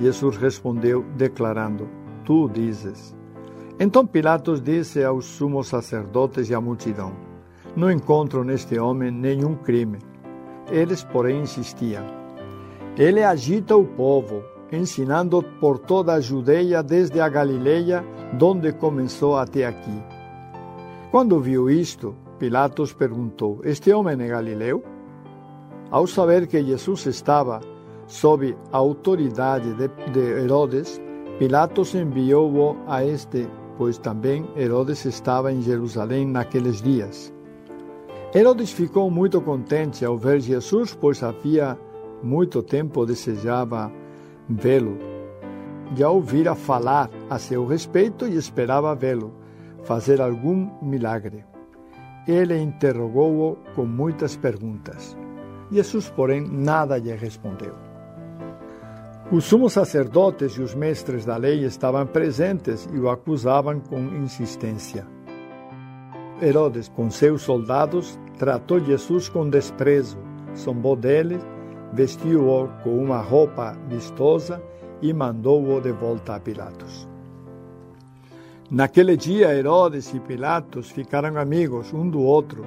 Jesus 0.00 0.36
respondeu, 0.36 1.04
declarando: 1.16 1.88
Tu 2.26 2.48
dizes. 2.48 3.16
Então 3.78 4.04
Pilatos 4.04 4.60
disse 4.60 5.04
aos 5.04 5.26
sumos 5.26 5.68
sacerdotes 5.68 6.50
e 6.50 6.54
à 6.54 6.60
multidão: 6.60 7.12
Não 7.76 7.88
encontro 7.88 8.42
neste 8.42 8.78
homem 8.80 9.12
nenhum 9.12 9.54
crime. 9.54 9.98
Eles, 10.68 11.04
porém, 11.04 11.42
insistiam: 11.42 12.04
Ele 12.98 13.22
agita 13.22 13.76
o 13.76 13.84
povo 13.84 14.42
ensinando 14.72 15.40
por 15.60 15.78
toda 15.78 16.14
a 16.14 16.20
Judeia, 16.20 16.82
desde 16.82 17.20
a 17.20 17.28
Galileia, 17.28 18.04
donde 18.36 18.72
começou 18.72 19.36
até 19.36 19.64
aqui. 19.64 20.02
Quando 21.12 21.40
viu 21.40 21.70
isto, 21.70 22.16
Pilatos 22.40 22.92
perguntou: 22.92 23.60
Este 23.62 23.92
homem 23.92 24.20
é 24.20 24.26
Galileu? 24.26 24.82
Ao 25.92 26.08
saber 26.08 26.48
que 26.48 26.60
Jesus 26.60 27.06
estava 27.06 27.60
sob 28.08 28.56
a 28.72 28.76
autoridade 28.78 29.72
de, 29.74 29.88
de 30.10 30.42
Herodes, 30.42 31.00
Pilatos 31.38 31.94
enviou-o 31.94 32.78
a 32.86 33.04
este, 33.04 33.46
pois 33.76 33.98
também 33.98 34.48
Herodes 34.56 35.04
estava 35.04 35.52
em 35.52 35.60
Jerusalém 35.60 36.26
naqueles 36.26 36.80
dias. 36.80 37.30
Herodes 38.34 38.72
ficou 38.72 39.10
muito 39.10 39.42
contente 39.42 40.02
ao 40.02 40.16
ver 40.16 40.40
Jesus, 40.40 40.94
pois 40.94 41.22
havia 41.22 41.78
muito 42.22 42.62
tempo 42.62 43.04
desejava 43.04 43.92
vê-lo. 44.48 44.96
Já 45.94 46.08
ouvira 46.08 46.54
falar 46.54 47.10
a 47.28 47.38
seu 47.38 47.66
respeito 47.66 48.26
e 48.26 48.36
esperava 48.36 48.94
vê-lo, 48.94 49.34
fazer 49.84 50.22
algum 50.22 50.70
milagre. 50.80 51.44
Ele 52.26 52.58
interrogou-o 52.58 53.58
com 53.74 53.84
muitas 53.84 54.36
perguntas. 54.36 55.14
Jesus, 55.70 56.08
porém, 56.08 56.40
nada 56.40 56.96
lhe 56.96 57.14
respondeu. 57.14 57.85
Os 59.30 59.44
sumos 59.44 59.72
sacerdotes 59.72 60.52
e 60.52 60.62
os 60.62 60.74
mestres 60.74 61.24
da 61.24 61.36
lei 61.36 61.64
estavam 61.64 62.06
presentes 62.06 62.88
e 62.92 62.98
o 62.98 63.08
acusavam 63.08 63.80
com 63.80 63.98
insistência. 63.98 65.06
Herodes, 66.40 66.88
com 66.88 67.10
seus 67.10 67.42
soldados, 67.42 68.18
tratou 68.38 68.78
Jesus 68.78 69.28
com 69.28 69.48
desprezo, 69.48 70.18
zombou 70.54 70.94
dele 70.94 71.40
vestiu-o 71.92 72.68
com 72.82 73.02
uma 73.02 73.20
roupa 73.20 73.76
vistosa 73.88 74.62
e 75.00 75.12
mandou-o 75.12 75.80
de 75.80 75.92
volta 75.92 76.36
a 76.36 76.40
Pilatos. 76.40 77.08
Naquele 78.70 79.16
dia, 79.16 79.54
Herodes 79.54 80.12
e 80.12 80.20
Pilatos 80.20 80.90
ficaram 80.90 81.38
amigos 81.38 81.92
um 81.92 82.08
do 82.08 82.20
outro, 82.20 82.64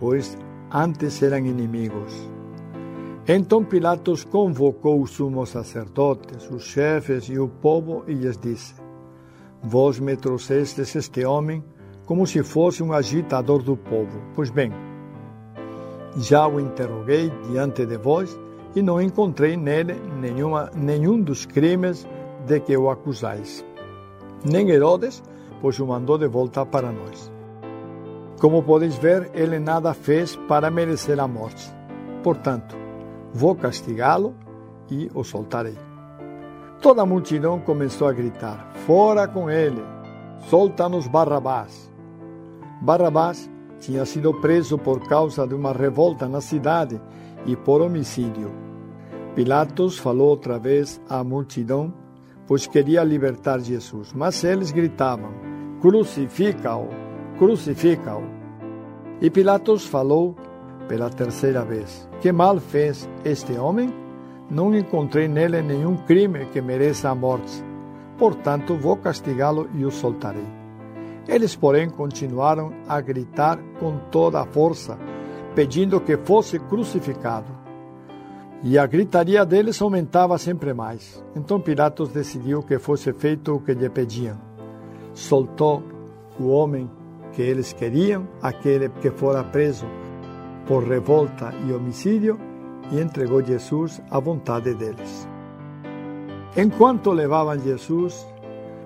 pois 0.00 0.36
antes 0.72 1.22
eram 1.22 1.38
inimigos. 1.38 2.12
Então 3.30 3.62
Pilatos 3.62 4.24
convocou 4.24 5.02
os 5.02 5.10
sumos 5.10 5.50
sacerdotes, 5.50 6.50
os 6.50 6.62
chefes 6.62 7.24
e 7.24 7.38
o 7.38 7.46
povo 7.46 8.02
e 8.06 8.14
lhes 8.14 8.38
disse: 8.38 8.74
Vós 9.62 10.00
me 10.00 10.16
trouxestes 10.16 10.96
este 10.96 11.26
homem 11.26 11.62
como 12.06 12.26
se 12.26 12.42
fosse 12.42 12.82
um 12.82 12.90
agitador 12.90 13.62
do 13.62 13.76
povo. 13.76 14.18
Pois 14.34 14.48
bem, 14.48 14.72
já 16.16 16.48
o 16.48 16.58
interroguei 16.58 17.30
diante 17.50 17.84
de 17.84 17.98
vós 17.98 18.34
e 18.74 18.80
não 18.80 18.98
encontrei 18.98 19.58
nele 19.58 19.92
nenhuma, 20.18 20.70
nenhum 20.74 21.20
dos 21.20 21.44
crimes 21.44 22.08
de 22.46 22.60
que 22.60 22.74
o 22.78 22.88
acusais. 22.88 23.62
Nem 24.42 24.70
Herodes, 24.70 25.22
pois 25.60 25.78
o 25.78 25.86
mandou 25.86 26.16
de 26.16 26.28
volta 26.28 26.64
para 26.64 26.90
nós. 26.90 27.30
Como 28.40 28.62
podeis 28.62 28.96
ver, 28.96 29.30
ele 29.34 29.58
nada 29.58 29.92
fez 29.92 30.34
para 30.48 30.70
merecer 30.70 31.20
a 31.20 31.28
morte. 31.28 31.70
Portanto, 32.22 32.87
vou 33.32 33.54
castigá-lo 33.54 34.34
e 34.90 35.10
o 35.14 35.22
soltarei. 35.22 35.76
Toda 36.80 37.02
a 37.02 37.06
multidão 37.06 37.60
começou 37.60 38.08
a 38.08 38.12
gritar: 38.12 38.70
Fora 38.86 39.26
com 39.26 39.50
ele! 39.50 39.82
Solta-nos 40.48 41.08
Barrabás! 41.08 41.92
Barrabás 42.80 43.50
tinha 43.80 44.04
sido 44.04 44.32
preso 44.40 44.78
por 44.78 45.00
causa 45.08 45.46
de 45.46 45.54
uma 45.54 45.72
revolta 45.72 46.28
na 46.28 46.40
cidade 46.40 47.00
e 47.46 47.56
por 47.56 47.80
homicídio. 47.80 48.50
Pilatos 49.34 49.98
falou 49.98 50.30
outra 50.30 50.58
vez 50.58 51.00
à 51.08 51.22
multidão, 51.22 51.92
pois 52.46 52.66
queria 52.66 53.04
libertar 53.04 53.60
Jesus, 53.60 54.12
mas 54.12 54.42
eles 54.44 54.70
gritavam: 54.70 55.30
Crucifica-o, 55.80 56.88
crucifica-o. 57.38 58.22
E 59.20 59.30
Pilatos 59.30 59.84
falou 59.84 60.36
pela 60.88 61.10
terceira 61.10 61.64
vez: 61.64 62.08
Que 62.20 62.32
mal 62.32 62.58
fez 62.58 63.08
este 63.24 63.52
homem? 63.52 63.92
Não 64.50 64.74
encontrei 64.74 65.28
nele 65.28 65.60
nenhum 65.60 65.96
crime 65.96 66.46
que 66.46 66.60
mereça 66.60 67.10
a 67.10 67.14
morte. 67.14 67.62
Portanto, 68.16 68.74
vou 68.74 68.96
castigá-lo 68.96 69.68
e 69.74 69.84
o 69.84 69.90
soltarei. 69.90 70.46
Eles, 71.28 71.54
porém, 71.54 71.90
continuaram 71.90 72.72
a 72.88 73.00
gritar 73.00 73.58
com 73.78 73.98
toda 74.10 74.40
a 74.40 74.46
força 74.46 74.98
pedindo 75.54 76.00
que 76.00 76.16
fosse 76.16 76.58
crucificado. 76.58 77.52
E 78.62 78.78
a 78.78 78.86
gritaria 78.86 79.44
deles 79.44 79.82
aumentava 79.82 80.38
sempre 80.38 80.72
mais. 80.72 81.22
Então 81.34 81.60
Pilatos 81.60 82.10
decidiu 82.10 82.62
que 82.62 82.78
fosse 82.78 83.12
feito 83.12 83.54
o 83.54 83.60
que 83.60 83.74
lhe 83.74 83.88
pediam. 83.88 84.38
Soltou 85.12 85.82
o 86.38 86.48
homem 86.48 86.90
que 87.32 87.42
eles 87.42 87.72
queriam, 87.72 88.28
aquele 88.40 88.88
que 88.88 89.10
fora 89.10 89.42
preso 89.44 89.84
por 90.68 90.84
revolta 90.84 91.54
e 91.66 91.72
homicídio, 91.72 92.38
e 92.92 93.00
entregou 93.00 93.42
Jesus 93.42 94.02
à 94.10 94.20
vontade 94.20 94.74
deles. 94.74 95.26
Enquanto 96.54 97.10
levavam 97.10 97.58
Jesus, 97.58 98.26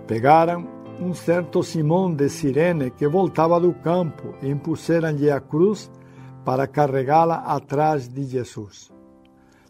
pegaram 0.06 0.66
um 1.00 1.12
certo 1.12 1.62
Simão 1.62 2.14
de 2.14 2.28
Cirene 2.28 2.90
que 2.92 3.08
voltava 3.08 3.58
do 3.58 3.72
campo 3.74 4.34
e 4.40 4.48
impuseram-lhe 4.48 5.30
a 5.30 5.40
cruz 5.40 5.90
para 6.44 6.68
carregá-la 6.68 7.36
atrás 7.36 8.08
de 8.08 8.22
Jesus. 8.24 8.92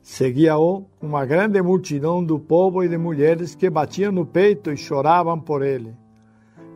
Seguia-o 0.02 0.86
uma 1.00 1.24
grande 1.24 1.62
multidão 1.62 2.22
do 2.22 2.38
povo 2.38 2.82
e 2.82 2.88
de 2.88 2.98
mulheres 2.98 3.54
que 3.54 3.70
batiam 3.70 4.12
no 4.12 4.26
peito 4.26 4.70
e 4.70 4.76
choravam 4.76 5.40
por 5.40 5.62
ele. 5.62 5.94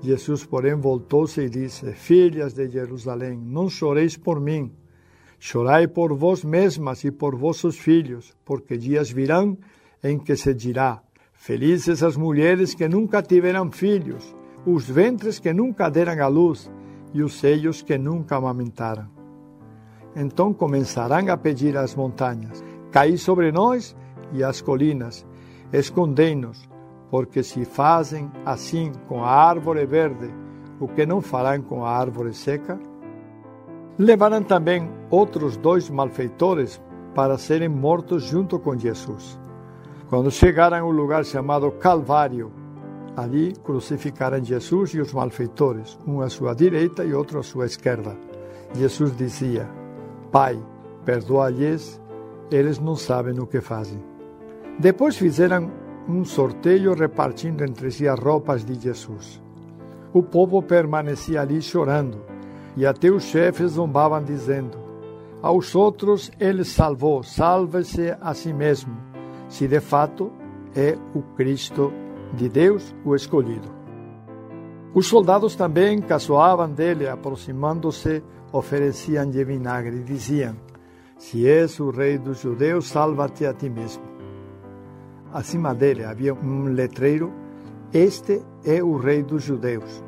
Jesus, 0.00 0.46
porém, 0.46 0.76
voltou-se 0.76 1.40
e 1.40 1.50
disse: 1.50 1.92
Filhas 1.92 2.54
de 2.54 2.68
Jerusalém, 2.68 3.36
não 3.36 3.68
choreis 3.68 4.16
por 4.16 4.40
mim, 4.40 4.72
chorai 5.38 5.86
por 5.86 6.14
vós 6.14 6.44
mesmas 6.44 7.04
e 7.04 7.10
por 7.10 7.36
vossos 7.36 7.78
filhos, 7.78 8.34
porque 8.44 8.76
dias 8.76 9.10
virão 9.10 9.56
em 10.02 10.18
que 10.18 10.36
se 10.36 10.54
dirá: 10.54 11.00
Felizes 11.32 12.02
as 12.02 12.16
mulheres 12.16 12.74
que 12.74 12.88
nunca 12.88 13.22
tiveram 13.22 13.70
filhos, 13.70 14.34
os 14.64 14.88
ventres 14.88 15.38
que 15.38 15.52
nunca 15.52 15.88
deram 15.88 16.24
à 16.24 16.28
luz 16.28 16.70
e 17.12 17.22
os 17.22 17.38
seios 17.38 17.82
que 17.82 17.96
nunca 17.96 18.36
amamentaram. 18.36 19.08
Então 20.14 20.52
começarão 20.52 21.30
a 21.30 21.36
pedir 21.36 21.76
às 21.76 21.94
montanhas: 21.94 22.64
Caí 22.90 23.18
sobre 23.18 23.52
nós 23.52 23.96
e 24.32 24.42
às 24.42 24.60
colinas, 24.60 25.26
escondei-nos, 25.72 26.68
porque 27.10 27.42
se 27.42 27.64
fazem 27.64 28.30
assim 28.44 28.92
com 29.06 29.22
a 29.22 29.30
árvore 29.30 29.86
verde, 29.86 30.32
o 30.80 30.88
que 30.88 31.06
não 31.06 31.20
farão 31.20 31.62
com 31.62 31.84
a 31.84 31.90
árvore 31.90 32.34
seca? 32.34 32.78
Levaram 33.98 34.42
também 34.42 34.90
outros 35.10 35.56
dois 35.56 35.88
malfeitores 35.88 36.80
para 37.14 37.38
serem 37.38 37.68
mortos 37.68 38.24
junto 38.24 38.58
com 38.58 38.76
Jesus. 38.76 39.40
Quando 40.08 40.30
chegaram 40.30 40.84
ao 40.84 40.90
lugar 40.90 41.24
chamado 41.24 41.70
Calvário, 41.72 42.52
ali 43.16 43.54
crucificaram 43.64 44.44
Jesus 44.44 44.90
e 44.90 45.00
os 45.00 45.12
malfeitores, 45.12 45.98
um 46.06 46.20
à 46.20 46.28
sua 46.28 46.54
direita 46.54 47.04
e 47.04 47.14
outro 47.14 47.38
à 47.38 47.42
sua 47.42 47.64
esquerda. 47.64 48.14
Jesus 48.74 49.16
dizia: 49.16 49.66
Pai, 50.30 50.62
perdoa-lhes, 51.04 52.00
eles 52.50 52.78
não 52.78 52.96
sabem 52.96 53.40
o 53.40 53.46
que 53.46 53.62
fazem. 53.62 53.98
Depois 54.78 55.16
fizeram 55.16 55.70
um 56.06 56.22
sorteio 56.24 56.92
repartindo 56.94 57.64
entre 57.64 57.90
si 57.90 58.06
as 58.06 58.18
roupas 58.20 58.62
de 58.64 58.74
Jesus. 58.74 59.42
O 60.12 60.22
povo 60.22 60.62
permanecia 60.62 61.40
ali 61.40 61.62
chorando, 61.62 62.20
e 62.76 62.84
até 62.84 63.10
os 63.10 63.24
chefes 63.24 63.72
zombavam, 63.72 64.22
dizendo: 64.22 64.78
Aos 65.42 65.74
outros 65.74 66.30
ele 66.38 66.64
salvou, 66.64 67.22
salve-se 67.22 68.14
a 68.20 68.34
si 68.34 68.52
mesmo, 68.52 68.96
se 69.48 69.66
de 69.66 69.80
fato 69.80 70.30
é 70.74 70.96
o 71.14 71.22
Cristo 71.34 71.92
de 72.34 72.48
Deus, 72.48 72.94
o 73.04 73.14
escolhido. 73.14 73.74
Os 74.94 75.06
soldados 75.06 75.54
também 75.54 76.00
caçoavam 76.00 76.70
dele, 76.70 77.08
aproximando-se, 77.08 78.22
ofereciam-lhe 78.52 79.44
vinagre 79.44 79.96
e 79.96 80.02
diziam: 80.02 80.56
Se 81.18 81.46
és 81.46 81.80
o 81.80 81.90
rei 81.90 82.18
dos 82.18 82.40
judeus, 82.40 82.88
salva-te 82.88 83.46
a 83.46 83.54
ti 83.54 83.68
mesmo. 83.68 84.02
Acima 85.32 85.74
dele 85.74 86.04
havia 86.04 86.34
um 86.34 86.64
letreiro: 86.64 87.32
Este 87.92 88.42
é 88.64 88.82
o 88.82 88.96
rei 88.96 89.22
dos 89.22 89.42
judeus. 89.42 90.05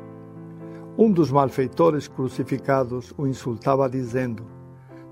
Um 1.01 1.09
dos 1.09 1.31
malfeitores 1.31 2.09
crucificados 2.09 3.13
o 3.17 3.25
insultava, 3.25 3.89
dizendo: 3.89 4.43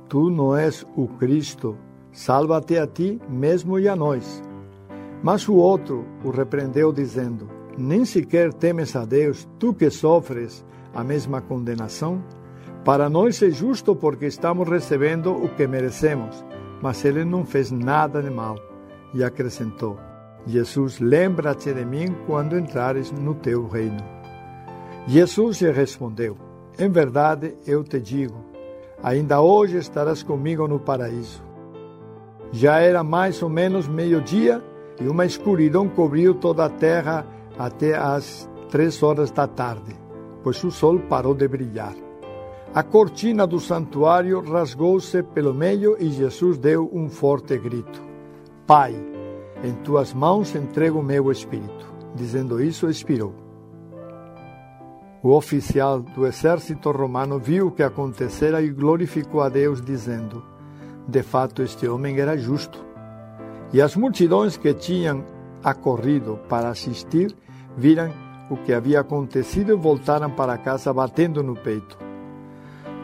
Tu 0.09 0.29
não 0.29 0.53
és 0.53 0.85
o 0.97 1.07
Cristo, 1.07 1.77
salva-te 2.11 2.77
a 2.77 2.85
ti 2.85 3.21
mesmo 3.29 3.79
e 3.79 3.87
a 3.87 3.95
nós. 3.95 4.43
Mas 5.23 5.47
o 5.47 5.53
outro 5.53 6.05
o 6.25 6.29
repreendeu, 6.29 6.91
dizendo: 6.91 7.49
Nem 7.77 8.03
sequer 8.03 8.51
temes 8.51 8.97
a 8.97 9.05
Deus, 9.05 9.47
tu 9.57 9.73
que 9.73 9.89
sofres 9.89 10.65
a 10.93 11.05
mesma 11.05 11.39
condenação? 11.39 12.21
Para 12.83 13.09
nós 13.09 13.41
é 13.41 13.49
justo 13.49 13.95
porque 13.95 14.25
estamos 14.25 14.67
recebendo 14.67 15.31
o 15.31 15.47
que 15.47 15.65
merecemos, 15.67 16.43
mas 16.81 17.05
ele 17.05 17.23
não 17.23 17.45
fez 17.45 17.71
nada 17.71 18.21
de 18.21 18.29
mal. 18.29 18.57
E 19.13 19.23
acrescentou: 19.23 19.97
Jesus, 20.45 20.99
lembra-te 20.99 21.73
de 21.73 21.85
mim 21.85 22.13
quando 22.25 22.59
entrares 22.59 23.09
no 23.09 23.35
teu 23.35 23.65
reino. 23.69 24.16
Jesus 25.07 25.61
lhe 25.61 25.71
respondeu: 25.71 26.35
Em 26.77 26.89
verdade 26.89 27.57
eu 27.65 27.81
te 27.81 27.97
digo, 27.97 28.35
ainda 29.01 29.39
hoje 29.39 29.77
estarás 29.77 30.21
comigo 30.21 30.67
no 30.67 30.81
paraíso. 30.81 31.41
Já 32.51 32.79
era 32.79 33.03
mais 33.05 33.41
ou 33.41 33.47
menos 33.47 33.87
meio-dia 33.87 34.61
e 34.99 35.07
uma 35.07 35.25
escuridão 35.25 35.87
cobriu 35.87 36.33
toda 36.33 36.65
a 36.65 36.69
terra 36.69 37.25
até 37.57 37.95
às 37.95 38.49
três 38.69 39.01
horas 39.01 39.31
da 39.31 39.47
tarde, 39.47 39.95
pois 40.43 40.61
o 40.63 40.71
sol 40.71 40.99
parou 40.99 41.33
de 41.33 41.47
brilhar. 41.47 41.95
A 42.75 42.83
cortina 42.83 43.47
do 43.47 43.61
santuário 43.61 44.41
rasgou-se 44.41 45.23
pelo 45.23 45.53
meio 45.53 45.95
e 45.99 46.09
Jesus 46.09 46.57
deu 46.57 46.89
um 46.91 47.07
forte 47.07 47.57
grito: 47.57 48.01
Pai, 48.65 48.93
em 49.63 49.71
tuas 49.85 50.13
mãos 50.13 50.53
entrego 50.53 50.99
o 50.99 51.03
meu 51.03 51.31
espírito. 51.31 51.95
Dizendo 52.13 52.61
isso, 52.61 52.89
expirou. 52.89 53.46
O 55.27 55.35
oficial 55.35 55.99
do 55.99 56.25
exército 56.25 56.89
romano 56.89 57.37
viu 57.37 57.67
o 57.67 57.71
que 57.71 57.83
acontecera 57.83 58.61
e 58.61 58.69
glorificou 58.69 59.41
a 59.41 59.49
Deus, 59.49 59.81
dizendo: 59.81 60.41
De 61.05 61.21
fato, 61.21 61.61
este 61.61 61.85
homem 61.85 62.17
era 62.17 62.37
justo. 62.37 62.79
E 63.73 63.81
as 63.81 63.93
multidões 63.97 64.55
que 64.55 64.73
tinham 64.73 65.25
acorrido 65.61 66.39
para 66.47 66.69
assistir 66.69 67.35
viram 67.75 68.09
o 68.49 68.55
que 68.55 68.71
havia 68.71 69.01
acontecido 69.01 69.73
e 69.73 69.75
voltaram 69.75 70.31
para 70.31 70.57
casa 70.57 70.93
batendo 70.93 71.43
no 71.43 71.57
peito. 71.57 71.97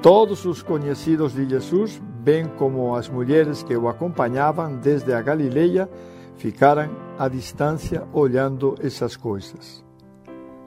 Todos 0.02 0.46
os 0.46 0.64
conhecidos 0.64 1.34
de 1.34 1.46
Jesus, 1.46 2.02
bem 2.24 2.48
como 2.58 2.96
as 2.96 3.10
mulheres 3.10 3.64
que 3.64 3.76
o 3.76 3.90
acompanhavam 3.90 4.78
desde 4.78 5.12
a 5.12 5.22
Galileia, 5.22 5.90
ficaram 6.38 6.90
à 7.20 7.28
distância 7.28 8.08
olhando 8.14 8.76
essas 8.80 9.18
coisas. 9.18 9.83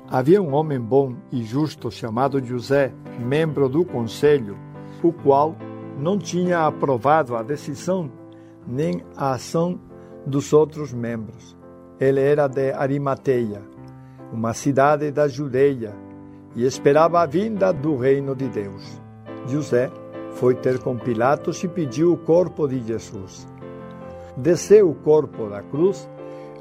Havia 0.09 0.41
um 0.41 0.55
homem 0.55 0.81
bom 0.81 1.17
e 1.33 1.43
justo 1.43 1.91
chamado 1.91 2.45
José, 2.45 2.93
membro 3.19 3.69
do 3.69 3.85
conselho, 3.85 4.57
o 5.03 5.13
qual 5.13 5.57
não 5.99 6.17
tinha 6.17 6.65
aprovado 6.65 7.35
a 7.35 7.43
decisão 7.43 8.11
nem 8.67 9.03
a 9.17 9.33
ação 9.33 9.81
dos 10.25 10.53
outros 10.53 10.93
membros. 10.93 11.57
Ele 11.99 12.21
era 12.21 12.47
de 12.47 12.73
Arimateia, 12.73 13.63
uma 14.33 14.53
cidade 14.53 15.11
da 15.11 15.27
Judeia, 15.27 15.93
e 16.55 16.65
esperava 16.65 17.21
a 17.21 17.27
vinda 17.27 17.73
do 17.73 17.97
reino 17.97 18.35
de 18.35 18.49
Deus. 18.49 19.01
José 19.47 19.91
foi 20.35 20.55
ter 20.55 20.79
com 20.79 20.97
Pilatos 20.97 21.63
e 21.65 21.69
pediu 21.69 22.13
o 22.13 22.17
corpo 22.17 22.69
de 22.69 22.81
Jesus. 22.81 23.47
Desceu 24.37 24.89
o 24.89 24.95
corpo 24.95 25.49
da 25.49 25.63
cruz 25.63 26.09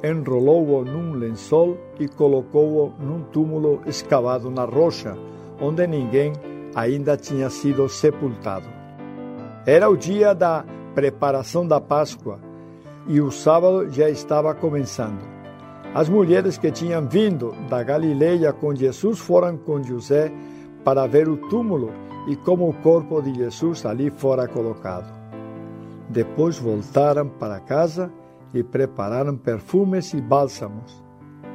enrolou-o 0.05 0.85
num 0.85 1.13
lençol 1.13 1.77
e 1.99 2.07
colocou-o 2.07 2.93
num 2.99 3.21
túmulo 3.23 3.81
escavado 3.85 4.49
na 4.51 4.65
rocha, 4.65 5.17
onde 5.59 5.87
ninguém 5.87 6.33
ainda 6.75 7.17
tinha 7.17 7.49
sido 7.49 7.87
sepultado. 7.89 8.67
Era 9.65 9.89
o 9.89 9.97
dia 9.97 10.35
da 10.35 10.63
preparação 10.93 11.67
da 11.67 11.81
Páscoa 11.81 12.39
e 13.07 13.19
o 13.19 13.31
sábado 13.31 13.89
já 13.89 14.09
estava 14.09 14.53
começando. 14.53 15.19
As 15.93 16.09
mulheres 16.09 16.57
que 16.57 16.71
tinham 16.71 17.07
vindo 17.07 17.53
da 17.69 17.81
Galileia 17.81 18.51
com 18.51 18.75
Jesus 18.75 19.17
foram 19.17 19.57
com 19.57 19.81
José 19.81 20.31
para 20.83 21.07
ver 21.07 21.27
o 21.29 21.37
túmulo 21.49 21.91
e 22.27 22.35
como 22.35 22.69
o 22.69 22.73
corpo 22.73 23.21
de 23.21 23.33
Jesus 23.33 23.85
ali 23.85 24.09
fora 24.09 24.47
colocado. 24.47 25.13
Depois 26.09 26.57
voltaram 26.57 27.27
para 27.27 27.59
casa 27.59 28.11
e 28.53 28.63
prepararam 28.63 29.35
perfumes 29.35 30.13
e 30.13 30.21
bálsamos. 30.21 31.03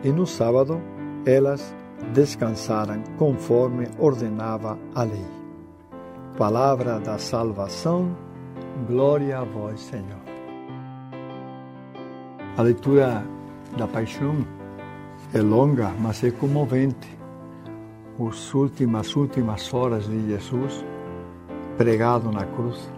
E 0.02 0.10
no 0.10 0.26
sábado 0.26 0.80
elas 1.26 1.74
descansaram 2.12 3.02
conforme 3.18 3.86
ordenava 3.98 4.78
a 4.94 5.02
lei. 5.02 5.26
Palavra 6.38 6.98
da 6.98 7.18
salvação, 7.18 8.16
glória 8.86 9.38
a 9.38 9.44
vós, 9.44 9.80
Senhor. 9.80 10.20
A 12.56 12.62
leitura 12.62 13.24
da 13.76 13.86
paixão 13.86 14.36
é 15.32 15.40
longa, 15.40 15.90
mas 15.98 16.24
é 16.24 16.30
comovente. 16.30 17.18
As 18.18 18.52
últimas, 18.54 19.16
últimas 19.16 19.72
horas 19.72 20.06
de 20.06 20.28
Jesus 20.28 20.84
pregado 21.78 22.30
na 22.30 22.44
cruz 22.44 22.90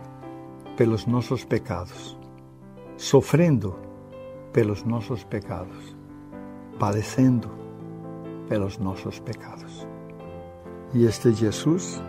pelos 0.76 1.07
nossos 1.07 1.45
pecados, 1.45 2.18
sofrendo 3.03 3.74
pelos 4.53 4.84
nossos 4.84 5.24
pecados, 5.24 5.96
padecendo 6.78 7.50
pelos 8.48 8.78
nossos 8.78 9.18
pecados. 9.18 9.88
E 10.94 11.05
este 11.05 11.32
Jesus, 11.32 12.00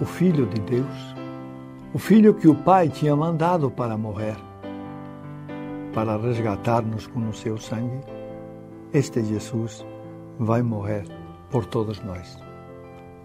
o 0.00 0.04
Filho 0.04 0.46
de 0.46 0.60
Deus, 0.62 1.14
o 1.94 1.98
Filho 1.98 2.34
que 2.34 2.48
o 2.48 2.56
Pai 2.56 2.88
tinha 2.88 3.14
mandado 3.14 3.70
para 3.70 3.96
morrer, 3.96 4.36
para 5.94 6.16
resgatar-nos 6.16 7.06
com 7.06 7.28
o 7.28 7.32
seu 7.32 7.56
sangue, 7.56 8.00
este 8.92 9.22
Jesus 9.22 9.86
vai 10.40 10.60
morrer 10.60 11.04
por 11.52 11.64
todos 11.66 12.02
nós, 12.02 12.36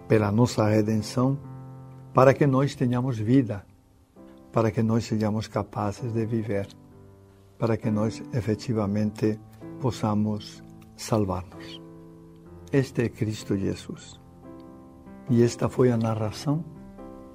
pela 0.06 0.30
nossa 0.30 0.68
redenção, 0.68 1.36
para 2.14 2.32
que 2.32 2.46
nós 2.46 2.76
tenhamos 2.76 3.18
vida, 3.18 3.66
para 4.56 4.70
que 4.70 4.82
nós 4.82 5.04
sejamos 5.04 5.48
capazes 5.48 6.14
de 6.14 6.24
viver 6.24 6.66
para 7.58 7.76
que 7.76 7.90
nós 7.90 8.22
efetivamente 8.32 9.38
possamos 9.82 10.64
salvar-nos. 10.96 11.82
Este 12.72 13.02
é 13.02 13.08
Cristo 13.10 13.54
Jesus. 13.54 14.18
E 15.28 15.42
esta 15.42 15.68
foi 15.68 15.92
a 15.92 15.98
narração 15.98 16.64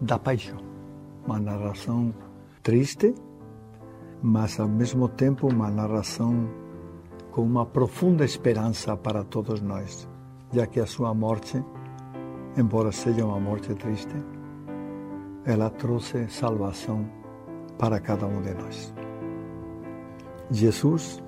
da 0.02 0.18
paixão. 0.18 0.58
Uma 1.24 1.40
narração 1.40 2.12
triste, 2.64 3.14
mas 4.24 4.60
ao 4.60 4.68
mesmo 4.68 5.08
tempo 5.08 5.48
uma 5.48 5.70
narração 5.70 6.50
com 7.30 7.44
uma 7.44 7.68
profunda 7.68 8.26
esperança 8.26 8.98
para 8.98 9.24
todos 9.24 9.62
nós. 9.62 10.10
já 10.52 10.66
que 10.66 10.80
a 10.80 10.88
sua 10.88 11.14
morte, 11.14 11.64
embora 12.58 12.92
seja 12.92 13.24
uma 13.24 13.40
morte 13.40 13.76
triste, 13.76 14.16
ela 15.46 15.70
trouxe 15.70 16.28
salvação 16.30 17.06
para 17.78 18.00
cada 18.00 18.26
um 18.26 18.42
de 18.42 18.54
nós. 18.54 18.94
Jesus, 20.52 21.24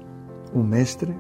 o 0.54 0.60
Mestre, 0.60 1.16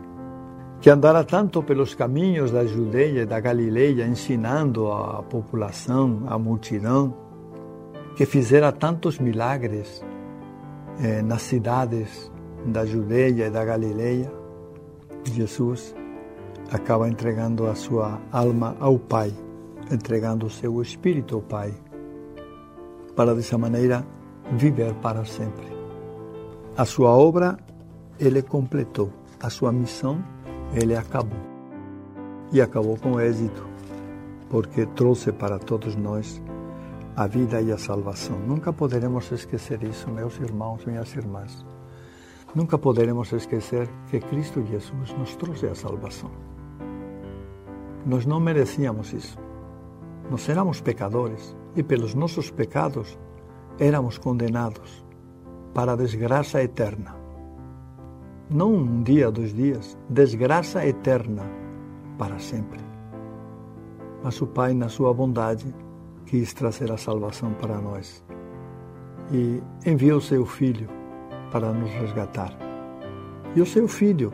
que 0.81 0.89
andara 0.89 1.23
tanto 1.23 1.63
pelos 1.63 1.95
caminhos 1.95 2.51
da 2.51 2.65
Judeia 2.65 3.21
e 3.21 3.25
da 3.25 3.39
Galileia, 3.39 4.05
ensinando 4.05 4.91
a 4.91 5.23
população, 5.23 6.23
a 6.27 6.37
multidão, 6.37 7.15
que 8.15 8.25
fizera 8.25 8.71
tantos 8.71 9.17
milagres 9.17 10.03
eh, 10.99 11.21
nas 11.21 11.41
cidades 11.41 12.31
da 12.65 12.85
Judeia 12.85 13.47
e 13.47 13.49
da 13.49 13.63
Galileia, 13.65 14.31
Jesus 15.23 15.95
acaba 16.71 17.07
entregando 17.07 17.67
a 17.67 17.75
sua 17.75 18.19
alma 18.31 18.75
ao 18.79 18.99
Pai, 18.99 19.33
entregando 19.91 20.45
o 20.45 20.49
seu 20.49 20.81
espírito 20.81 21.35
ao 21.35 21.41
Pai, 21.41 21.73
para 23.15 23.33
dessa 23.35 23.57
maneira 23.57 24.05
viver 24.57 24.93
para 24.95 25.25
sempre. 25.25 25.65
A 26.75 26.85
sua 26.85 27.09
obra 27.09 27.57
ele 28.19 28.41
completou, 28.41 29.11
a 29.41 29.49
sua 29.49 29.71
missão 29.71 30.23
ele 30.73 30.95
acabou. 30.95 31.39
E 32.51 32.61
acabou 32.61 32.97
com 32.97 33.19
êxito, 33.19 33.67
porque 34.49 34.85
trouxe 34.85 35.31
para 35.31 35.57
todos 35.57 35.95
nós 35.95 36.41
a 37.15 37.27
vida 37.27 37.61
e 37.61 37.71
a 37.71 37.77
salvação. 37.77 38.39
Nunca 38.39 38.71
poderemos 38.73 39.31
esquecer 39.31 39.83
isso, 39.83 40.09
meus 40.09 40.39
irmãos, 40.39 40.85
minhas 40.85 41.15
irmãs. 41.15 41.65
Nunca 42.53 42.77
poderemos 42.77 43.31
esquecer 43.31 43.89
que 44.09 44.19
Cristo 44.19 44.63
Jesus 44.63 45.13
nos 45.17 45.35
trouxe 45.35 45.67
a 45.67 45.75
salvação. 45.75 46.29
Nós 48.05 48.25
não 48.25 48.39
merecíamos 48.39 49.13
isso. 49.13 49.37
Nós 50.29 50.47
éramos 50.47 50.79
pecadores 50.81 51.55
e 51.75 51.83
pelos 51.83 52.13
nossos 52.13 52.49
pecados 52.49 53.17
éramos 53.79 54.17
condenados 54.17 55.05
para 55.73 55.93
a 55.93 55.95
desgraça 55.95 56.61
eterna 56.61 57.23
não 58.53 58.73
um 58.73 59.01
dia, 59.01 59.31
dois 59.31 59.53
dias, 59.53 59.97
desgraça 60.09 60.85
eterna 60.85 61.43
para 62.17 62.37
sempre. 62.37 62.79
Mas 64.23 64.39
o 64.41 64.47
Pai, 64.47 64.73
na 64.73 64.89
sua 64.89 65.13
bondade, 65.13 65.73
quis 66.25 66.53
trazer 66.53 66.91
a 66.91 66.97
salvação 66.97 67.53
para 67.53 67.81
nós 67.81 68.23
e 69.31 69.61
enviou 69.89 70.21
seu 70.21 70.45
Filho 70.45 70.87
para 71.51 71.73
nos 71.73 71.89
resgatar. 71.91 72.55
E 73.55 73.61
o 73.61 73.65
seu 73.65 73.87
Filho 73.87 74.31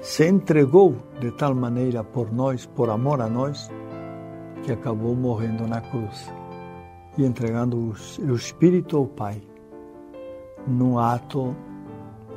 se 0.00 0.26
entregou 0.26 0.96
de 1.20 1.30
tal 1.30 1.54
maneira 1.54 2.02
por 2.02 2.32
nós, 2.32 2.66
por 2.66 2.90
amor 2.90 3.20
a 3.20 3.28
nós, 3.28 3.70
que 4.64 4.72
acabou 4.72 5.14
morrendo 5.14 5.66
na 5.68 5.80
cruz 5.80 6.32
e 7.16 7.24
entregando 7.24 7.76
o 7.76 8.34
Espírito 8.34 8.96
ao 8.96 9.06
Pai 9.06 9.42
num 10.66 10.98
ato 10.98 11.54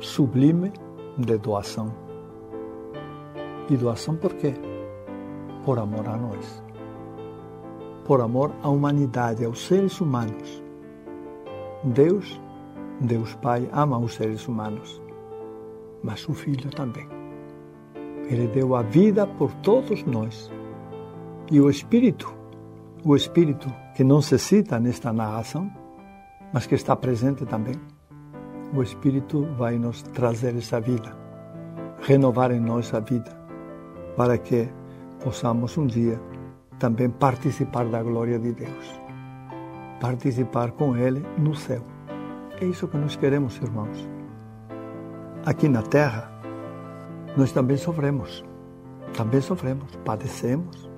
sublime 0.00 0.72
de 1.18 1.38
doação. 1.38 1.92
E 3.70 3.76
doação 3.76 4.16
por 4.16 4.34
quê? 4.34 4.54
Por 5.64 5.78
amor 5.78 6.06
a 6.08 6.16
nós. 6.16 6.62
Por 8.04 8.20
amor 8.20 8.52
à 8.62 8.68
humanidade, 8.68 9.44
aos 9.44 9.66
seres 9.66 10.00
humanos. 10.00 10.62
Deus, 11.82 12.40
Deus 13.00 13.34
Pai, 13.36 13.68
ama 13.72 13.98
os 13.98 14.14
seres 14.14 14.46
humanos, 14.46 15.00
mas 16.02 16.28
o 16.28 16.34
Filho 16.34 16.70
também. 16.70 17.08
Ele 18.28 18.46
deu 18.48 18.74
a 18.74 18.82
vida 18.82 19.26
por 19.26 19.52
todos 19.54 20.04
nós. 20.04 20.50
E 21.50 21.60
o 21.60 21.70
Espírito, 21.70 22.35
o 23.08 23.14
Espírito 23.14 23.72
que 23.94 24.02
não 24.02 24.20
se 24.20 24.36
cita 24.36 24.80
nesta 24.80 25.12
narração, 25.12 25.70
mas 26.52 26.66
que 26.66 26.74
está 26.74 26.96
presente 26.96 27.46
também, 27.46 27.76
o 28.74 28.82
Espírito 28.82 29.46
vai 29.56 29.78
nos 29.78 30.02
trazer 30.02 30.56
essa 30.56 30.80
vida, 30.80 31.16
renovar 32.00 32.50
em 32.50 32.58
nós 32.58 32.92
a 32.92 32.98
vida, 32.98 33.30
para 34.16 34.36
que 34.36 34.68
possamos 35.22 35.78
um 35.78 35.86
dia 35.86 36.20
também 36.80 37.08
participar 37.08 37.86
da 37.86 38.02
glória 38.02 38.40
de 38.40 38.52
Deus, 38.52 39.00
participar 40.00 40.72
com 40.72 40.96
Ele 40.96 41.24
no 41.38 41.54
céu. 41.54 41.84
É 42.60 42.64
isso 42.64 42.88
que 42.88 42.96
nós 42.96 43.14
queremos, 43.14 43.56
irmãos. 43.58 44.08
Aqui 45.44 45.68
na 45.68 45.82
terra, 45.82 46.28
nós 47.36 47.52
também 47.52 47.76
sofremos, 47.76 48.44
também 49.16 49.40
sofremos, 49.40 49.94
padecemos, 50.04 50.95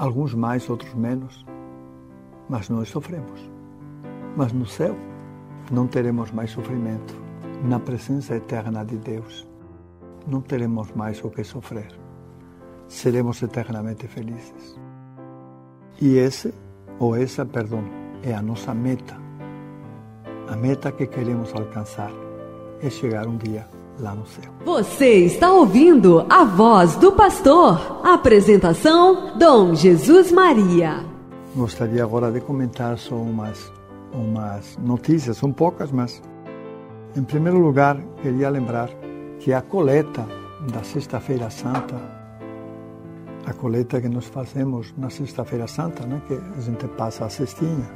alguns 0.00 0.32
mais, 0.32 0.68
outros 0.70 0.94
menos, 0.94 1.44
mas 2.48 2.70
nós 2.70 2.88
sofremos. 2.88 3.38
Mas 4.34 4.50
no 4.50 4.64
céu, 4.64 4.96
não 5.70 5.86
teremos 5.86 6.32
mais 6.32 6.50
sofrimento. 6.50 7.14
Na 7.62 7.78
presença 7.78 8.34
eterna 8.34 8.82
de 8.82 8.96
Deus, 8.96 9.46
não 10.26 10.40
teremos 10.40 10.90
mais 10.92 11.22
o 11.22 11.28
que 11.28 11.44
sofrer. 11.44 11.88
Seremos 12.88 13.42
eternamente 13.42 14.08
felizes. 14.08 14.80
E 16.00 16.16
esse, 16.16 16.54
ou 16.98 17.14
essa, 17.14 17.44
perdão, 17.44 17.84
é 18.22 18.32
a 18.32 18.40
nossa 18.40 18.72
meta. 18.72 19.18
A 20.48 20.56
meta 20.56 20.90
que 20.92 21.06
queremos 21.06 21.54
alcançar 21.54 22.10
é 22.80 22.88
chegar 22.88 23.26
um 23.26 23.36
dia 23.36 23.68
lá 24.00 24.14
no 24.14 24.26
céu. 24.26 24.50
Você 24.64 25.24
está 25.26 25.52
ouvindo 25.52 26.26
a 26.28 26.44
voz 26.44 26.96
do 26.96 27.12
pastor. 27.12 28.00
Apresentação: 28.04 29.38
Dom 29.38 29.74
Jesus 29.74 30.32
Maria. 30.32 31.04
Gostaria 31.54 32.02
agora 32.02 32.30
de 32.32 32.40
comentar 32.40 32.96
só 32.98 33.14
umas 33.14 33.70
umas 34.12 34.76
notícias, 34.78 35.36
são 35.36 35.52
poucas, 35.52 35.90
mas 35.90 36.22
em 37.16 37.22
primeiro 37.22 37.58
lugar 37.58 37.96
queria 38.22 38.48
lembrar 38.48 38.90
que 39.38 39.52
a 39.52 39.62
coleta 39.62 40.26
da 40.72 40.82
Sexta-feira 40.82 41.48
Santa, 41.50 41.96
a 43.46 43.52
coleta 43.52 44.00
que 44.00 44.08
nós 44.08 44.26
fazemos 44.26 44.92
na 44.96 45.10
Sexta-feira 45.10 45.66
Santa, 45.66 46.06
né, 46.06 46.20
que 46.26 46.34
a 46.34 46.60
gente 46.60 46.86
passa 46.88 47.24
a 47.24 47.30
cestinha 47.30 47.88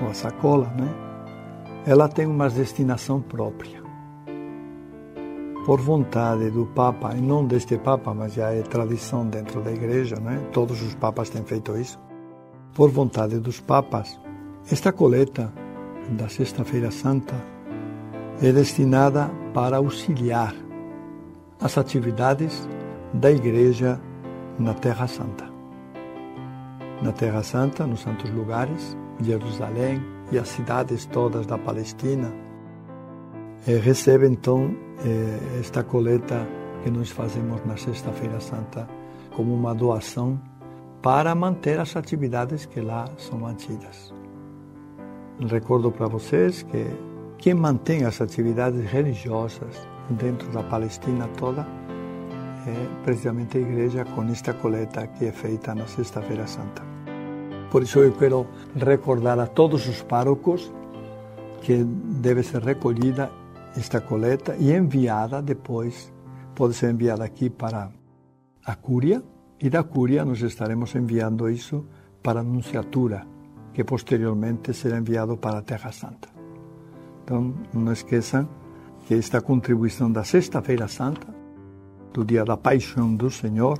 ou 0.00 0.08
a 0.08 0.14
sacola, 0.14 0.66
né, 0.78 0.88
ela 1.86 2.08
tem 2.08 2.26
uma 2.26 2.48
destinação 2.48 3.20
própria. 3.20 3.83
Por 5.64 5.80
vontade 5.80 6.50
do 6.50 6.66
Papa, 6.66 7.14
e 7.16 7.20
não 7.22 7.46
deste 7.46 7.78
Papa, 7.78 8.12
mas 8.12 8.34
já 8.34 8.52
é 8.52 8.60
tradição 8.60 9.26
dentro 9.26 9.62
da 9.62 9.72
Igreja, 9.72 10.16
né? 10.16 10.46
todos 10.52 10.82
os 10.82 10.94
Papas 10.94 11.30
têm 11.30 11.42
feito 11.42 11.74
isso. 11.76 11.98
Por 12.74 12.90
vontade 12.90 13.38
dos 13.38 13.60
Papas, 13.60 14.20
esta 14.70 14.92
coleta 14.92 15.50
da 16.10 16.28
Sexta-feira 16.28 16.90
Santa 16.90 17.34
é 18.42 18.52
destinada 18.52 19.30
para 19.54 19.78
auxiliar 19.78 20.54
as 21.60 21.78
atividades 21.78 22.68
da 23.14 23.30
Igreja 23.30 23.98
na 24.58 24.74
Terra 24.74 25.06
Santa. 25.06 25.48
Na 27.00 27.12
Terra 27.12 27.42
Santa, 27.42 27.86
nos 27.86 28.00
santos 28.00 28.30
lugares, 28.30 28.96
Jerusalém 29.18 30.02
e 30.30 30.38
as 30.38 30.48
cidades 30.48 31.06
todas 31.06 31.46
da 31.46 31.56
Palestina, 31.56 32.30
recebe 33.66 34.26
então 34.26 34.83
esta 35.58 35.82
coleta 35.82 36.46
que 36.82 36.90
nós 36.90 37.10
fazemos 37.10 37.64
na 37.64 37.76
Sexta-feira 37.76 38.40
Santa 38.40 38.88
como 39.34 39.54
uma 39.54 39.74
doação 39.74 40.40
para 41.02 41.34
manter 41.34 41.78
as 41.78 41.96
atividades 41.96 42.66
que 42.66 42.80
lá 42.80 43.06
são 43.18 43.38
mantidas. 43.38 44.12
Recordo 45.40 45.90
para 45.90 46.06
vocês 46.06 46.62
que 46.62 46.86
quem 47.38 47.54
mantém 47.54 48.04
as 48.04 48.20
atividades 48.20 48.84
religiosas 48.90 49.76
dentro 50.10 50.50
da 50.50 50.62
Palestina 50.62 51.28
toda 51.38 51.66
é 52.66 53.04
precisamente 53.04 53.58
a 53.58 53.60
igreja 53.60 54.04
com 54.04 54.22
esta 54.24 54.54
coleta 54.54 55.06
que 55.06 55.26
é 55.26 55.32
feita 55.32 55.74
na 55.74 55.86
Sexta-feira 55.86 56.46
Santa. 56.46 56.82
Por 57.70 57.82
isso 57.82 57.98
eu 57.98 58.12
quero 58.12 58.46
recordar 58.76 59.38
a 59.38 59.46
todos 59.46 59.86
os 59.88 60.00
párocos 60.02 60.72
que 61.60 61.82
deve 61.84 62.42
ser 62.42 62.62
recolhida 62.62 63.30
esta 63.76 64.00
coleta 64.00 64.56
e 64.56 64.72
enviada 64.72 65.42
depois, 65.42 66.12
pode 66.54 66.74
ser 66.74 66.90
enviada 66.92 67.24
aqui 67.24 67.50
para 67.50 67.90
a 68.64 68.74
Cúria, 68.74 69.22
e 69.60 69.68
da 69.68 69.82
Cúria 69.82 70.24
nós 70.24 70.40
estaremos 70.40 70.94
enviando 70.94 71.48
isso 71.48 71.84
para 72.22 72.40
a 72.40 72.42
Nunciatura, 72.42 73.26
que 73.72 73.84
posteriormente 73.84 74.72
será 74.72 74.98
enviado 74.98 75.36
para 75.36 75.58
a 75.58 75.62
Terra 75.62 75.92
Santa. 75.92 76.28
Então, 77.22 77.54
não 77.72 77.92
esqueçam 77.92 78.48
que 79.06 79.14
esta 79.14 79.40
contribuição 79.40 80.10
da 80.10 80.24
Sexta-feira 80.24 80.88
Santa, 80.88 81.26
do 82.12 82.24
dia 82.24 82.44
da 82.44 82.56
Paixão 82.56 83.14
do 83.14 83.30
Senhor, 83.30 83.78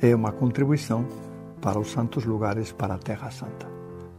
é 0.00 0.14
uma 0.14 0.32
contribuição 0.32 1.06
para 1.60 1.78
os 1.78 1.90
santos 1.90 2.24
lugares, 2.24 2.72
para 2.72 2.94
a 2.94 2.98
Terra 2.98 3.30
Santa, 3.30 3.68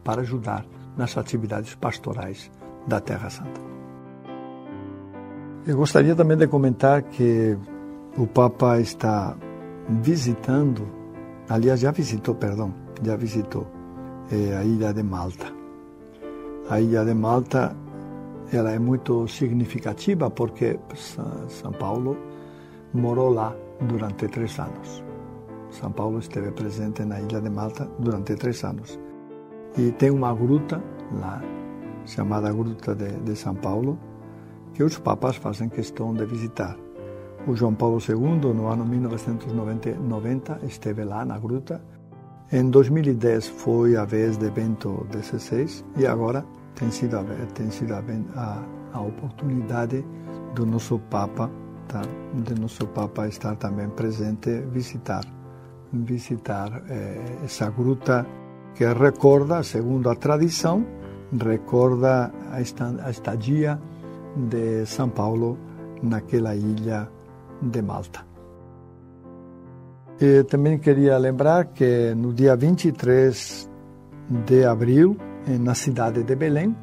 para 0.02 0.22
ajudar 0.22 0.64
nas 0.96 1.16
atividades 1.16 1.74
pastorais 1.74 2.50
da 2.86 3.00
Terra 3.00 3.30
Santa. 3.30 3.69
Eu 5.66 5.76
gostaria 5.76 6.14
também 6.14 6.36
de 6.36 6.46
comentar 6.46 7.02
que 7.02 7.56
o 8.16 8.26
Papa 8.26 8.80
está 8.80 9.36
visitando 9.88 11.00
aliás, 11.50 11.80
já 11.80 11.90
visitou, 11.90 12.34
perdão, 12.36 12.72
já 13.02 13.16
visitou 13.16 13.66
é, 14.30 14.56
a 14.56 14.64
ilha 14.64 14.94
de 14.94 15.02
Malta. 15.02 15.52
A 16.70 16.80
ilha 16.80 17.04
de 17.04 17.12
Malta 17.12 17.76
ela 18.52 18.70
é 18.70 18.78
muito 18.78 19.26
significativa 19.28 20.30
porque 20.30 20.78
São 21.48 21.72
Paulo 21.72 22.16
morou 22.94 23.30
lá 23.30 23.54
durante 23.80 24.28
três 24.28 24.58
anos. 24.58 25.04
São 25.70 25.92
Paulo 25.92 26.18
esteve 26.18 26.50
presente 26.52 27.04
na 27.04 27.20
ilha 27.20 27.40
de 27.40 27.50
Malta 27.50 27.88
durante 27.98 28.34
três 28.36 28.62
anos. 28.64 28.98
E 29.76 29.92
tem 29.92 30.10
uma 30.10 30.34
gruta 30.34 30.82
lá, 31.12 31.40
chamada 32.06 32.52
Gruta 32.52 32.94
de, 32.94 33.20
de 33.20 33.36
São 33.36 33.54
Paulo, 33.54 33.98
que 34.74 34.82
os 34.82 34.98
papas 34.98 35.36
fazem 35.36 35.68
questão 35.68 36.14
de 36.14 36.24
visitar. 36.24 36.76
O 37.46 37.54
João 37.54 37.74
Paulo 37.74 37.98
II, 38.06 38.52
no 38.54 38.66
ano 38.66 38.84
1990, 38.84 40.60
esteve 40.62 41.04
lá 41.04 41.24
na 41.24 41.38
gruta. 41.38 41.82
Em 42.52 42.68
2010 42.68 43.48
foi 43.48 43.96
a 43.96 44.04
vez 44.04 44.36
de 44.36 44.50
Bento 44.50 45.06
XVI 45.10 45.84
e 45.96 46.06
agora 46.06 46.44
tem 46.74 46.90
sido 46.90 47.16
a, 47.16 47.24
tem 47.54 47.70
sido 47.70 47.94
a, 47.94 48.02
a, 48.36 48.62
a 48.92 49.00
oportunidade 49.00 50.04
do 50.54 50.66
nosso 50.66 50.98
Papa, 50.98 51.50
tá? 51.88 52.02
do 52.34 52.60
nosso 52.60 52.86
Papa 52.88 53.26
estar 53.28 53.56
também 53.56 53.88
presente, 53.90 54.50
visitar, 54.72 55.24
visitar 55.92 56.82
eh, 56.88 57.38
essa 57.44 57.70
gruta 57.70 58.26
que 58.74 58.84
recorda, 58.84 59.62
segundo 59.62 60.10
a 60.10 60.14
tradição, 60.14 60.84
recorda 61.32 62.32
a 62.50 62.60
estadia 63.10 63.80
de 64.36 64.86
São 64.86 65.08
Paulo 65.08 65.58
naquela 66.02 66.54
ilha 66.54 67.08
de 67.60 67.82
Malta. 67.82 68.24
E 70.20 70.44
também 70.44 70.78
queria 70.78 71.16
lembrar 71.16 71.66
que 71.66 72.14
no 72.14 72.32
dia 72.32 72.54
23 72.54 73.70
de 74.46 74.64
abril, 74.64 75.16
na 75.60 75.74
cidade 75.74 76.22
de 76.22 76.36
Belém, 76.36 76.76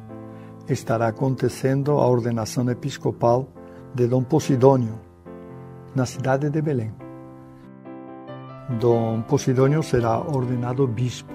estará 0.68 1.08
acontecendo 1.08 1.92
a 1.92 2.06
ordenação 2.06 2.68
episcopal 2.68 3.48
de 3.94 4.06
Dom 4.06 4.22
Posidônio, 4.22 5.00
na 5.94 6.04
cidade 6.04 6.50
de 6.50 6.60
Belém. 6.60 6.92
Dom 8.80 9.22
Posidônio 9.22 9.82
será 9.82 10.18
ordenado 10.18 10.86
bispo. 10.86 11.32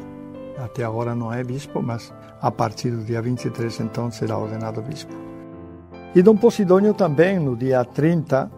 Até 0.57 0.83
agora 0.83 1.15
não 1.15 1.33
é 1.33 1.43
bispo, 1.43 1.81
mas 1.81 2.13
a 2.41 2.51
partir 2.51 2.91
do 2.91 3.03
dia 3.03 3.21
23 3.21 3.79
então 3.79 4.11
será 4.11 4.37
ordenado 4.37 4.81
bispo. 4.81 5.32
E 6.15 6.21
Dom 6.21 6.37
Posidônio 6.37 6.93
também, 6.93 7.39
no 7.39 7.57
dia 7.57 7.83
30, 7.83 8.51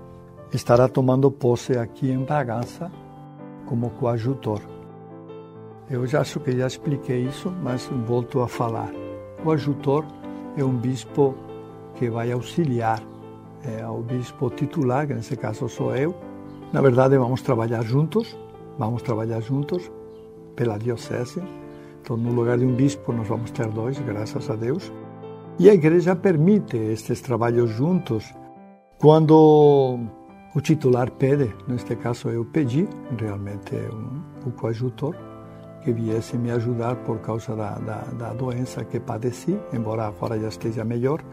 estará 0.51 0.89
tomando 0.89 1.31
posse 1.31 1.77
aqui 1.77 2.11
em 2.11 2.17
Bragança 2.17 2.91
como 3.65 3.91
coadjutor. 3.91 4.59
Eu 5.89 6.05
já 6.05 6.19
acho 6.19 6.41
que 6.41 6.51
já 6.51 6.67
expliquei 6.67 7.23
isso, 7.23 7.49
mas 7.63 7.89
volto 8.05 8.41
a 8.41 8.47
falar. 8.49 8.91
O 9.45 9.51
adjutor 9.51 10.03
é 10.57 10.65
um 10.65 10.75
bispo 10.75 11.33
que 11.93 12.09
vai 12.09 12.29
auxiliar 12.33 13.01
é, 13.63 13.81
ao 13.83 14.01
bispo 14.01 14.49
titular, 14.49 15.07
que 15.07 15.13
nesse 15.13 15.37
caso 15.37 15.69
sou 15.69 15.95
eu. 15.95 16.13
Na 16.73 16.81
verdade, 16.81 17.17
vamos 17.17 17.41
trabalhar 17.41 17.83
juntos, 17.83 18.37
vamos 18.77 19.01
trabalhar 19.01 19.39
juntos 19.39 19.89
pela 20.57 20.77
diocese. 20.77 21.41
Então, 22.01 22.17
no 22.17 22.33
lugar 22.33 22.57
de 22.57 22.65
um 22.65 22.75
bispo, 22.75 23.13
nós 23.13 23.25
vamos 23.25 23.49
ter 23.51 23.67
dois, 23.67 23.97
graças 23.99 24.49
a 24.49 24.57
Deus. 24.57 24.91
E 25.57 25.69
a 25.69 25.73
igreja 25.73 26.17
permite 26.17 26.75
estes 26.75 27.21
trabalhos 27.21 27.69
juntos 27.69 28.33
quando 28.97 29.97
o 30.53 30.61
titular 30.61 31.09
pede, 31.11 31.53
neste 31.65 31.95
caso 31.95 32.29
eu 32.29 32.43
pedi, 32.43 32.87
realmente 33.17 33.73
um, 33.73 34.49
o 34.49 34.51
coadjutor, 34.51 35.15
que 35.81 35.93
viesse 35.93 36.37
me 36.37 36.51
ajudar 36.51 36.97
por 36.97 37.19
causa 37.19 37.55
da, 37.55 37.75
da, 37.75 38.01
da, 38.17 38.33
doença 38.33 38.83
que 38.83 38.99
padeci, 38.99 39.57
embora 39.71 40.07
agora 40.07 40.37
já 40.37 40.49
esteja 40.49 40.83
melhor, 40.83 41.23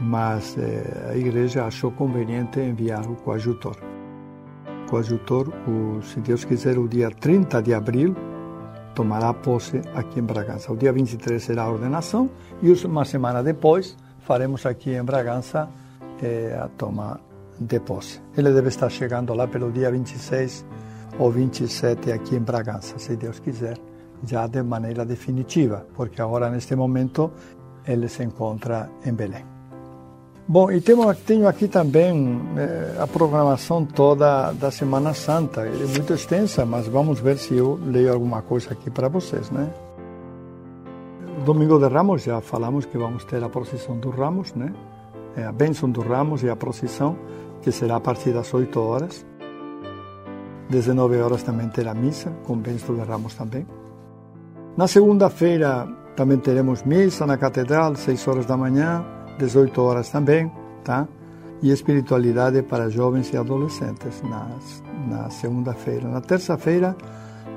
mas 0.00 0.56
eh, 0.58 1.10
a 1.10 1.16
igreja 1.16 1.64
achou 1.64 1.90
conveniente 1.90 2.60
enviar 2.60 3.08
o 3.10 3.16
coadjutor. 3.16 3.76
O 4.86 4.90
coadjutor, 4.90 5.52
o, 5.66 6.02
se 6.02 6.20
Deus 6.20 6.44
quiser, 6.44 6.78
o 6.78 6.86
dia 6.86 7.10
30 7.10 7.62
de 7.62 7.72
abril, 7.74 8.14
tomará 8.94 9.32
posse 9.32 9.80
aqui 9.94 10.20
em 10.20 10.22
Bragança. 10.22 10.72
O 10.72 10.76
dia 10.76 10.92
23 10.92 11.42
será 11.42 11.62
a 11.64 11.70
ordenação 11.70 12.30
e 12.62 12.72
uma 12.84 13.04
semana 13.04 13.42
depois 13.42 13.96
faremos 14.20 14.64
aqui 14.66 14.90
em 14.90 15.02
Bragança 15.02 15.68
eh, 16.22 16.58
a 16.60 16.68
toma 16.68 17.20
de 17.58 17.80
posse. 17.80 18.20
Ele 18.36 18.52
deve 18.52 18.68
estar 18.68 18.88
chegando 18.88 19.34
lá 19.34 19.46
pelo 19.46 19.70
dia 19.70 19.90
26 19.90 20.64
ou 21.18 21.30
27 21.30 22.12
aqui 22.12 22.36
em 22.36 22.40
Bragança, 22.40 22.98
se 22.98 23.16
Deus 23.16 23.38
quiser, 23.38 23.78
já 24.24 24.46
de 24.46 24.62
maneira 24.62 25.04
definitiva, 25.04 25.86
porque 25.94 26.22
agora, 26.22 26.48
neste 26.50 26.74
momento, 26.74 27.30
ele 27.86 28.08
se 28.08 28.22
encontra 28.22 28.88
em 29.04 29.12
Belém. 29.12 29.51
Bom, 30.46 30.70
e 30.70 30.80
tenho, 30.80 31.14
tenho 31.14 31.48
aqui 31.48 31.68
também 31.68 32.40
eh, 32.56 32.96
a 32.98 33.06
programação 33.06 33.84
toda 33.84 34.52
da 34.52 34.70
Semana 34.70 35.14
Santa. 35.14 35.62
É 35.62 35.86
muito 35.86 36.12
extensa, 36.12 36.66
mas 36.66 36.88
vamos 36.88 37.20
ver 37.20 37.38
se 37.38 37.54
eu 37.54 37.78
leio 37.86 38.12
alguma 38.12 38.42
coisa 38.42 38.72
aqui 38.72 38.90
para 38.90 39.08
vocês, 39.08 39.50
né? 39.50 39.72
Domingo 41.44 41.78
de 41.78 41.88
Ramos, 41.88 42.22
já 42.22 42.40
falamos 42.40 42.84
que 42.84 42.98
vamos 42.98 43.24
ter 43.24 43.42
a 43.42 43.48
procissão 43.48 43.96
dos 43.96 44.14
Ramos, 44.14 44.52
né? 44.54 44.72
É 45.36 45.44
a 45.44 45.52
bênção 45.52 45.88
dos 45.88 46.04
Ramos 46.04 46.42
e 46.42 46.50
a 46.50 46.56
procissão 46.56 47.16
que 47.62 47.70
será 47.70 47.96
a 47.96 48.00
partir 48.00 48.32
das 48.32 48.52
8 48.52 48.80
horas. 48.80 49.24
19 50.68 51.20
horas 51.20 51.42
também 51.42 51.68
terá 51.68 51.94
missa, 51.94 52.32
com 52.44 52.56
bênção 52.56 52.94
de 52.94 53.02
ramos 53.02 53.34
também. 53.34 53.66
Na 54.76 54.88
segunda-feira 54.88 55.86
também 56.16 56.38
teremos 56.38 56.82
missa 56.82 57.26
na 57.26 57.36
catedral, 57.36 57.94
6 57.94 58.28
horas 58.28 58.46
da 58.46 58.56
manhã, 58.56 59.04
18 59.38 59.80
horas 59.82 60.08
também, 60.10 60.50
tá? 60.84 61.06
E 61.62 61.70
espiritualidade 61.70 62.62
para 62.62 62.88
jovens 62.90 63.32
e 63.32 63.36
adolescentes 63.36 64.22
na, 64.22 64.48
na 65.08 65.30
segunda-feira. 65.30 66.08
Na 66.08 66.20
terça-feira, 66.20 66.96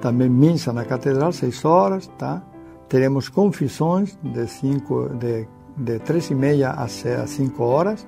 também 0.02 0.30
missa 0.30 0.72
na 0.72 0.86
catedral, 0.86 1.32
6 1.32 1.66
horas, 1.66 2.08
tá? 2.18 2.42
Teremos 2.88 3.30
confissões 3.30 4.18
de, 4.22 4.48
cinco, 4.48 5.10
de, 5.10 5.48
de 5.76 6.00
3 6.00 6.30
e 6.32 6.36
meia 6.36 6.72
a 6.72 6.88
5 6.88 7.64
horas 7.64 8.06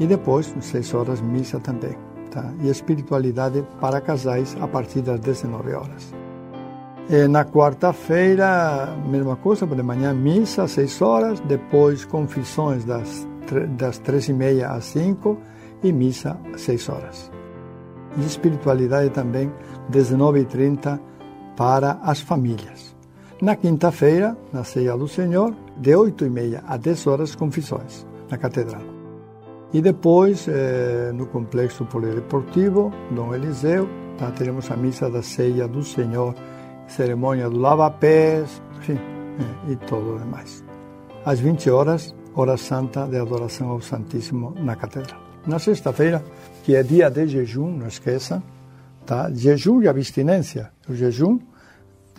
e 0.00 0.06
depois, 0.06 0.54
seis 0.60 0.94
horas, 0.94 1.20
missa 1.20 1.60
também. 1.60 1.96
Tá? 2.30 2.50
E 2.62 2.70
espiritualidade 2.70 3.62
para 3.80 4.00
casais 4.00 4.56
a 4.60 4.66
partir 4.66 5.02
das 5.02 5.20
19 5.20 5.74
horas. 5.74 6.19
E 7.12 7.26
na 7.26 7.44
quarta-feira, 7.44 8.86
mesma 9.04 9.34
coisa, 9.34 9.66
de 9.66 9.82
manhã 9.82 10.14
missa, 10.14 10.68
seis 10.68 11.02
horas, 11.02 11.40
depois 11.40 12.04
confissões 12.04 12.84
das, 12.84 13.26
das 13.76 13.98
três 13.98 14.28
e 14.28 14.32
meia 14.32 14.68
às 14.68 14.84
cinco 14.84 15.36
e 15.82 15.92
missa 15.92 16.38
seis 16.56 16.88
horas. 16.88 17.28
E 18.16 18.24
espiritualidade 18.24 19.10
também, 19.10 19.52
19h30 19.90 21.00
para 21.56 21.98
as 22.04 22.20
famílias. 22.20 22.94
Na 23.42 23.56
quinta-feira, 23.56 24.36
na 24.52 24.62
ceia 24.62 24.96
do 24.96 25.08
Senhor, 25.08 25.52
de 25.78 25.92
8 25.92 26.26
e 26.26 26.30
meia 26.30 26.62
a 26.64 26.76
10 26.76 27.06
horas, 27.08 27.34
confissões, 27.34 28.06
na 28.30 28.38
catedral. 28.38 28.82
E 29.72 29.80
depois, 29.80 30.46
eh, 30.46 31.10
no 31.12 31.26
complexo 31.26 31.84
polideportivo, 31.86 32.92
Dom 33.10 33.34
Eliseu, 33.34 33.88
tá, 34.16 34.30
teremos 34.30 34.70
a 34.70 34.76
missa 34.76 35.10
da 35.10 35.22
ceia 35.22 35.66
do 35.66 35.82
Senhor, 35.82 36.36
cerimônia 36.90 37.48
do 37.48 37.58
lava-pés, 37.58 38.62
enfim, 38.78 38.98
eh, 38.98 39.72
e 39.72 39.76
todo 39.76 40.16
o 40.16 40.18
demais. 40.18 40.64
Às 41.24 41.40
20 41.40 41.70
horas, 41.70 42.14
hora 42.34 42.56
santa 42.56 43.06
de 43.06 43.18
adoração 43.18 43.70
ao 43.70 43.80
Santíssimo 43.80 44.54
na 44.58 44.76
Catedral. 44.76 45.20
Na 45.46 45.58
sexta-feira, 45.58 46.22
que 46.64 46.74
é 46.74 46.82
dia 46.82 47.10
de 47.10 47.26
jejum, 47.26 47.70
não 47.70 47.86
esqueça, 47.86 48.42
tá? 49.06 49.30
jejum 49.30 49.82
e 49.82 49.88
abstinência. 49.88 50.70
O 50.88 50.94
jejum, 50.94 51.38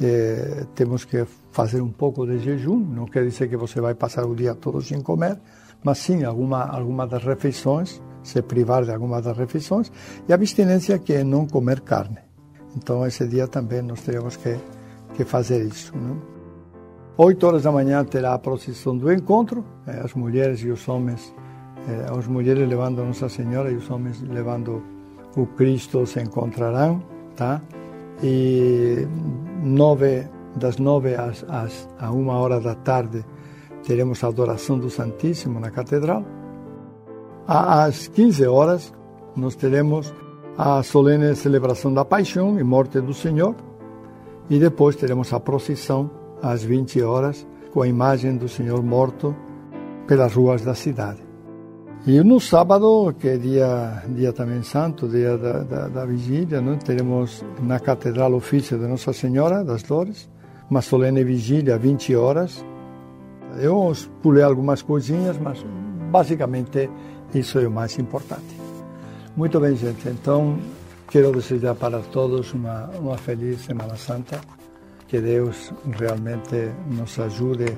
eh, 0.01 0.65
temos 0.73 1.05
que 1.05 1.25
fazer 1.51 1.81
um 1.81 1.91
pouco 1.91 2.25
de 2.25 2.39
jejum, 2.39 2.77
não 2.77 3.05
quer 3.05 3.25
dizer 3.25 3.49
que 3.49 3.57
você 3.57 3.79
vai 3.81 3.93
passar 3.93 4.25
o 4.25 4.35
dia 4.35 4.55
todo 4.55 4.81
sem 4.81 5.01
comer, 5.01 5.37
mas 5.83 5.97
sim 5.97 6.23
alguma, 6.23 6.63
alguma 6.63 7.05
das 7.05 7.23
refeições, 7.23 8.01
se 8.23 8.41
privar 8.41 8.83
de 8.83 8.91
alguma 8.91 9.21
das 9.21 9.37
refeições, 9.37 9.91
e 10.27 10.33
abstinência 10.33 10.97
que 10.99 11.13
é 11.13 11.23
não 11.23 11.45
comer 11.45 11.81
carne. 11.81 12.30
Então, 12.75 13.05
esse 13.05 13.27
dia 13.27 13.47
também 13.47 13.81
nós 13.81 14.01
teremos 14.01 14.37
que, 14.37 14.57
que 15.13 15.25
fazer 15.25 15.65
isso. 15.65 15.93
Oito 17.17 17.45
horas 17.45 17.63
da 17.63 17.71
manhã 17.71 18.03
terá 18.05 18.33
a 18.33 18.39
procissão 18.39 18.97
do 18.97 19.11
encontro, 19.11 19.63
eh, 19.85 20.01
as 20.03 20.13
mulheres 20.13 20.61
e 20.61 20.69
os 20.69 20.87
homens, 20.87 21.33
eh, 21.87 22.05
as 22.09 22.25
mulheres 22.27 22.67
levando 22.67 23.03
Nossa 23.03 23.27
Senhora 23.27 23.69
e 23.69 23.75
os 23.75 23.89
homens 23.89 24.21
levando 24.21 24.81
o 25.35 25.45
Cristo 25.45 26.05
se 26.05 26.21
encontrarão, 26.21 27.03
tá? 27.35 27.61
E 28.23 29.07
nove, 29.61 30.27
das 30.55 30.77
nove 30.77 31.15
às, 31.15 31.45
às, 31.49 31.89
a 31.99 32.11
hora 32.11 32.59
da 32.59 32.75
tarde 32.75 33.25
teremos 33.83 34.23
a 34.23 34.27
adoração 34.27 34.79
do 34.79 34.89
Santíssimo 34.89 35.59
na 35.59 35.69
Catedral. 35.69 36.23
Às 37.47 38.07
15 38.07 38.45
horas, 38.47 38.93
nós 39.35 39.55
teremos 39.55 40.13
a 40.57 40.83
solene 40.83 41.35
celebração 41.35 41.93
da 41.93 42.03
Paixão 42.03 42.59
e 42.59 42.63
Morte 42.63 42.99
do 42.99 43.13
Senhor. 43.13 43.55
E 44.49 44.59
depois 44.59 44.95
teremos 44.95 45.31
a 45.33 45.39
procissão 45.39 46.09
às 46.41 46.63
20 46.63 47.01
horas 47.01 47.47
com 47.71 47.81
a 47.81 47.87
imagem 47.87 48.35
do 48.35 48.49
Senhor 48.49 48.83
morto 48.83 49.35
pelas 50.07 50.33
ruas 50.33 50.61
da 50.61 50.75
cidade. 50.75 51.21
E 52.05 52.19
no 52.23 52.39
sábado, 52.39 53.13
que 53.19 53.27
é 53.27 53.37
dia, 53.37 54.03
dia 54.09 54.33
também 54.33 54.63
santo, 54.63 55.07
dia 55.07 55.37
da, 55.37 55.59
da, 55.59 55.87
da 55.87 56.05
vigília, 56.05 56.59
não? 56.59 56.75
teremos 56.75 57.45
na 57.61 57.79
Catedral 57.79 58.33
ofício 58.33 58.77
de 58.77 58.87
Nossa 58.87 59.13
Senhora 59.13 59.63
das 59.63 59.83
Dores, 59.83 60.27
uma 60.69 60.81
solene 60.81 61.23
vigília, 61.23 61.77
20 61.77 62.15
horas. 62.15 62.65
Eu 63.59 63.93
pulei 64.21 64.43
algumas 64.43 64.81
coisinhas, 64.81 65.37
mas 65.37 65.63
basicamente 66.11 66.89
isso 67.35 67.59
é 67.59 67.67
o 67.67 67.71
mais 67.71 67.97
importante. 67.99 68.70
Muito 69.35 69.59
bem, 69.59 69.75
gente. 69.75 70.07
Então, 70.09 70.59
quero 71.09 71.31
desejar 71.31 71.75
para 71.75 71.99
todos 71.99 72.53
uma, 72.53 72.89
uma 72.99 73.17
feliz 73.17 73.61
Semana 73.61 73.95
Santa. 73.95 74.39
Que 75.07 75.19
Deus 75.19 75.73
realmente 75.97 76.71
nos 76.89 77.19
ajude 77.19 77.77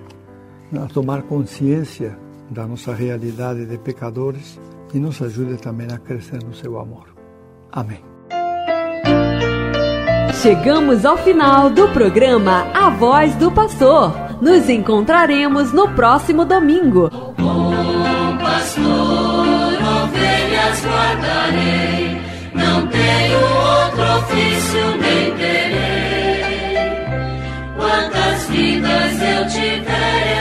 a 0.75 0.85
tomar 0.87 1.23
consciência 1.23 2.17
da 2.49 2.67
nossa 2.67 2.93
realidade 2.93 3.65
de 3.65 3.77
pecadores 3.77 4.59
e 4.93 4.99
nos 4.99 5.21
ajude 5.21 5.57
também 5.57 5.87
a 5.91 5.97
crescer 5.97 6.43
no 6.43 6.53
seu 6.53 6.79
amor. 6.79 7.07
Amém. 7.71 8.03
Chegamos 10.41 11.05
ao 11.05 11.17
final 11.17 11.69
do 11.69 11.87
programa 11.89 12.67
A 12.73 12.89
Voz 12.89 13.35
do 13.35 13.51
Pastor. 13.51 14.11
Nos 14.41 14.69
encontraremos 14.69 15.71
no 15.71 15.89
próximo 15.95 16.45
domingo. 16.45 17.09
Nenhum 23.03 23.51
outro 23.81 24.03
ofício 24.17 24.85
nem 24.97 25.35
terei. 25.37 26.83
Quantas 27.75 28.47
vidas 28.47 29.21
eu 29.21 29.47
tiverei. 29.47 30.32